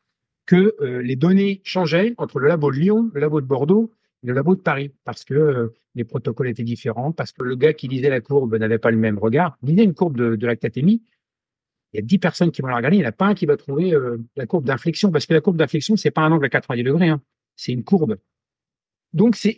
[0.45, 3.91] que euh, les données changeaient entre le labo de Lyon, le labo de Bordeaux
[4.23, 7.73] et le labo de Paris, parce que les protocoles étaient différents, parce que le gars
[7.73, 9.57] qui lisait la courbe n'avait pas le même regard.
[9.63, 10.47] Lisait une courbe de, de
[11.95, 13.35] il y a dix personnes qui vont la regarder, il n'y en a pas un
[13.35, 16.31] qui va trouver euh, la courbe d'inflexion, parce que la courbe d'inflexion, c'est pas un
[16.31, 17.21] angle à 90 degrés, hein,
[17.55, 18.17] c'est une courbe.
[19.13, 19.57] Donc c'est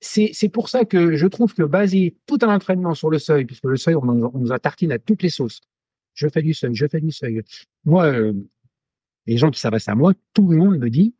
[0.00, 3.64] c'est pour ça que je trouve que baser tout un entraînement sur le seuil, puisque
[3.64, 5.60] le seuil, on, on nous a tartine à toutes les sauces,
[6.14, 7.42] je fais du seuil, je fais du seuil.
[7.84, 8.32] Moi, euh,
[9.26, 11.16] les gens qui s'adressent à moi, tout le monde me dit,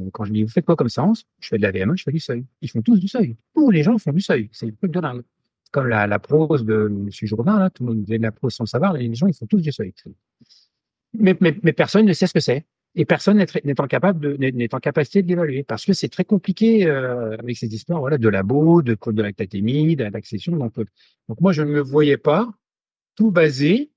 [0.00, 1.24] euh, quand je dis, vous faites quoi comme séance?
[1.40, 2.44] Je fais de la VMA, je fais du seuil.
[2.60, 3.36] Ils font tous du seuil.
[3.54, 4.48] Tous les gens font du seuil.
[4.52, 5.22] C'est un truc de dingue.
[5.70, 7.08] Comme la, prose de M.
[7.12, 9.46] Jourdain, là, tout le monde faisait de la prose sans savoir, les gens, ils font
[9.46, 9.94] tous seuil.
[11.14, 12.66] Mais, mais, personne ne sait ce que c'est.
[12.96, 17.56] Et personne n'est en en capacité de l'évaluer parce que c'est très compliqué euh, avec
[17.56, 20.56] ces histoires, voilà, de labo, de code de lactatémie, d'accession.
[20.56, 22.52] Donc, donc moi, je ne me voyais pas
[23.14, 23.92] tout basé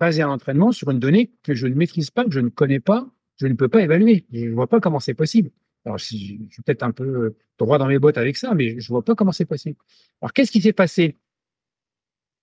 [0.00, 2.80] baser un entraînement sur une donnée que je ne maîtrise pas, que je ne connais
[2.80, 3.06] pas,
[3.36, 4.26] je ne peux pas évaluer.
[4.32, 5.50] Je ne vois pas comment c'est possible.
[5.84, 8.88] Alors, je suis peut-être un peu euh, droit dans mes bottes avec ça, mais je
[8.88, 9.76] vois pas comment c'est possible.
[10.20, 11.16] Alors, qu'est-ce qui s'est passé?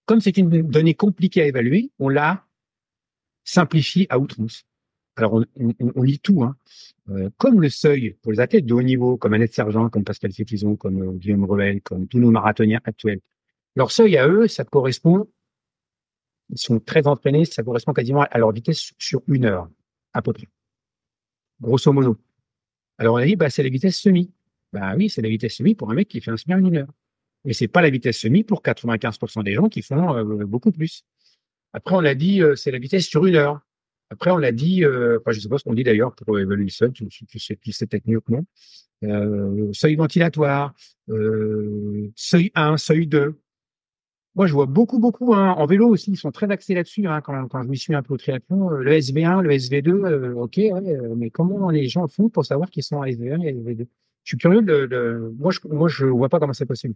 [0.06, 2.46] Comme c'est une donnée compliquée à évaluer, on l'a
[3.44, 4.64] simplifié à outrance.
[5.16, 6.44] Alors, on, on, lit tout.
[6.44, 6.56] Hein.
[7.10, 10.32] Euh, comme le seuil pour les athlètes de haut niveau, comme Annette Sergent, comme Pascal
[10.32, 13.20] Fétizon, comme euh, Guillaume Revel, comme tous nos marathoniens actuels,
[13.76, 15.28] leur seuil à eux, ça correspond
[16.50, 19.70] ils sont très entraînés, ça correspond quasiment à leur vitesse sur une heure,
[20.14, 20.48] à peu près.
[21.62, 22.18] Grosso modo.
[22.98, 24.32] Alors on a dit, bah, c'est la vitesse semi.
[24.74, 26.78] Bah oui, c'est la vitesse semi pour un mec qui fait un semi en une
[26.78, 26.94] heure.
[27.46, 31.06] Mais c'est pas la vitesse semi pour 95% des gens qui font euh, beaucoup plus.
[31.74, 33.62] Après, on a dit, euh, c'est la vitesse sur une heure.
[34.10, 36.64] Après, on l'a dit, euh, enfin, je sais pas ce qu'on dit d'ailleurs pour évaluer
[36.64, 37.06] le seuil, tu,
[37.40, 38.42] sais, tu sais peut-être mieux que moi.
[39.74, 40.74] Seuil ventilatoire,
[41.10, 43.40] euh, seuil 1, seuil 2.
[44.38, 46.12] Moi, je vois beaucoup, beaucoup hein, en vélo aussi.
[46.12, 47.08] Ils sont très axés là-dessus.
[47.08, 50.58] Hein, quand, quand je m'y suis un peu au triathlon, le SV1, le SV2, ok,
[50.58, 53.86] ouais, mais comment les gens font pour savoir qu'ils sont à SV1 et SV2 Je
[54.24, 56.94] suis curieux de, de moi, je, moi, je vois pas comment c'est possible.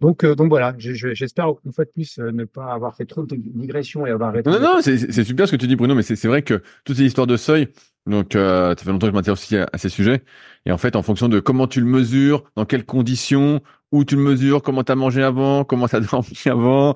[0.00, 3.24] Donc, euh, donc voilà, j'espère une fois de plus euh, ne pas avoir fait trop
[3.24, 4.48] de digressions et avoir arrêté.
[4.48, 7.04] Non, non, c'est super ce que tu dis, Bruno, mais c'est vrai que toutes ces
[7.04, 7.68] histoires de seuil,
[8.06, 10.22] donc euh, ça fait longtemps que je m'intéresse aussi à, ces sujets,
[10.66, 13.60] et en fait, en fonction de comment tu le mesures, dans quelles conditions,
[13.92, 16.94] où tu le mesures, comment tu as mangé avant, comment tu as dormi avant,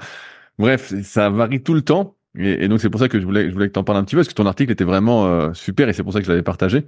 [0.59, 2.17] bref, ça varie tout le temps.
[2.39, 4.05] Et, donc c'est pour ça que je voulais, je voulais que tu en parles un
[4.05, 6.25] petit peu, parce que ton article était vraiment euh, super, et c'est pour ça que
[6.25, 6.87] je l'avais partagé.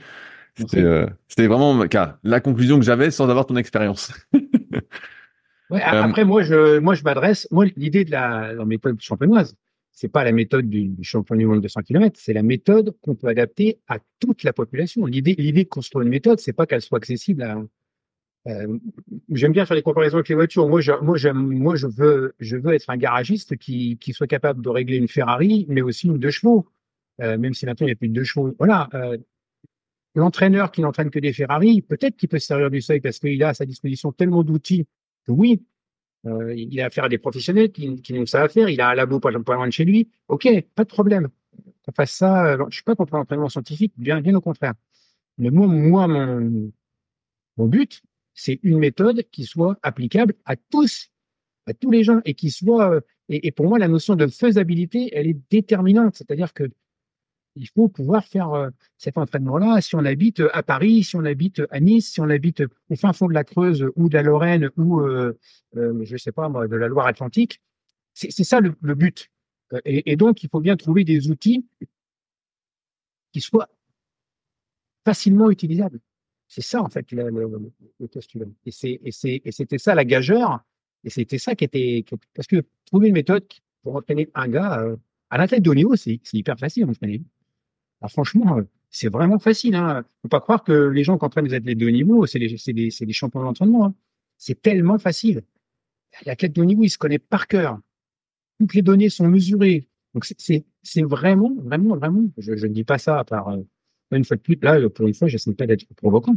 [0.57, 1.85] C'était vraiment
[2.23, 4.13] la conclusion que j'avais sans avoir ton expérience.
[5.71, 7.49] Ouais, euh, après, moi, je, moi, je m'adresse.
[7.51, 9.57] Moi, l'idée de la, la, méthode champenoise,
[9.93, 12.95] c'est pas la méthode du, du champion du monde de 100 km, c'est la méthode
[13.01, 15.07] qu'on peut adapter à toute la population.
[15.07, 17.57] L'idée, l'idée de construire une méthode, c'est pas qu'elle soit accessible à.
[18.47, 18.79] Euh,
[19.31, 20.69] j'aime bien faire des comparaisons avec les voitures.
[20.69, 24.27] Moi, je, moi, j'aime, moi, je veux, je veux être un garagiste qui, qui soit
[24.27, 26.69] capable de régler une Ferrari, mais aussi une deux chevaux.
[27.21, 28.55] Euh, même si maintenant il n'y a plus de deux chevaux.
[28.59, 28.89] Voilà.
[28.95, 29.17] Euh,
[30.15, 33.43] l'entraîneur qui n'entraîne que des Ferrari, peut-être qu'il peut se servir du seuil parce qu'il
[33.43, 34.87] a à sa disposition tellement d'outils
[35.29, 35.65] oui,
[36.27, 38.69] euh, il a affaire à des professionnels qui, qui n'ont ça à faire.
[38.69, 40.09] Il a un labo pas, loin de chez lui.
[40.29, 41.29] OK, pas de problème.
[41.85, 42.47] Qu'on fasse ça.
[42.47, 44.75] Euh, je suis pas contre l'entraînement scientifique, bien, bien au contraire.
[45.39, 46.73] Mais moi, moi mon,
[47.57, 48.03] mon but,
[48.35, 51.11] c'est une méthode qui soit applicable à tous,
[51.67, 52.97] à tous les gens, et qui soit.
[52.97, 56.17] Euh, et, pour moi, la notion de faisabilité, elle est déterminante.
[56.17, 56.65] C'est-à-dire que
[57.57, 59.81] il faut pouvoir faire euh, cet entraînement-là.
[59.81, 62.97] Si on habite euh, à Paris, si on habite à Nice, si on habite au
[62.97, 65.01] fin fond de la Creuse ou de la Lorraine ou,
[65.73, 67.63] je sais pas moi, de la Loire-Atlantique,
[68.13, 69.31] c'est ça le, but.
[69.85, 71.67] Et, donc, il faut bien trouver des outils
[73.33, 73.69] qui soient
[75.05, 76.01] facilement utilisables.
[76.55, 77.73] C'est ça, en fait, le, le.
[78.65, 80.61] Et c'était ça la gageure.
[81.03, 83.45] Et c'était ça qui était, parce que trouver une méthode
[83.83, 84.87] pour entraîner un gars
[85.31, 87.23] à l'athlète de haut niveau, c'est hyper facile d'entraîner.
[88.03, 89.75] Ah, franchement, euh, c'est vraiment facile.
[89.75, 90.05] Hein.
[90.23, 92.55] Faut pas croire que les gens qui entraînent les athlètes de haut niveau, c'est des,
[92.73, 93.87] des, des, champions d'entraînement.
[93.87, 93.95] Hein.
[94.39, 95.43] C'est tellement facile.
[96.25, 97.81] L'athlète de haut niveau, il se connaît par cœur.
[98.61, 99.89] Toutes les données sont mesurées.
[100.15, 102.23] Donc c'est vraiment, vraiment, vraiment.
[102.39, 103.63] Je, ne dis pas ça par euh,
[104.13, 104.59] une fois de plus.
[104.61, 106.37] Là, pour une fois, j'essaie pas d'être provoquant,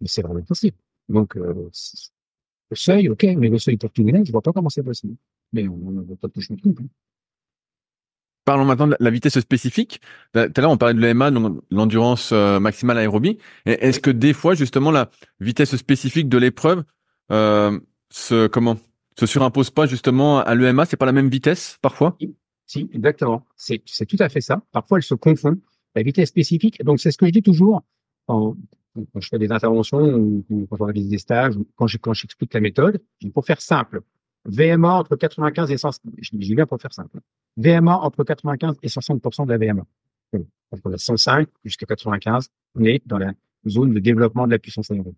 [0.00, 0.76] mais c'est vraiment possible.
[1.08, 1.70] Donc euh,
[2.70, 4.82] le seuil, ok, mais le seuil pour tout le monde, je vois pas comment c'est
[4.82, 5.16] possible.
[5.52, 6.74] Mais on ne va pas toucher tout.
[6.80, 6.86] Hein.
[8.44, 10.00] Parlons maintenant de la vitesse spécifique.
[10.32, 11.32] Tout à l'heure, on parlait de l'EMA,
[11.70, 13.38] l'endurance euh, maximale aérobie.
[13.66, 16.84] Est-ce que des fois, justement, la vitesse spécifique de l'épreuve
[17.32, 17.78] euh,
[18.10, 18.76] se comment
[19.18, 22.16] se surimpose pas justement à l'EMA C'est pas la même vitesse parfois?
[22.66, 23.44] Si, exactement.
[23.56, 24.62] C'est tout à fait ça.
[24.70, 25.58] Parfois, elle se confond.
[25.96, 26.84] La vitesse spécifique.
[26.84, 27.82] Donc, c'est ce que je dis toujours
[28.26, 28.54] quand,
[29.18, 33.02] je fais des interventions ou, quand on des stages quand j'explique la méthode.
[33.32, 34.02] Pour faire simple,
[34.44, 37.20] VMA entre 95 et 100, je dis bien pour faire simple.
[37.56, 39.86] VMA entre 95 et 60% de la VMA.
[40.70, 43.32] Entre la 105 jusqu'à 95, on est dans la
[43.66, 45.16] zone de développement de la puissance aérobie.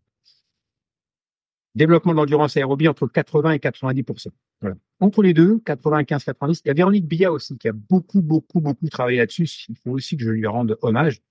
[1.74, 4.28] Développement de l'endurance aérobie entre 80 et 90%.
[4.60, 4.76] Voilà.
[5.00, 6.62] Entre les deux, 95, 90.
[6.64, 9.48] Il y a Véronique Billa aussi qui a beaucoup, beaucoup, beaucoup travaillé là-dessus.
[9.68, 11.22] Il faut aussi que je lui rende hommage.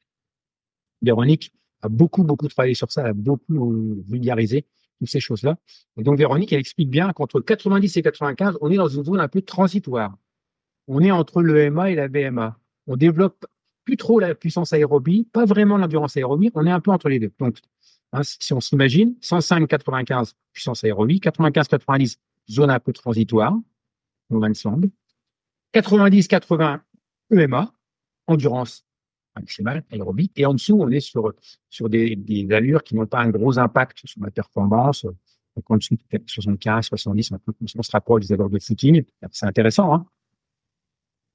[1.02, 1.52] Véronique
[1.82, 4.66] a beaucoup, beaucoup travaillé sur ça, a beaucoup vulgarisé
[4.99, 5.58] toutes ces choses-là.
[5.98, 9.20] Et donc, Véronique, elle explique bien qu'entre 90 et 95, on est dans une zone
[9.20, 10.18] un peu transitoire.
[10.88, 12.58] On est entre le MA et la BMA.
[12.88, 13.45] On développe
[13.84, 17.20] plus trop la puissance aérobie, pas vraiment l'endurance aérobie, on est un peu entre les
[17.20, 17.32] deux.
[17.40, 17.60] Donc,
[18.12, 22.18] hein, si on s'imagine, 105-95 puissance aérobie, 95-90
[22.49, 23.57] zone un peu transitoire,
[24.30, 24.90] va ensemble.
[25.74, 26.80] 90-80
[27.32, 27.74] EMA,
[28.28, 28.86] endurance
[29.36, 30.32] maximale aérobie.
[30.36, 31.34] Et en dessous, on est sur,
[31.69, 35.06] sur des, des allures qui n'ont pas un gros impact sur la performance.
[35.56, 39.03] Donc, en dessous, peut-être 75, 70, un peu, on se rapproche des allures de footing.
[39.32, 40.06] C'est intéressant, hein.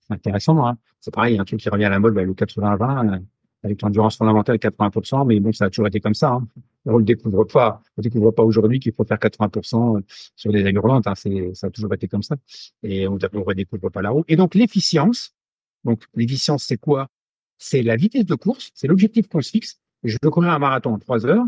[0.06, 0.78] C'est intéressant, hein.
[1.01, 3.18] C'est pareil, un truc qui revient à la mode, bah, le 80-20, euh,
[3.62, 6.32] avec l'endurance fondamentale 80%, mais bon, ça a toujours été comme ça.
[6.32, 6.47] Hein.
[6.84, 10.01] On le découvre pas, on découvre pas aujourd'hui qu'il faut faire 80% euh,
[10.34, 11.06] sur des allures lentes.
[11.06, 11.14] Hein.
[11.14, 12.36] Ça a toujours été comme ça.
[12.82, 14.24] Et on ne redécouvre pas la roue.
[14.28, 15.34] Et donc, l'efficience.
[15.84, 17.09] Donc, l'efficience, c'est quoi?
[17.62, 19.78] c'est la vitesse de course, c'est l'objectif qu'on se fixe.
[20.02, 21.44] Je veux courir un marathon en 3 heures.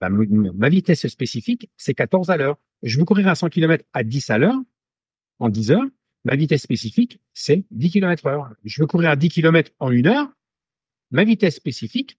[0.00, 2.56] Bah, ma vitesse spécifique, c'est 14 à l'heure.
[2.82, 4.56] Je veux courir un 100 km à 10 à l'heure,
[5.38, 5.84] en 10 heures.
[6.24, 8.54] Ma vitesse spécifique, c'est 10 km heure.
[8.64, 10.28] Je veux courir à 10 km en une heure.
[11.14, 12.18] Ma vitesse spécifique,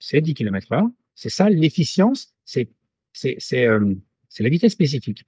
[0.00, 0.90] c'est 10 km heure.
[1.14, 2.72] C'est ça l'efficience, c'est
[3.12, 3.94] c'est c'est euh,
[4.40, 5.24] la vitesse spécifique.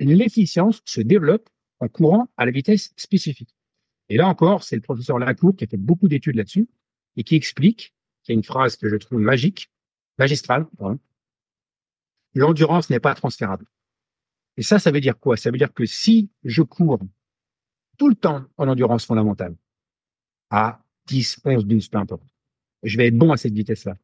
[0.00, 1.48] l'efficience se développe
[1.78, 3.54] en courant à la vitesse spécifique.
[4.08, 6.68] Et là encore, c'est le professeur Lacour qui a fait beaucoup d'études là-dessus
[7.16, 7.94] et qui explique,
[8.24, 9.70] qui a une phrase que je trouve magique,
[10.18, 10.66] magistrale,
[12.34, 13.66] l'endurance n'est pas transférable.
[14.56, 15.36] Et ça, ça veut dire quoi?
[15.36, 16.98] Ça veut dire que si je cours
[17.96, 19.54] tout le temps en endurance fondamentale,
[20.50, 22.22] à 10, 11, 12, peu importe,
[22.82, 23.96] je vais être bon à cette vitesse-là.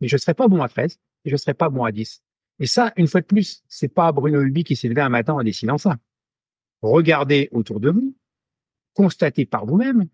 [0.00, 1.92] Mais je ne serai pas bon à 13 et je ne serai pas bon à
[1.92, 2.22] 10.
[2.60, 5.34] Et ça, une fois de plus, c'est pas Bruno Hulby qui s'est levé un matin
[5.34, 5.96] en décidant ça.
[6.82, 8.14] Regardez autour de vous,
[8.92, 10.06] constatez par vous-même,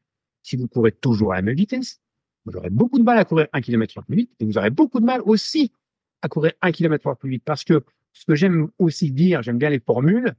[0.42, 2.00] si vous courez toujours à la même vitesse,
[2.46, 5.00] vous aurez beaucoup de mal à courir un km plus vite et vous aurez beaucoup
[5.00, 5.72] de mal aussi
[6.22, 9.70] à courir un km plus vite parce que ce que j'aime aussi dire, j'aime bien
[9.70, 10.34] les formules,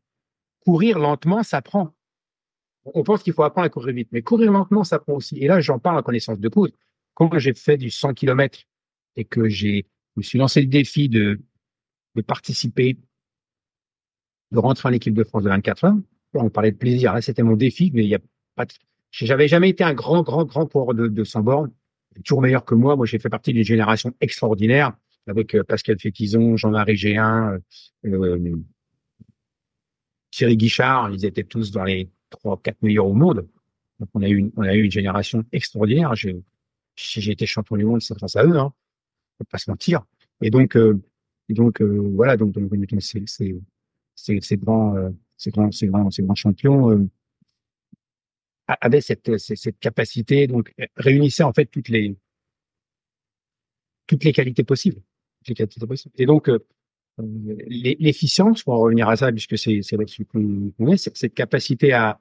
[0.62, 1.94] courir lentement, ça prend.
[2.86, 5.38] On pense qu'il faut apprendre à courir vite, mais courir lentement, ça prend aussi.
[5.38, 6.72] Et là, j'en parle en connaissance de cause.
[7.14, 8.60] Quand j'ai fait du 100 km
[9.16, 9.86] et que j'ai,
[10.16, 11.40] je me suis lancé le défi de,
[12.16, 12.98] de participer,
[14.52, 15.96] de rentrer en équipe de France de 24 heures,
[16.34, 17.14] on parlait de plaisir.
[17.14, 18.20] Là, c'était mon défi, mais il y a
[18.56, 18.66] pas
[19.12, 21.72] j'avais jamais été un grand, grand, grand coureur de, de 100 bornes.
[22.24, 22.96] Toujours meilleur que moi.
[22.96, 24.94] Moi, j'ai fait partie d'une génération extraordinaire
[25.28, 27.60] avec euh, Pascal Fétizon, Jean-Marie Géin,
[28.06, 28.56] euh, euh,
[30.32, 31.12] Thierry Guichard.
[31.12, 33.48] Ils étaient tous dans les trois, quatre meilleurs au monde.
[34.00, 36.16] Donc, on a eu une, on a eu une génération extraordinaire.
[36.16, 36.36] J'ai,
[36.96, 38.74] j'ai été champion du monde, c'est grâce à eux, hein.
[39.38, 40.02] Faut pas se mentir.
[40.42, 41.00] Et donc, euh,
[41.50, 42.36] donc voilà.
[42.38, 43.56] Donc, donc c'est, c'est,
[44.16, 47.10] c'est, c'est grand ces grands, ces grands, ces grands champions euh,
[48.68, 52.16] avaient cette, cette capacité, donc réunissaient en fait toutes les
[54.06, 55.02] toutes les qualités possibles,
[55.48, 56.14] les qualités possibles.
[56.18, 56.60] Et donc euh,
[57.68, 62.20] l'efficience, pour en revenir à ça, puisque c'est c'est c'est cette capacité à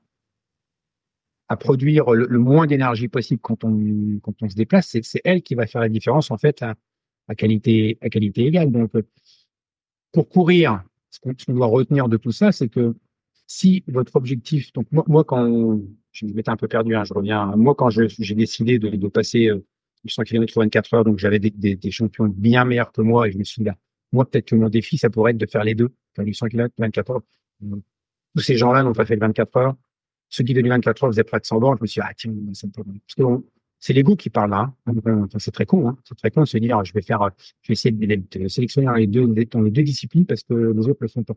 [1.50, 5.56] à produire le, moins d'énergie possible quand on quand on se déplace, c'est elle qui
[5.56, 6.76] va faire la différence en fait à,
[7.34, 8.70] qualité à qualité égale.
[8.70, 8.92] Donc
[10.12, 12.94] pour courir, ce qu'on doit retenir de tout ça, c'est que
[13.48, 15.80] si votre objectif, donc moi, moi quand
[16.12, 19.48] je m'étais un peu perdu, hein, je reviens, moi quand j'ai décidé de, de passer
[19.48, 19.64] euh,
[20.06, 23.32] 100 km 24 heures, donc j'avais des, des, des, champions bien meilleurs que moi et
[23.32, 23.76] je me suis dit, là,
[24.12, 26.48] moi peut-être que mon défi, ça pourrait être de faire les deux, faire du 100
[26.48, 27.22] km 24 heures.
[28.34, 29.76] Tous ces gens-là n'ont pas fait le 24 heures.
[30.28, 31.76] Ceux qui du 24 heures faisaient près de 100 bornes.
[31.78, 33.44] Je me suis dit, ah tiens, ça me parce que
[33.80, 34.72] c'est l'ego qui parle là.
[34.86, 35.26] Hein.
[35.38, 35.96] C'est très con, hein.
[36.04, 37.28] c'est très con de se dire, je vais faire,
[37.62, 40.98] je vais essayer de, sélectionner les deux, dans les deux disciplines parce que les autres
[41.00, 41.34] le font pas.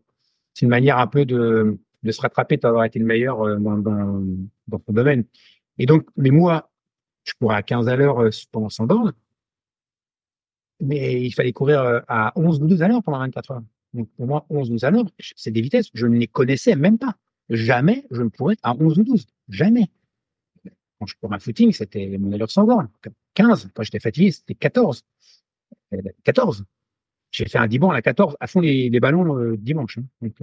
[0.54, 3.78] C'est une manière un peu de, de se rattraper d'avoir été le meilleur euh, dans,
[3.78, 4.24] dans,
[4.68, 5.24] dans son domaine.
[5.80, 6.70] Et donc, mais moi,
[7.24, 9.14] je courais à 15 à l'heure euh, pendant 100 bornes,
[10.80, 13.64] mais il fallait courir euh, à 11 ou 12 à l'heure pendant 24 heures.
[13.94, 15.06] Donc, pour moi, 11 ou 12 à l'heure,
[15.36, 17.16] c'est des vitesses, je ne les connaissais même pas.
[17.50, 19.26] Jamais je ne pourrais à 11 ou 12.
[19.50, 19.90] Jamais.
[21.00, 22.90] Quand je courais un footing, c'était mon allure 100 bornes.
[23.34, 23.70] 15.
[23.74, 25.04] Quand j'étais fatigué, c'était 14.
[26.24, 26.64] 14.
[27.32, 29.98] J'ai fait un 10 à 14, à fond les, les ballons dimanche.
[29.98, 30.04] Hein.
[30.22, 30.36] Donc,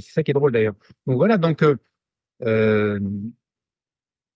[0.00, 0.74] c'est ça qui est drôle d'ailleurs.
[1.06, 1.76] Donc voilà, donc euh,
[2.42, 3.00] euh,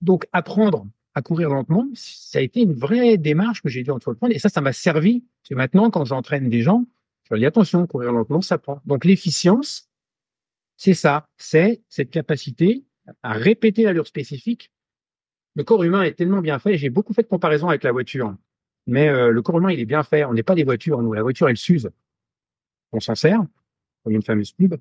[0.00, 0.86] donc apprendre
[1.16, 4.50] à courir lentement, ça a été une vraie démarche que j'ai dû entreprendre et ça,
[4.50, 5.20] ça m'a servi.
[5.20, 6.84] Parce que maintenant, quand j'entraîne des gens,
[7.24, 8.82] je leur dis attention, courir lentement, ça prend.
[8.84, 9.88] Donc l'efficience,
[10.76, 12.84] c'est ça, c'est cette capacité
[13.22, 14.70] à répéter l'allure spécifique.
[15.54, 16.76] Le corps humain est tellement bien fait.
[16.76, 18.36] J'ai beaucoup fait de comparaisons avec la voiture,
[18.86, 20.22] mais euh, le corps humain, il est bien fait.
[20.24, 21.14] On n'est pas des voitures, nous.
[21.14, 21.90] La voiture, elle s'use.
[22.92, 23.40] On s'en sert.
[23.40, 24.74] A une fameuse pub.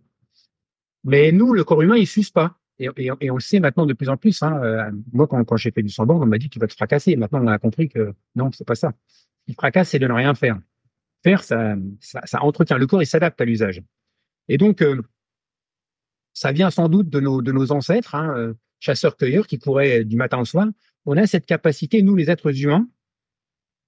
[1.05, 2.59] Mais nous, le corps humain, il s'use pas.
[2.79, 2.89] Et,
[3.31, 4.41] on le sait maintenant de plus en plus.
[4.43, 4.61] Hein.
[4.61, 7.15] Euh, moi, quand, j'ai fait du samband, on m'a dit qu'il va te fracasser.
[7.15, 8.93] Maintenant, on a compris que non, c'est pas ça.
[9.07, 10.59] Ce qui fracasse, c'est de ne rien faire.
[11.23, 12.77] Faire, ça, ça, ça entretient.
[12.77, 13.81] Le corps, il s'adapte à l'usage.
[14.49, 15.01] Et donc, euh,
[16.33, 20.17] ça vient sans doute de nos, de nos ancêtres, hein, euh, chasseurs-cueilleurs, qui couraient du
[20.17, 20.67] matin au soir.
[21.05, 22.87] On a cette capacité, nous, les êtres humains,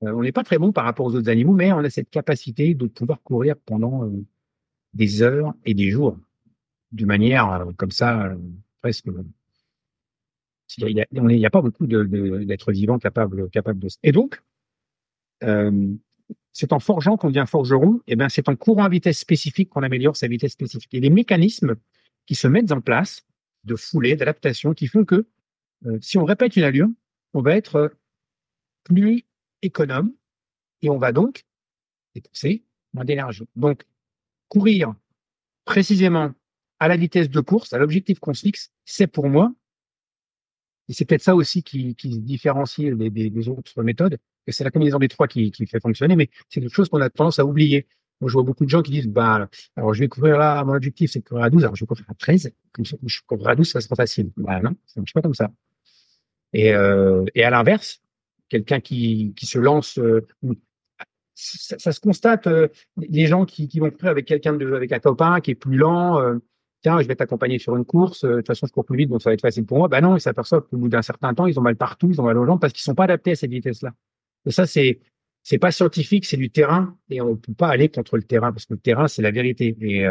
[0.02, 2.76] on n'est pas très bons par rapport aux autres animaux, mais on a cette capacité
[2.76, 4.08] de pouvoir courir pendant
[4.94, 6.20] des heures et des jours
[6.92, 8.32] de manière comme ça,
[8.82, 9.08] presque.
[10.78, 13.88] Il n'y a, pas beaucoup d'êtres vivants capables, capables de.
[14.04, 14.42] Et donc,
[15.44, 15.94] euh,
[16.52, 18.02] c'est en forgeant qu'on devient forgeron.
[18.08, 20.94] Et ben, c'est en courant à vitesse spécifique qu'on améliore sa vitesse spécifique.
[20.94, 21.76] Et les mécanismes
[22.26, 23.26] qui se mettent en place
[23.64, 25.26] de foulée, d'adaptation, qui font que
[26.02, 26.90] si on répète une allure,
[27.34, 27.94] on va être
[28.84, 29.26] plus
[29.62, 30.14] économe
[30.82, 31.46] et on va donc
[32.16, 32.64] dépenser
[32.94, 33.48] moins d'énergie.
[33.56, 33.86] Donc,
[34.50, 34.94] courir
[35.66, 36.34] précisément
[36.80, 39.54] à la vitesse de course, à l'objectif qu'on se fixe, c'est pour moi,
[40.90, 44.72] et c'est peut-être ça aussi qui, qui différencie des, des, autres méthodes, et c'est la
[44.72, 47.46] combinaison des trois qui, qui fait fonctionner, mais c'est quelque chose qu'on a tendance à
[47.46, 47.88] oublier.
[48.22, 50.74] Moi, je vois beaucoup de gens qui disent, bah, alors je vais courir là, mon
[50.74, 53.20] objectif, c'est de courir à 12, alors je vais courir à 13, comme ça, je
[53.28, 54.32] courir à 12, ça sera facile.
[54.38, 55.52] Bah non, ça marche pas comme ça.
[56.54, 58.02] Et, euh, et à l'inverse,
[58.50, 60.26] quelqu'un qui, qui se lance, euh,
[61.36, 62.48] ça, se constate.
[62.48, 65.56] Euh, les gens qui, qui vont courir avec quelqu'un de, avec un copain qui est
[65.56, 66.40] plus lent.
[66.88, 68.24] Euh, je vais t'accompagner sur une course.
[68.24, 69.88] Euh, de toute façon, je cours plus vite, donc ça va être facile pour moi.
[69.88, 72.26] Ben non, ils s'aperçoivent qu'au bout d'un certain temps, ils ont mal partout, ils ont
[72.26, 73.94] mal aux jambes parce qu'ils sont pas adaptés à cette vitesse-là.
[74.46, 75.00] Et ça, c'est
[75.44, 78.66] c'est pas scientifique, c'est du terrain et on peut pas aller contre le terrain parce
[78.66, 79.78] que le terrain, c'est la vérité.
[79.80, 80.06] Et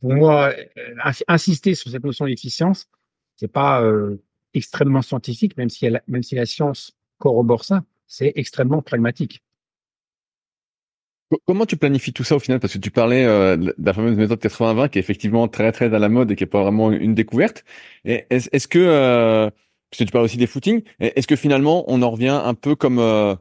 [0.00, 0.52] pour moi,
[1.26, 2.86] insister sur cette notion d'efficience,
[3.36, 3.82] c'est pas
[4.52, 9.42] extrêmement scientifique, même si, même si la science corrobore ça, c'est extrêmement pragmatique.
[11.46, 12.58] Comment tu planifies tout ça au final?
[12.58, 15.92] Parce que tu parlais euh, de la fameuse méthode 80-20 qui est effectivement très très
[15.94, 17.64] à la mode et qui est pas vraiment une découverte.
[18.04, 19.50] Est-ce est que, euh,
[19.90, 22.74] parce que tu parles aussi des footings, est-ce que finalement on en revient un peu
[22.74, 23.34] comme euh,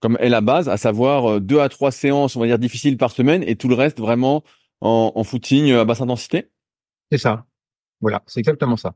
[0.00, 2.98] comme est la base, à savoir euh, deux à trois séances, on va dire difficiles
[2.98, 4.42] par semaine, et tout le reste vraiment
[4.82, 6.48] en, footing à basse intensité?
[7.10, 7.46] C'est ça.
[8.00, 8.94] Voilà, c'est exactement ça.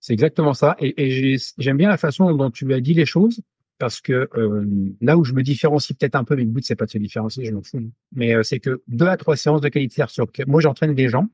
[0.00, 0.76] C'est exactement ça.
[0.80, 3.40] Et, et j'aime bien la façon dont tu as dit les choses
[3.82, 6.76] parce que euh, là où je me différencie peut-être un peu, mais le but c'est
[6.76, 7.90] pas de se différencier, je m'en fous.
[8.12, 11.26] Mais euh, c'est que deux à trois séances de qualité sur moi j'entraîne des gens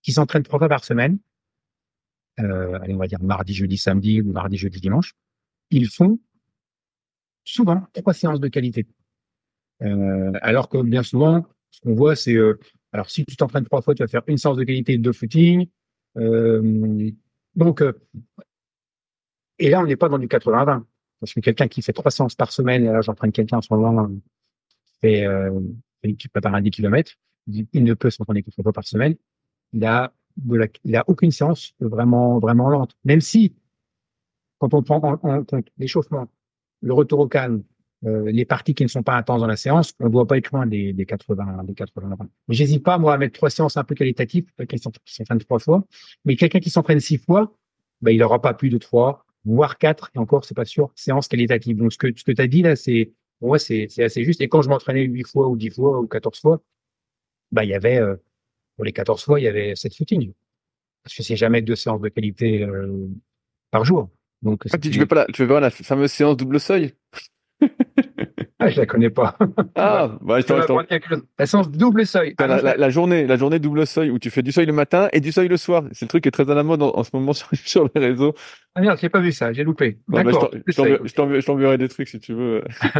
[0.00, 1.18] qui s'entraînent trois fois par semaine.
[2.38, 5.14] Euh, allez, on va dire mardi, jeudi, samedi ou mardi, jeudi, dimanche.
[5.70, 6.20] Ils font
[7.42, 8.86] souvent trois séances de qualité.
[9.80, 12.36] Alors que bien souvent, ce qu'on voit, c'est
[12.92, 15.66] alors si tu t'entraînes trois fois, tu vas faire une séance de qualité de footing.
[17.56, 17.82] donc
[19.58, 20.84] et là, on n'est pas dans du 80-20.
[21.20, 23.72] Parce que quelqu'un qui fait trois séances par semaine, et là j'entraîne quelqu'un en ce
[23.72, 25.60] moment qui fait, euh,
[26.18, 27.12] qui prépare un 10 km,
[27.46, 29.16] il ne peut s'entraîner que trois fois par semaine.
[29.72, 30.12] Il a,
[30.84, 32.96] il a aucune séance vraiment, vraiment lente.
[33.04, 33.54] Même si,
[34.58, 36.28] quand on prend en, compte l'échauffement,
[36.82, 37.62] le retour au calme,
[38.06, 40.38] euh, les parties qui ne sont pas intenses dans la séance, on ne doit pas
[40.38, 42.16] être loin des, des 80, des 80.
[42.48, 45.58] Mais j'hésite pas, moi, à mettre trois séances un peu qualitatives, quelqu'un qui s'entraîne trois
[45.58, 45.84] fois.
[46.24, 47.54] Mais quelqu'un qui s'entraîne six fois,
[48.00, 51.28] ben, il n'aura pas plus de trois, voire quatre, et encore, c'est pas sûr, séance
[51.28, 51.76] qualitative.
[51.76, 54.24] Donc, ce que, ce que tu as dit là, c'est, pour moi, c'est, c'est assez
[54.24, 54.40] juste.
[54.40, 56.62] Et quand je m'entraînais huit fois ou dix fois ou quatorze fois,
[57.52, 58.16] bah, il y avait, euh,
[58.76, 60.32] pour les quatorze fois, il y avait sept footings.
[61.02, 63.08] Parce que c'est jamais deux séances de qualité euh,
[63.70, 64.10] par jour.
[64.42, 66.94] Donc, ah, tu veux pas la, tu veux pas la fameuse séance double seuil?
[68.60, 69.36] Ah, je la connais pas.
[69.74, 72.34] Ah, bah, je La séance double seuil.
[72.38, 75.20] Ah, la, journée, la journée double seuil où tu fais du seuil le matin et
[75.20, 75.84] du seuil le soir.
[75.92, 78.00] C'est le truc qui est très à la mode en, ce moment sur, sur les
[78.00, 78.34] réseaux.
[78.74, 79.98] Ah merde, j'ai pas vu ça, j'ai loupé.
[80.08, 80.50] Bah, D'accord.
[80.66, 82.62] je t'enverrai des trucs si tu veux.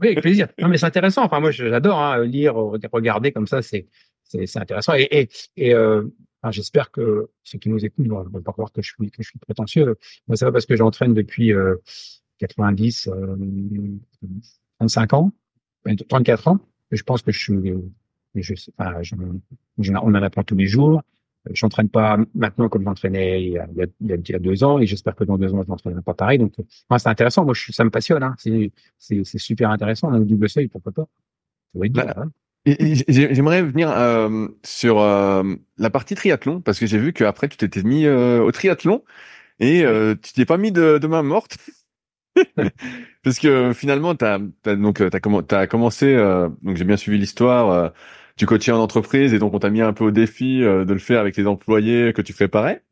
[0.00, 0.48] oui, avec plaisir.
[0.58, 1.24] Non, mais c'est intéressant.
[1.24, 3.86] Enfin, moi, j'adore hein, lire, regarder comme ça, c'est
[4.24, 4.94] c'est intéressant.
[4.94, 6.04] Et, et, et euh,
[6.50, 9.28] j'espère que ceux qui nous écoutent ne vont pas croire que je suis que je
[9.28, 9.96] suis prétentieux.
[10.26, 11.76] Moi, c'est pas parce que j'entraîne depuis euh,
[12.38, 13.36] 90, euh,
[14.88, 15.32] 35 ans,
[16.08, 16.58] 34 ans.
[16.90, 17.74] Je pense que je suis,
[18.34, 19.14] je, enfin, je,
[19.78, 21.02] je, on en apprend tous les jours.
[21.50, 25.16] Je n'entraîne pas maintenant comme j'entraînais il, il, il, y a deux ans et j'espère
[25.16, 26.38] que dans deux ans je n'entraînerai pas pareil.
[26.38, 26.54] Donc,
[26.90, 27.44] moi, c'est intéressant.
[27.44, 28.22] Moi, je, ça me passionne.
[28.22, 28.34] Hein.
[28.98, 30.10] C'est super intéressant.
[30.10, 31.06] On a le double seuil, pourquoi pas.
[31.74, 32.30] Bah, hein.
[32.64, 35.42] J'aimerais venir euh, sur euh,
[35.78, 39.02] la partie triathlon parce que j'ai vu qu'après tu t'étais mis euh, au triathlon
[39.58, 41.56] et euh, tu t'es pas mis de, de main morte.
[43.22, 44.38] Parce que finalement, tu as,
[44.76, 47.70] donc euh, t'as as commencé, euh, donc j'ai bien suivi l'histoire.
[47.70, 47.88] Euh,
[48.36, 50.98] tu coachais en entreprise et donc on t'a mis un peu au défi de le
[50.98, 52.82] faire avec les employés que tu préparais.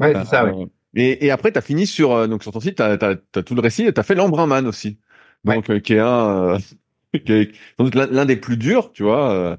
[0.00, 0.44] Ouais, c'est ça.
[0.44, 0.66] Ouais.
[0.94, 3.60] Et, et après, tu as fini sur donc sur ton site, tu as, tout le
[3.60, 4.98] récit et tu as fait l'Embrunman aussi.
[5.44, 6.58] Donc qui est un
[7.24, 7.52] qui est
[7.94, 9.56] l'un des plus durs, tu vois.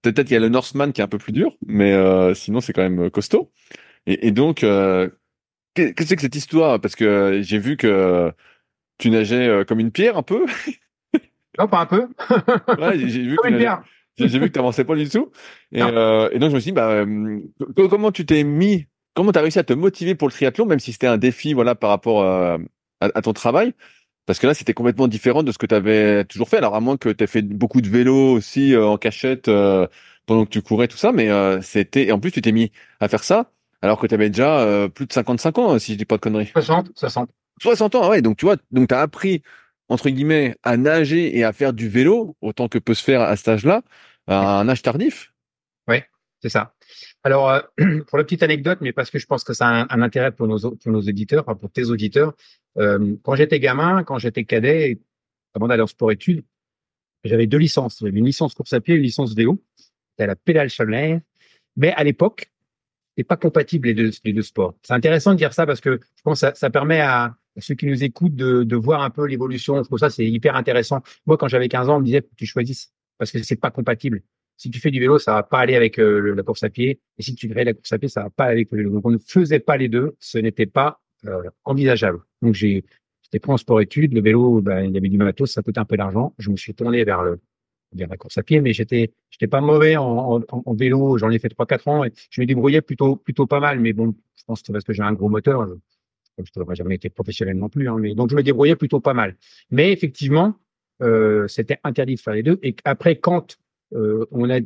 [0.00, 1.94] Peut-être qu'il y a le Northman qui est un peu plus dur, mais
[2.34, 3.52] sinon c'est quand même costaud.
[4.06, 4.64] Et, et donc
[5.74, 6.80] qu'est-ce que c'est que cette histoire?
[6.80, 8.32] Parce que j'ai vu que
[9.00, 10.46] tu nageais euh, comme une pierre un peu?
[11.58, 12.06] non, pas un peu.
[12.78, 13.82] ouais, j'ai vu comme une pierre.
[14.16, 15.30] J'ai vu que tu avançais pas du tout.
[15.72, 17.40] Et, euh, et, donc je me suis dit, bah, euh,
[17.88, 20.78] comment tu t'es mis, comment tu as réussi à te motiver pour le triathlon, même
[20.78, 22.58] si c'était un défi, voilà, par rapport à,
[23.00, 23.72] à, ton travail?
[24.26, 26.58] Parce que là, c'était complètement différent de ce que tu avais toujours fait.
[26.58, 29.50] Alors, à moins que tu aies fait beaucoup de vélo aussi en cachette
[30.26, 31.12] pendant que tu courais, tout ça.
[31.12, 31.30] Mais
[31.62, 32.70] c'était, et en plus, tu t'es mis
[33.00, 33.50] à faire ça
[33.82, 36.50] alors que tu avais déjà plus de 55 ans, si je dis pas de conneries.
[36.52, 37.30] 60, 60.
[37.60, 38.22] 60 ans, ah ouais.
[38.22, 39.42] Donc, tu vois, donc tu as appris,
[39.88, 43.36] entre guillemets, à nager et à faire du vélo, autant que peut se faire à
[43.36, 43.82] cet âge-là,
[44.26, 45.32] à un âge tardif.
[45.88, 45.98] Oui,
[46.40, 46.74] c'est ça.
[47.22, 47.60] Alors, euh,
[48.08, 50.46] pour la petite anecdote, mais parce que je pense que ça a un, intérêt pour
[50.46, 52.34] nos, pour nos auditeurs, pour tes auditeurs,
[52.78, 55.00] euh, quand j'étais gamin, quand j'étais cadet,
[55.54, 56.44] avant d'aller en sport-études,
[57.24, 57.98] j'avais deux licences.
[58.00, 59.62] J'avais une licence course à pied et une licence vélo.
[59.76, 61.20] C'était la pédale chalaire.
[61.76, 62.50] Mais à l'époque,
[63.16, 64.74] c'est pas compatible les deux, les deux sports.
[64.82, 67.74] C'est intéressant de dire ça parce que je pense que ça, ça permet à, ceux
[67.74, 69.82] qui nous écoutent de, de voir un peu l'évolution.
[69.84, 71.02] Pour ça, c'est hyper intéressant.
[71.26, 74.22] Moi, quand j'avais 15 ans, on me disait tu choisisses parce que c'est pas compatible.
[74.56, 77.00] Si tu fais du vélo, ça va pas aller avec euh, la course à pied.
[77.18, 78.90] Et si tu fais la course à pied, ça va pas aller avec le vélo.
[78.90, 80.16] Donc, on ne faisait pas les deux.
[80.20, 82.20] Ce n'était pas euh, envisageable.
[82.42, 82.84] Donc, j'ai
[83.22, 84.12] j'étais pris en sport-études.
[84.12, 86.34] Le vélo, ben, il y avait du matos, ça coûtait un peu d'argent.
[86.38, 87.40] Je me suis tourné vers le
[87.92, 91.18] vers la course à pied, mais j'étais j'étais pas mauvais en, en, vélo.
[91.18, 93.80] J'en ai fait trois quatre ans et je me débrouillais plutôt plutôt pas mal.
[93.80, 95.66] Mais bon, je pense que c'est parce que j'ai un gros moteur.
[96.44, 97.88] Je, n'aurais jamais été professionnel non plus.
[97.88, 99.36] Hein, mais donc je me débrouillais plutôt pas mal.
[99.70, 100.54] Mais effectivement,
[101.02, 102.58] euh, c'était interdit de faire les deux.
[102.62, 103.58] Et après, quand
[103.94, 104.60] euh, on a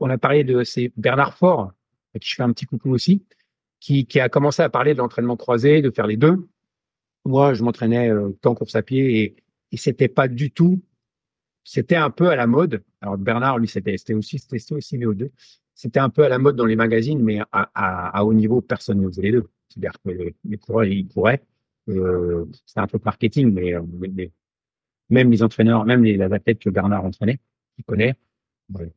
[0.00, 1.72] on a parlé de c'est Bernard Faure,
[2.14, 3.24] à qui je fais un petit coucou aussi,
[3.80, 6.48] qui, qui a commencé à parler de l'entraînement croisé, de faire les deux.
[7.24, 9.36] Moi, je m'entraînais euh, en course à pied et,
[9.72, 10.80] et c'était pas du tout
[11.64, 12.84] c'était un peu à la mode.
[13.00, 15.30] Alors Bernard, lui, c'était aussi, c'était aussi VO2.
[15.74, 18.60] C'était un peu à la mode dans les magazines, mais à, à, à haut niveau,
[18.60, 19.48] personne ne faisait les deux.
[19.74, 21.08] C'est-à-dire que les, coureurs, ils.
[21.88, 23.82] Euh, c'est un peu marketing, mais, euh,
[25.10, 27.40] même les entraîneurs, même les, athlètes que Bernard entraînait,
[27.78, 28.14] il connaît,
[28.72, 28.92] ouais,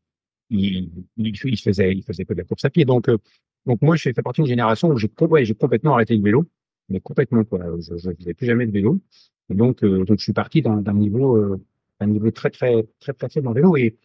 [0.49, 2.85] il, il, il, faisait, il faisait que de la course à pied.
[2.85, 3.17] Donc, euh,
[3.65, 6.45] donc moi, je fais partie d'une génération où j'ai complètement arrêté le vélo,
[6.89, 7.59] mais complètement quoi.
[7.79, 9.01] Je faisais plus jamais de vélo.
[9.49, 11.61] Et donc, euh, donc je suis parti d'un niveau euh,
[11.99, 13.75] un niveau très, très, très, très faible en vélo.
[13.77, 13.97] Et,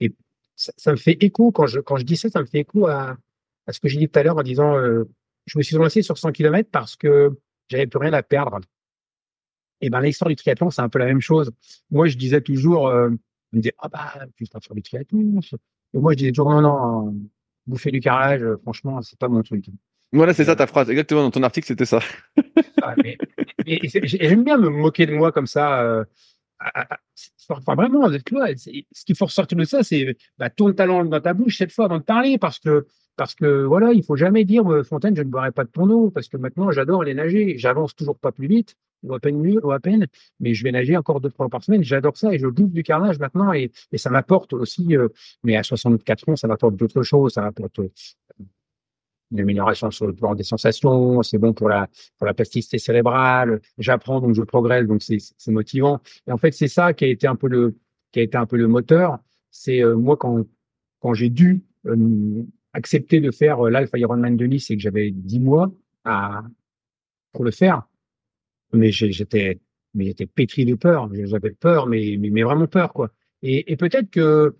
[0.00, 0.12] et
[0.54, 2.86] ça, ça, me fait écho, quand je, quand je dis ça, ça me fait écho
[2.86, 3.16] à,
[3.66, 5.04] à ce que j'ai dit tout à l'heure en disant, euh,
[5.46, 8.60] je me suis lancé sur 100 km parce que j'avais plus rien à perdre.
[9.80, 11.52] Et ben, l'histoire du triathlon, c'est un peu la même chose.
[11.90, 13.08] Moi, je disais toujours, euh,
[13.52, 15.40] on me disait, ah bah, tu faire du triathlon.
[15.94, 17.14] Et moi, je disais toujours, non, non,
[17.66, 19.66] bouffer du carrelage, franchement, c'est pas mon truc.
[20.12, 20.88] Voilà, c'est ça ta phrase.
[20.88, 22.00] Exactement, dans ton article, c'était ça.
[22.96, 23.18] mais,
[23.66, 25.82] j'aime bien me moquer de moi comme ça.
[25.82, 26.04] Euh,
[27.48, 31.20] enfin, vraiment, tu vois, ce qu'il faut ressortir de ça, c'est bah, ton talent dans
[31.20, 34.44] ta bouche cette fois avant de parler, parce que parce que voilà, il faut jamais
[34.44, 37.14] dire euh, Fontaine, je ne boirai pas de ton eau, parce que maintenant j'adore aller
[37.14, 37.56] nager.
[37.56, 40.06] J'avance toujours pas plus vite, ou à peine mieux, ou à peine,
[40.38, 41.82] mais je vais nager encore deux fois par semaine.
[41.82, 44.96] J'adore ça et je bouffe du carnage maintenant et, et ça m'apporte aussi.
[44.96, 45.08] Euh,
[45.44, 47.32] mais à 64 ans, ça m'apporte d'autres choses.
[47.32, 47.88] Ça m'apporte euh,
[49.32, 51.88] une amélioration sur le plan des sensations, c'est bon pour la
[52.18, 53.60] pour la plasticité cérébrale.
[53.78, 56.00] J'apprends donc je progresse donc c'est c'est motivant.
[56.26, 57.76] Et en fait c'est ça qui a été un peu le
[58.12, 59.18] qui a été un peu le moteur.
[59.50, 60.44] C'est euh, moi quand
[61.00, 62.42] quand j'ai dû euh,
[62.72, 65.72] accepter de faire euh, l'Alpha Ironman de Nice et que j'avais dix mois
[66.04, 66.42] à
[67.32, 67.82] pour le faire,
[68.72, 69.60] mais j'étais
[69.94, 71.10] mais j'étais pétri de peur.
[71.24, 73.10] J'avais peur, mais, mais mais vraiment peur quoi.
[73.42, 74.56] Et, et peut-être que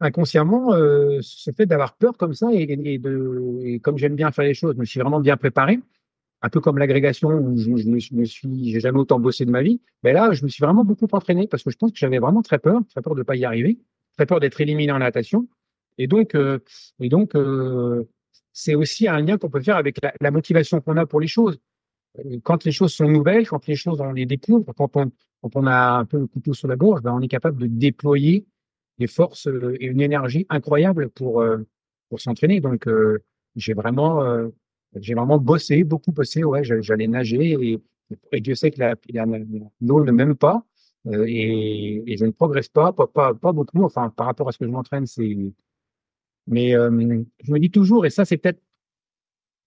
[0.00, 4.44] inconsciemment, euh, ce fait d'avoir peur comme ça et, de, et comme j'aime bien faire
[4.44, 5.80] les choses, je me suis vraiment bien préparé,
[6.42, 9.62] un peu comme l'agrégation où je, je, me suis, j'ai jamais autant bossé de ma
[9.62, 9.80] vie.
[10.02, 12.42] Mais là, je me suis vraiment beaucoup entraîné parce que je pense que j'avais vraiment
[12.42, 13.78] très peur, très peur de pas y arriver,
[14.16, 15.48] très peur d'être éliminé en natation.
[15.98, 16.58] Et donc, euh,
[17.00, 18.04] et donc, euh,
[18.52, 21.26] c'est aussi un lien qu'on peut faire avec la, la motivation qu'on a pour les
[21.26, 21.58] choses.
[22.44, 25.10] Quand les choses sont nouvelles, quand les choses on les découvre, quand on,
[25.42, 27.66] quand on a un peu le couteau sur la gorge, ben on est capable de
[27.66, 28.46] déployer
[28.98, 31.58] des forces euh, et une énergie incroyable pour euh,
[32.08, 32.60] pour s'entraîner.
[32.60, 33.22] Donc euh,
[33.56, 34.22] j'ai vraiment
[34.94, 36.44] j'ai vraiment bossé, beaucoup bossé.
[36.44, 37.78] Ouais, j'allais nager et,
[38.32, 38.80] et Dieu sait que
[39.80, 40.64] l'eau ne m'aime pas
[41.08, 43.84] et, et, je ne progresse pas, pas, pas, pas beaucoup.
[43.84, 45.36] Enfin, par rapport à ce que je m'entraîne, c'est.
[46.48, 48.60] Mais je me dis toujours, et ça, c'est peut-être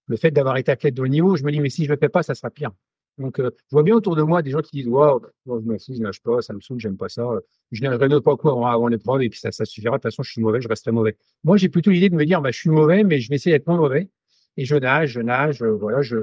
[0.07, 1.37] le fait d'avoir été athlète de haut niveau.
[1.37, 2.71] Je me dis, mais si je le fais pas, ça sera pire.
[3.19, 5.77] Donc, euh, je vois bien autour de moi des gens qui disent Waouh, je me
[5.77, 7.27] fous, je nage pas, ça me saoule, j'aime pas ça.
[7.71, 9.97] Je nage pas quoi avant l'épreuve et puis ça, suffira.
[9.97, 11.17] De toute façon, je suis mauvais, je resterai mauvais.
[11.43, 13.55] Moi, j'ai plutôt l'idée de me dire bah, Je suis mauvais, mais je vais essayer
[13.55, 14.09] d'être moins mauvais.
[14.57, 16.17] Et je nage, je nage, euh, voilà, je,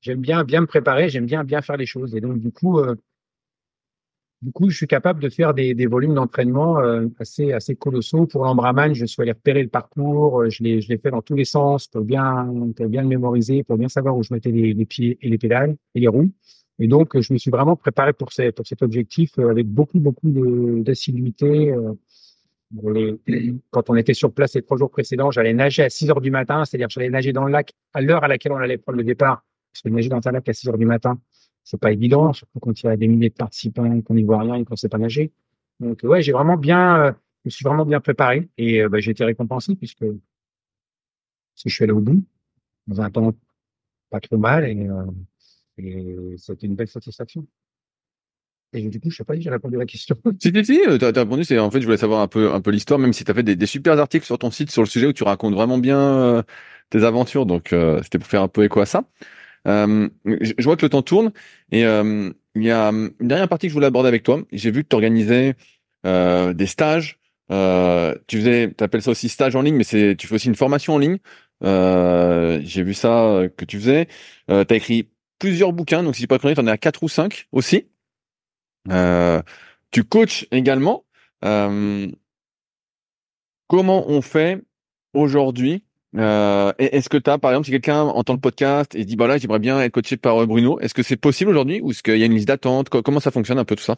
[0.00, 2.14] j'aime bien bien me préparer, j'aime bien bien faire les choses.
[2.14, 2.94] Et donc, du coup, euh,
[4.42, 8.26] du coup, je suis capable de faire des, volumes d'entraînement euh, assez, assez colossaux.
[8.26, 11.22] Pour l'Ambraman, je suis allé repérer le parcours, euh, je l'ai, je l'ai fait dans
[11.22, 12.46] tous les sens pour bien,
[12.76, 15.76] pour bien le mémoriser, pour bien savoir où je mettais les, pieds et les pédales
[15.94, 16.30] et les roues.
[16.78, 20.00] Et donc, je me suis vraiment préparé pour, ces, pour cet objectif euh, avec beaucoup,
[20.00, 20.30] beaucoup
[20.82, 21.74] d'assiduité.
[23.70, 26.30] quand on était sur place les trois jours précédents, j'allais nager à 6 heures du
[26.30, 29.04] matin, c'est-à-dire j'allais nager dans le lac à l'heure à laquelle on allait prendre le
[29.04, 29.44] départ.
[29.72, 31.18] Parce que nager dans un lac à 6 heures du matin,
[31.66, 34.38] c'est pas évident, surtout quand il y a des milliers de participants, qu'on n'y voit
[34.38, 35.32] rien et qu'on sait pas nager.
[35.80, 37.12] Donc ouais, j'ai vraiment bien, euh,
[37.44, 40.04] je me suis vraiment bien préparé et euh, bah, j'ai été récompensé puisque
[41.56, 42.24] si je suis allé au bout
[42.86, 43.34] dans un temps
[44.10, 45.04] pas trop mal et, euh,
[45.78, 47.44] et c'était une belle satisfaction.
[48.72, 50.16] Et du coup, je sais pas si j'ai répondu à la question.
[50.40, 51.42] Si, si, si, t'as as répondu.
[51.42, 53.34] C'est en fait, je voulais savoir un peu, un peu l'histoire, même si tu as
[53.34, 55.78] fait des, des, super articles sur ton site sur le sujet où tu racontes vraiment
[55.78, 56.44] bien
[56.90, 57.46] tes aventures.
[57.46, 59.04] Donc, c'était pour faire un peu écho à ça.
[59.66, 61.32] Euh, je vois que le temps tourne
[61.72, 64.42] et euh, il y a une dernière partie que je voulais aborder avec toi.
[64.52, 65.56] J'ai vu que tu organisais
[66.06, 67.18] euh, des stages.
[67.48, 70.54] tu faisais, tu appelles ça aussi stage en ligne, mais c'est, tu fais aussi une
[70.54, 71.18] formation en ligne.
[71.62, 74.06] J'ai vu ça que tu faisais.
[74.48, 77.08] tu as écrit plusieurs bouquins, donc si je pas connu, tu en as quatre ou
[77.08, 77.88] cinq aussi.
[79.90, 81.04] tu coaches également.
[83.68, 84.62] comment on fait
[85.12, 85.85] aujourd'hui
[86.16, 89.26] Euh, est-ce que tu as, par exemple, si quelqu'un entend le podcast et dit, bah
[89.26, 92.02] là, j'aimerais bien être coaché par euh, Bruno, est-ce que c'est possible aujourd'hui ou est-ce
[92.02, 92.88] qu'il y a une liste d'attente?
[92.88, 93.96] Comment ça fonctionne un peu tout ça?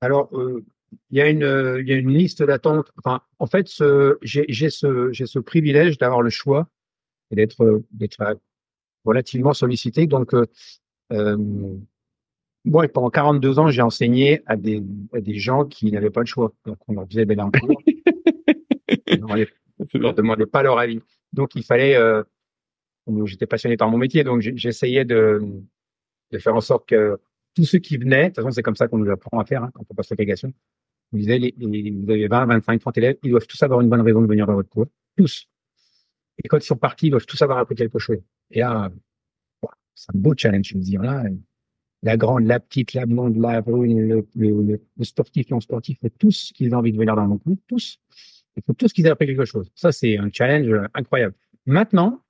[0.00, 0.64] Alors, euh,
[1.10, 2.92] il y a une, il y a une liste d'attente.
[2.98, 3.68] Enfin, en fait,
[4.22, 6.68] j'ai, j'ai ce, j'ai ce privilège d'avoir le choix
[7.30, 8.38] et d'être, d'être
[9.04, 10.06] relativement sollicité.
[10.06, 10.32] Donc,
[11.12, 11.36] euh,
[12.64, 14.82] moi, pendant 42 ans, j'ai enseigné à des,
[15.12, 16.52] à des gens qui n'avaient pas le choix.
[16.64, 17.82] Donc, on leur disait d'aller en cours.
[19.22, 19.34] on
[19.94, 21.00] leur demandait pas leur avis.
[21.32, 21.96] Donc, il fallait.
[21.96, 22.22] Euh,
[23.26, 25.42] J'étais passionné par mon métier, donc j'essayais de,
[26.30, 27.18] de faire en sorte que
[27.54, 29.62] tous ceux qui venaient, de toute façon, c'est comme ça qu'on nous apprend à faire
[29.62, 30.52] hein, quand on passe l'agrégation.
[31.12, 34.00] On disait, les, vous avez 20, 25, 30 élèves, ils doivent tous avoir une bonne
[34.00, 34.86] raison de venir dans votre cours.
[35.16, 35.46] Tous.
[36.42, 38.18] Et quand ils sont partis, ils doivent tous avoir appris quelque chose.
[38.50, 38.90] Et là,
[39.94, 41.02] c'est un beau challenge, je veux dire.
[41.02, 41.24] Là,
[42.02, 46.52] la grande, la petite, la blonde, la brune, le, le, le sportif, non sportif, tous
[46.54, 48.00] qu'ils ont envie de venir dans mon club, tous.
[48.56, 49.70] Il faut tous qu'ils aient appris quelque chose.
[49.74, 51.34] Ça, c'est un challenge incroyable.
[51.66, 52.22] Maintenant,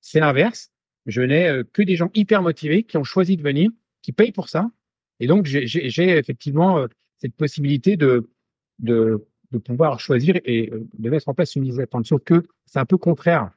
[0.00, 0.70] c'est l'inverse.
[1.06, 3.70] Je n'ai euh, que des gens hyper motivés qui ont choisi de venir,
[4.02, 4.70] qui payent pour ça.
[5.20, 6.86] Et donc, j'ai effectivement euh,
[7.18, 8.30] cette possibilité de,
[8.80, 9.24] de,
[9.64, 12.06] pouvoir choisir et euh, de mettre en place une mise d'attente.
[12.06, 13.50] Sauf que c'est un peu contraire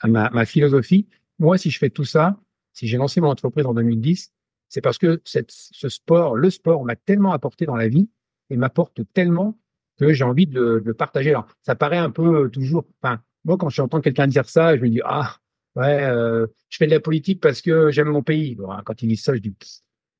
[0.00, 1.08] à ma, philosophie.
[1.38, 2.38] Moi, si je fais tout ça,
[2.72, 4.32] si j'ai lancé mon entreprise en 2010,
[4.68, 8.08] c'est parce que ce sport, le sport m'a tellement apporté dans la vie
[8.50, 9.58] et m'apporte tellement
[9.98, 11.30] que j'ai envie de, le partager.
[11.30, 12.84] Alors, ça paraît un peu toujours.
[13.02, 15.36] Enfin, moi, quand j'entends quelqu'un dire ça, je me dis ah
[15.76, 18.54] ouais, euh, je fais de la politique parce que j'aime mon pays.
[18.54, 19.54] Bon, quand ils disent ça, je dis.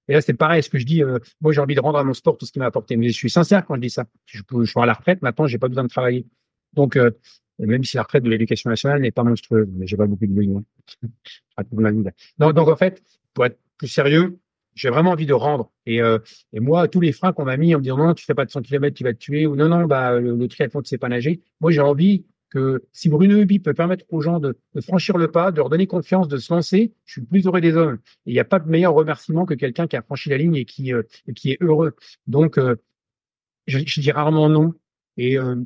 [0.08, 0.62] Et là, c'est pareil.
[0.62, 2.52] Ce que je dis, euh, moi, j'ai envie de rendre à mon sport tout ce
[2.52, 2.96] qui m'a apporté.
[2.96, 4.04] Mais je suis sincère quand je dis ça.
[4.26, 6.26] Je, je suis à la retraite maintenant, j'ai pas besoin de travailler.
[6.72, 7.10] Donc, euh,
[7.58, 10.32] même si la retraite de l'éducation nationale n'est pas monstrueuse, mais j'ai pas beaucoup de
[10.32, 10.64] besoin.
[12.38, 13.02] donc, en fait,
[13.34, 14.38] pour être plus sérieux,
[14.74, 15.70] j'ai vraiment envie de rendre.
[15.86, 16.18] Et, euh,
[16.52, 18.44] et moi, tous les freins qu'on m'a mis en me disant non, tu fais pas
[18.44, 20.88] de 100 km, tu vas te tuer, ou non, non, bah, le, le triathlon, tu
[20.88, 21.40] sais pas nager.
[21.60, 25.52] Moi, j'ai envie que si Bruno Hubi peut permettre aux gens de, franchir le pas,
[25.52, 27.98] de leur donner confiance, de se lancer, je suis le plus heureux des hommes.
[28.26, 30.66] Il n'y a pas de meilleur remerciement que quelqu'un qui a franchi la ligne et
[30.66, 31.96] qui, euh, et qui est heureux.
[32.26, 32.76] Donc, euh,
[33.66, 34.74] je, je, dis rarement non.
[35.16, 35.56] Et, euh,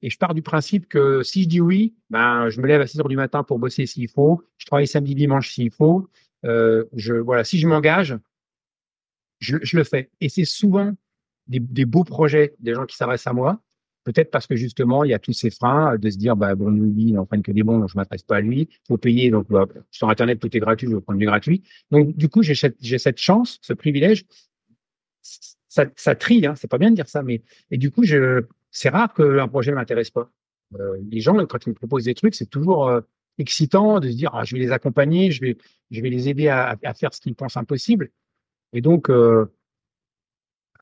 [0.00, 2.86] et je pars du principe que si je dis oui, ben, je me lève à
[2.86, 4.40] 6 heures du matin pour bosser s'il faut.
[4.58, 6.08] Je travaille samedi, dimanche s'il faut.
[6.44, 8.16] Euh, je, voilà, si je m'engage,
[9.38, 10.10] je, je, le fais.
[10.20, 10.92] Et c'est souvent
[11.46, 13.60] des, des, beaux projets, des gens qui s'adressent à moi.
[14.04, 16.70] Peut-être parce que justement, il y a tous ces freins de se dire, bah, bon,
[16.70, 18.68] lui, il n'entraîne que des bons, donc je m'adresse pas à lui.
[18.86, 21.62] Faut payer, donc bah, sur Internet, tout est gratuit, je vais prendre du gratuit.
[21.90, 24.24] Donc, du coup, j'ai cette, cette chance, ce privilège.
[25.68, 28.44] Ça, ça trie, hein, c'est pas bien de dire ça, mais et du coup, je,
[28.70, 30.30] c'est rare qu'un projet m'intéresse pas.
[30.78, 33.00] Euh, les gens, quand ils me proposent des trucs, c'est toujours euh,
[33.36, 35.58] excitant de se dire, ah, je vais les accompagner, je vais,
[35.90, 38.10] je vais les aider à, à faire ce qu'ils pensent impossible.
[38.72, 39.46] Et donc, euh,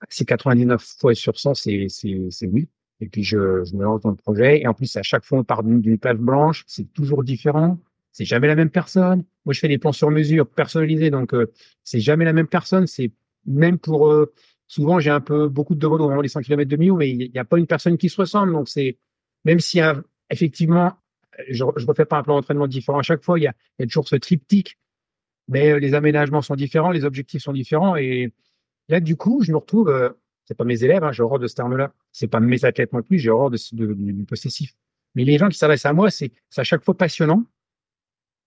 [0.09, 2.69] c'est 99 fois sur 100, c'est, c'est, c'est oui.
[3.01, 4.61] Et puis, je, je me lance dans le projet.
[4.61, 6.65] Et en plus, à chaque fois, on part d'une page blanche.
[6.67, 7.79] C'est toujours différent.
[8.13, 9.25] C'est jamais la même personne.
[9.45, 11.11] Moi, je fais des plans sur mesure, personnalisés.
[11.11, 11.53] Donc, euh,
[11.85, 12.87] c'est jamais la même personne.
[12.87, 13.13] C'est
[13.45, 14.33] même pour, euh,
[14.67, 17.31] souvent, j'ai un peu beaucoup de demandes au les 100 km de milieu, mais il
[17.31, 18.53] n'y a pas une personne qui se ressemble.
[18.53, 18.99] Donc, c'est,
[19.45, 19.81] même si
[20.31, 20.93] effectivement,
[21.51, 23.83] je ne refais pas un plan d'entraînement différent à chaque fois, il y a, y
[23.83, 24.79] a toujours ce triptyque
[25.49, 27.97] mais euh, les aménagements sont différents, les objectifs sont différents.
[27.97, 28.33] Et
[28.89, 30.11] là, du coup, je me retrouve, euh,
[30.45, 33.03] c'est pas mes élèves, hein, j'ai horreur de ce terme-là, c'est pas mes athlètes non
[33.03, 34.75] plus, j'ai horreur de, de, du possessif.
[35.15, 37.45] Mais les gens qui s'adressent à moi, c'est à chaque fois passionnant.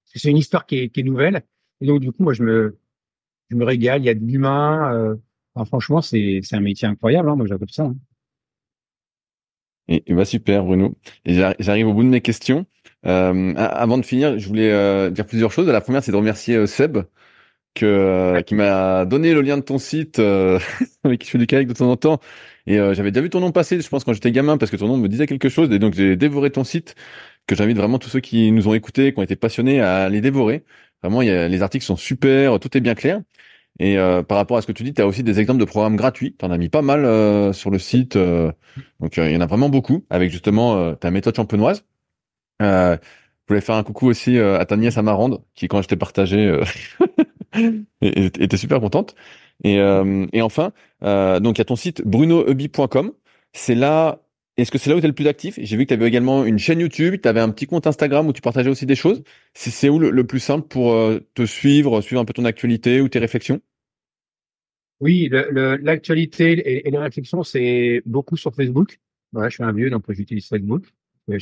[0.06, 1.44] C'est une histoire qui est, qui est, nouvelle.
[1.82, 2.78] Et donc, du coup, moi, je me,
[3.50, 4.02] je me régale.
[4.02, 4.94] Il y a de l'humain.
[4.94, 5.16] Euh,
[5.56, 7.30] enfin, franchement, c'est un métier incroyable.
[7.30, 7.86] Hein, moi, j'adore ça.
[7.86, 7.96] Hein.
[9.90, 10.96] Et, et bah super, Bruno.
[11.26, 12.66] Et j'arrive au bout de mes questions.
[13.08, 15.68] Euh, avant de finir, je voulais euh, dire plusieurs choses.
[15.68, 17.00] La première, c'est de remercier euh, Seb,
[17.76, 20.60] que, euh, qui m'a donné le lien de ton site, euh,
[21.04, 22.20] avec qui je fais du kayak de temps en temps.
[22.68, 24.88] Et j'avais déjà vu ton nom passer, je pense, quand j'étais gamin, parce que ton
[24.88, 25.72] nom me disait quelque chose.
[25.72, 26.96] Et donc, j'ai dévoré ton site,
[27.48, 30.22] que j'invite vraiment tous ceux qui nous ont écoutés, qui ont été passionnés, à les
[30.22, 30.64] dévorer.
[31.04, 33.22] Vraiment, y a, les articles sont super, tout est bien clair.
[33.80, 35.66] Et euh, par rapport à ce que tu dis, tu as aussi des exemples de
[35.66, 36.36] programmes gratuits.
[36.38, 38.18] Tu en as mis pas mal euh, sur le site.
[38.18, 41.84] donc, il y en a vraiment beaucoup avec justement ta méthode champenoise.
[42.62, 42.98] Euh,
[43.50, 45.96] je voulais faire un coucou aussi euh, à ta nièce Amarande, qui quand je t'ai
[45.96, 46.64] partagé euh,
[48.02, 49.16] était super contente.
[49.64, 50.72] Et, euh, et enfin,
[51.02, 53.12] donc il y a ton site brunohubby.com.
[53.52, 54.20] C'est là.
[54.60, 55.58] Est-ce que c'est là où tu es le plus actif?
[55.62, 58.28] J'ai vu que tu avais également une chaîne YouTube, tu avais un petit compte Instagram
[58.28, 59.24] où tu partageais aussi des choses.
[59.54, 60.96] C'est où le, plus simple pour
[61.34, 63.62] te suivre, suivre un peu ton actualité ou tes réflexions?
[65.00, 69.00] Oui, l'actualité et, et les réflexions, c'est beaucoup sur Facebook.
[69.34, 70.86] Ouais, je suis un vieux, donc j'utilise Facebook.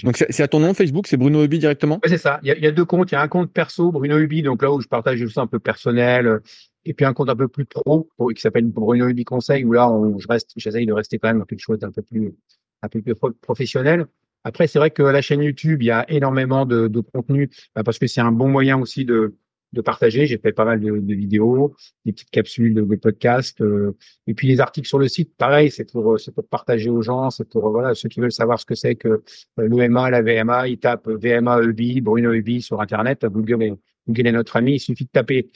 [0.04, 2.00] Donc c'est à ton nom Facebook, c'est Bruno Hubi directement?
[2.06, 2.40] C'est ça.
[2.44, 3.12] Il y, a, il y, a, deux comptes.
[3.12, 5.48] Il y a un compte perso, Bruno Hubi, donc là où je partage juste un
[5.48, 6.40] peu personnel,
[6.86, 9.90] et puis un compte un peu plus pro qui s'appelle Bruno Hubi Conseil, où là
[9.90, 12.36] on, je reste, j'essaye de rester quand même quelque chose d'un peu plus,
[12.82, 14.06] un peu plus professionnel.
[14.44, 18.00] Après, c'est vrai que la chaîne YouTube, il y a énormément de, contenu bah, parce
[18.00, 19.36] que c'est un bon moyen aussi de,
[19.84, 20.26] partager.
[20.26, 21.76] J'ai fait pas mal de, vidéos,
[22.06, 23.96] des petites capsules de, podcasts, euh,
[24.26, 25.36] et puis les articles sur le site.
[25.38, 28.66] Pareil, c'est pour pour partager aux gens, c'est pour voilà ceux qui veulent savoir ce
[28.66, 29.22] que c'est que euh,
[29.58, 33.26] l'OMA, la VMA, ils tapent VMA EBI, Bruno EBI sur internet.
[33.26, 33.74] Google est,
[34.08, 34.76] Google est notre ami.
[34.76, 35.52] Il suffit de taper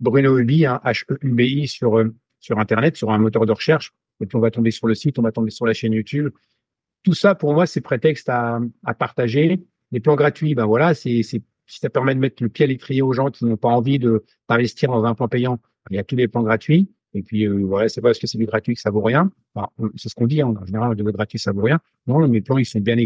[0.00, 3.44] Bruno EBI, hein, H E U B I sur euh, sur internet, sur un moteur
[3.44, 5.74] de recherche, et puis on va tomber sur le site, on va tomber sur la
[5.74, 6.30] chaîne YouTube.
[7.02, 9.62] Tout ça, pour moi, c'est prétexte à, à partager.
[9.92, 11.22] Les plans gratuits, ben voilà, c'est
[11.70, 13.98] si ça permet de mettre le pied à l'étrier aux gens qui n'ont pas envie
[13.98, 15.58] de d'investir dans un plan payant,
[15.90, 16.90] il y a tous les plans gratuits.
[17.14, 19.30] Et puis euh, voilà, c'est pas parce que c'est du gratuit que ça vaut rien.
[19.54, 20.54] Enfin, c'est ce qu'on dit hein.
[20.60, 21.80] en général, le gratuit ça vaut rien.
[22.06, 22.96] Non, mes plans ils sont bien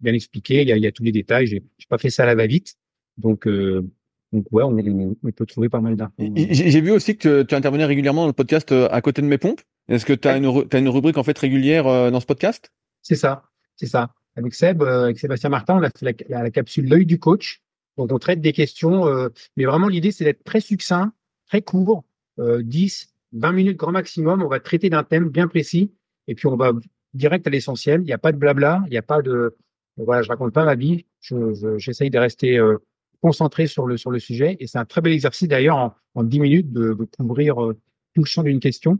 [0.00, 0.62] bien expliqués.
[0.62, 1.46] Il y a, il y a tous les détails.
[1.46, 2.74] J'ai pas fait ça à la va-vite.
[3.16, 3.88] Donc euh,
[4.32, 6.12] donc ouais, on, on, peut trouver pas mal d'infos.
[6.18, 9.38] J'ai vu aussi que tu intervenais régulièrement dans le podcast euh, à côté de mes
[9.38, 9.62] pompes.
[9.88, 12.70] Est-ce que tu as, une, as une rubrique en fait régulière euh, dans ce podcast?
[13.02, 13.44] C'est ça,
[13.76, 14.12] c'est ça.
[14.36, 17.62] Avec Seb, avec Sébastien Martin, on a fait la, capsule l'œil du coach.
[17.96, 21.12] Donc, on traite des questions, euh, mais vraiment, l'idée, c'est d'être très succinct,
[21.48, 22.04] très court,
[22.38, 24.42] euh, 10, 20 minutes grand maximum.
[24.42, 25.92] On va traiter d'un thème bien précis
[26.28, 26.72] et puis on va
[27.14, 28.00] direct à l'essentiel.
[28.02, 29.56] Il n'y a pas de blabla, il n'y a pas de,
[29.96, 31.06] voilà, je raconte pas ma vie.
[31.20, 32.78] J'essaye je, de rester euh,
[33.20, 36.22] concentré sur le sur le sujet et c'est un très bel exercice d'ailleurs en, en
[36.22, 37.74] 10 minutes de, de couvrir euh,
[38.14, 38.98] tout le champ d'une question.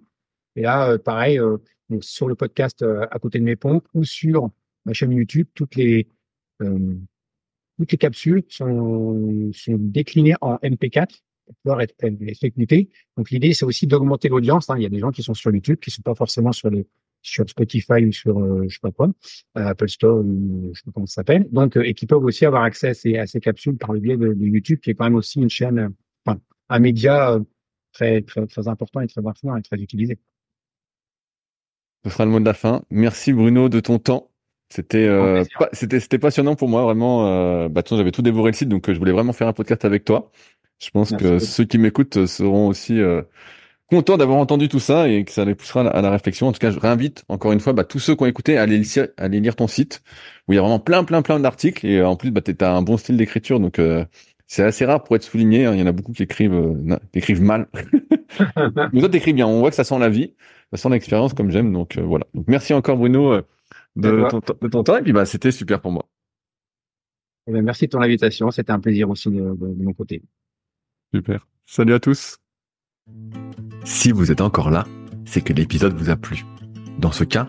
[0.58, 1.40] Et là, euh, pareil,
[1.88, 4.50] donc sur le podcast à côté de mes pompes ou sur
[4.84, 6.08] ma chaîne YouTube, toutes les
[6.58, 11.94] toutes les capsules sont, sont déclinées en MP4 pour pouvoir être,
[12.42, 12.90] écoutées.
[13.16, 14.68] Donc l'idée, c'est aussi d'augmenter l'audience.
[14.68, 14.74] Hein.
[14.76, 16.86] Il y a des gens qui sont sur YouTube, qui sont pas forcément sur les
[17.20, 19.08] sur Spotify ou sur euh, je sais pas quoi,
[19.56, 21.48] euh, Apple Store ou je sais pas comment ça s'appelle.
[21.50, 24.00] Donc euh, et qui peuvent aussi avoir accès à ces, à ces capsules par le
[24.00, 25.92] biais de, YouTube, qui est quand même aussi une chaîne,
[26.24, 27.38] enfin un média
[27.92, 30.18] très très très important et très influent et très utilisé.
[32.04, 32.82] Ce sera le mot de la fin.
[32.90, 34.30] Merci Bruno de ton temps.
[34.70, 37.26] C'était euh, c'était c'était passionnant pour moi vraiment.
[37.26, 39.84] Euh, bah, j'avais tout dévoré le site, donc euh, je voulais vraiment faire un podcast
[39.84, 40.30] avec toi.
[40.78, 43.22] Je pense que ceux qui m'écoutent euh, seront aussi euh,
[43.86, 46.46] contents d'avoir entendu tout ça et que ça les poussera à la, réflexion.
[46.48, 48.62] En tout cas, je réinvite encore une fois bah, tous ceux qui ont écouté à
[48.62, 50.02] aller, à aller lire ton site
[50.46, 52.70] où il y a vraiment plein plein plein d'articles et en plus bah, tu as
[52.70, 53.80] un bon style d'écriture, donc
[54.48, 55.66] c'est assez rare pour être souligné.
[55.66, 55.74] Hein.
[55.74, 56.76] Il y en a beaucoup qui écrivent
[57.14, 57.68] écrivent mal.
[58.92, 59.46] Mais toi t'écris bien.
[59.46, 60.34] On voit que ça sent la vie,
[60.72, 61.72] ça sent l'expérience comme j'aime.
[61.72, 62.26] Donc voilà.
[62.34, 63.40] Donc merci encore Bruno
[63.98, 64.96] de, ton, de ton, temps.
[64.96, 66.08] Et puis, bah, c'était super pour moi.
[67.46, 68.50] Eh bien, merci de ton invitation.
[68.50, 70.22] C'était un plaisir aussi de, de, de mon côté.
[71.14, 71.46] Super.
[71.66, 72.38] Salut à tous.
[73.84, 74.86] Si vous êtes encore là,
[75.24, 76.44] c'est que l'épisode vous a plu.
[76.98, 77.48] Dans ce cas,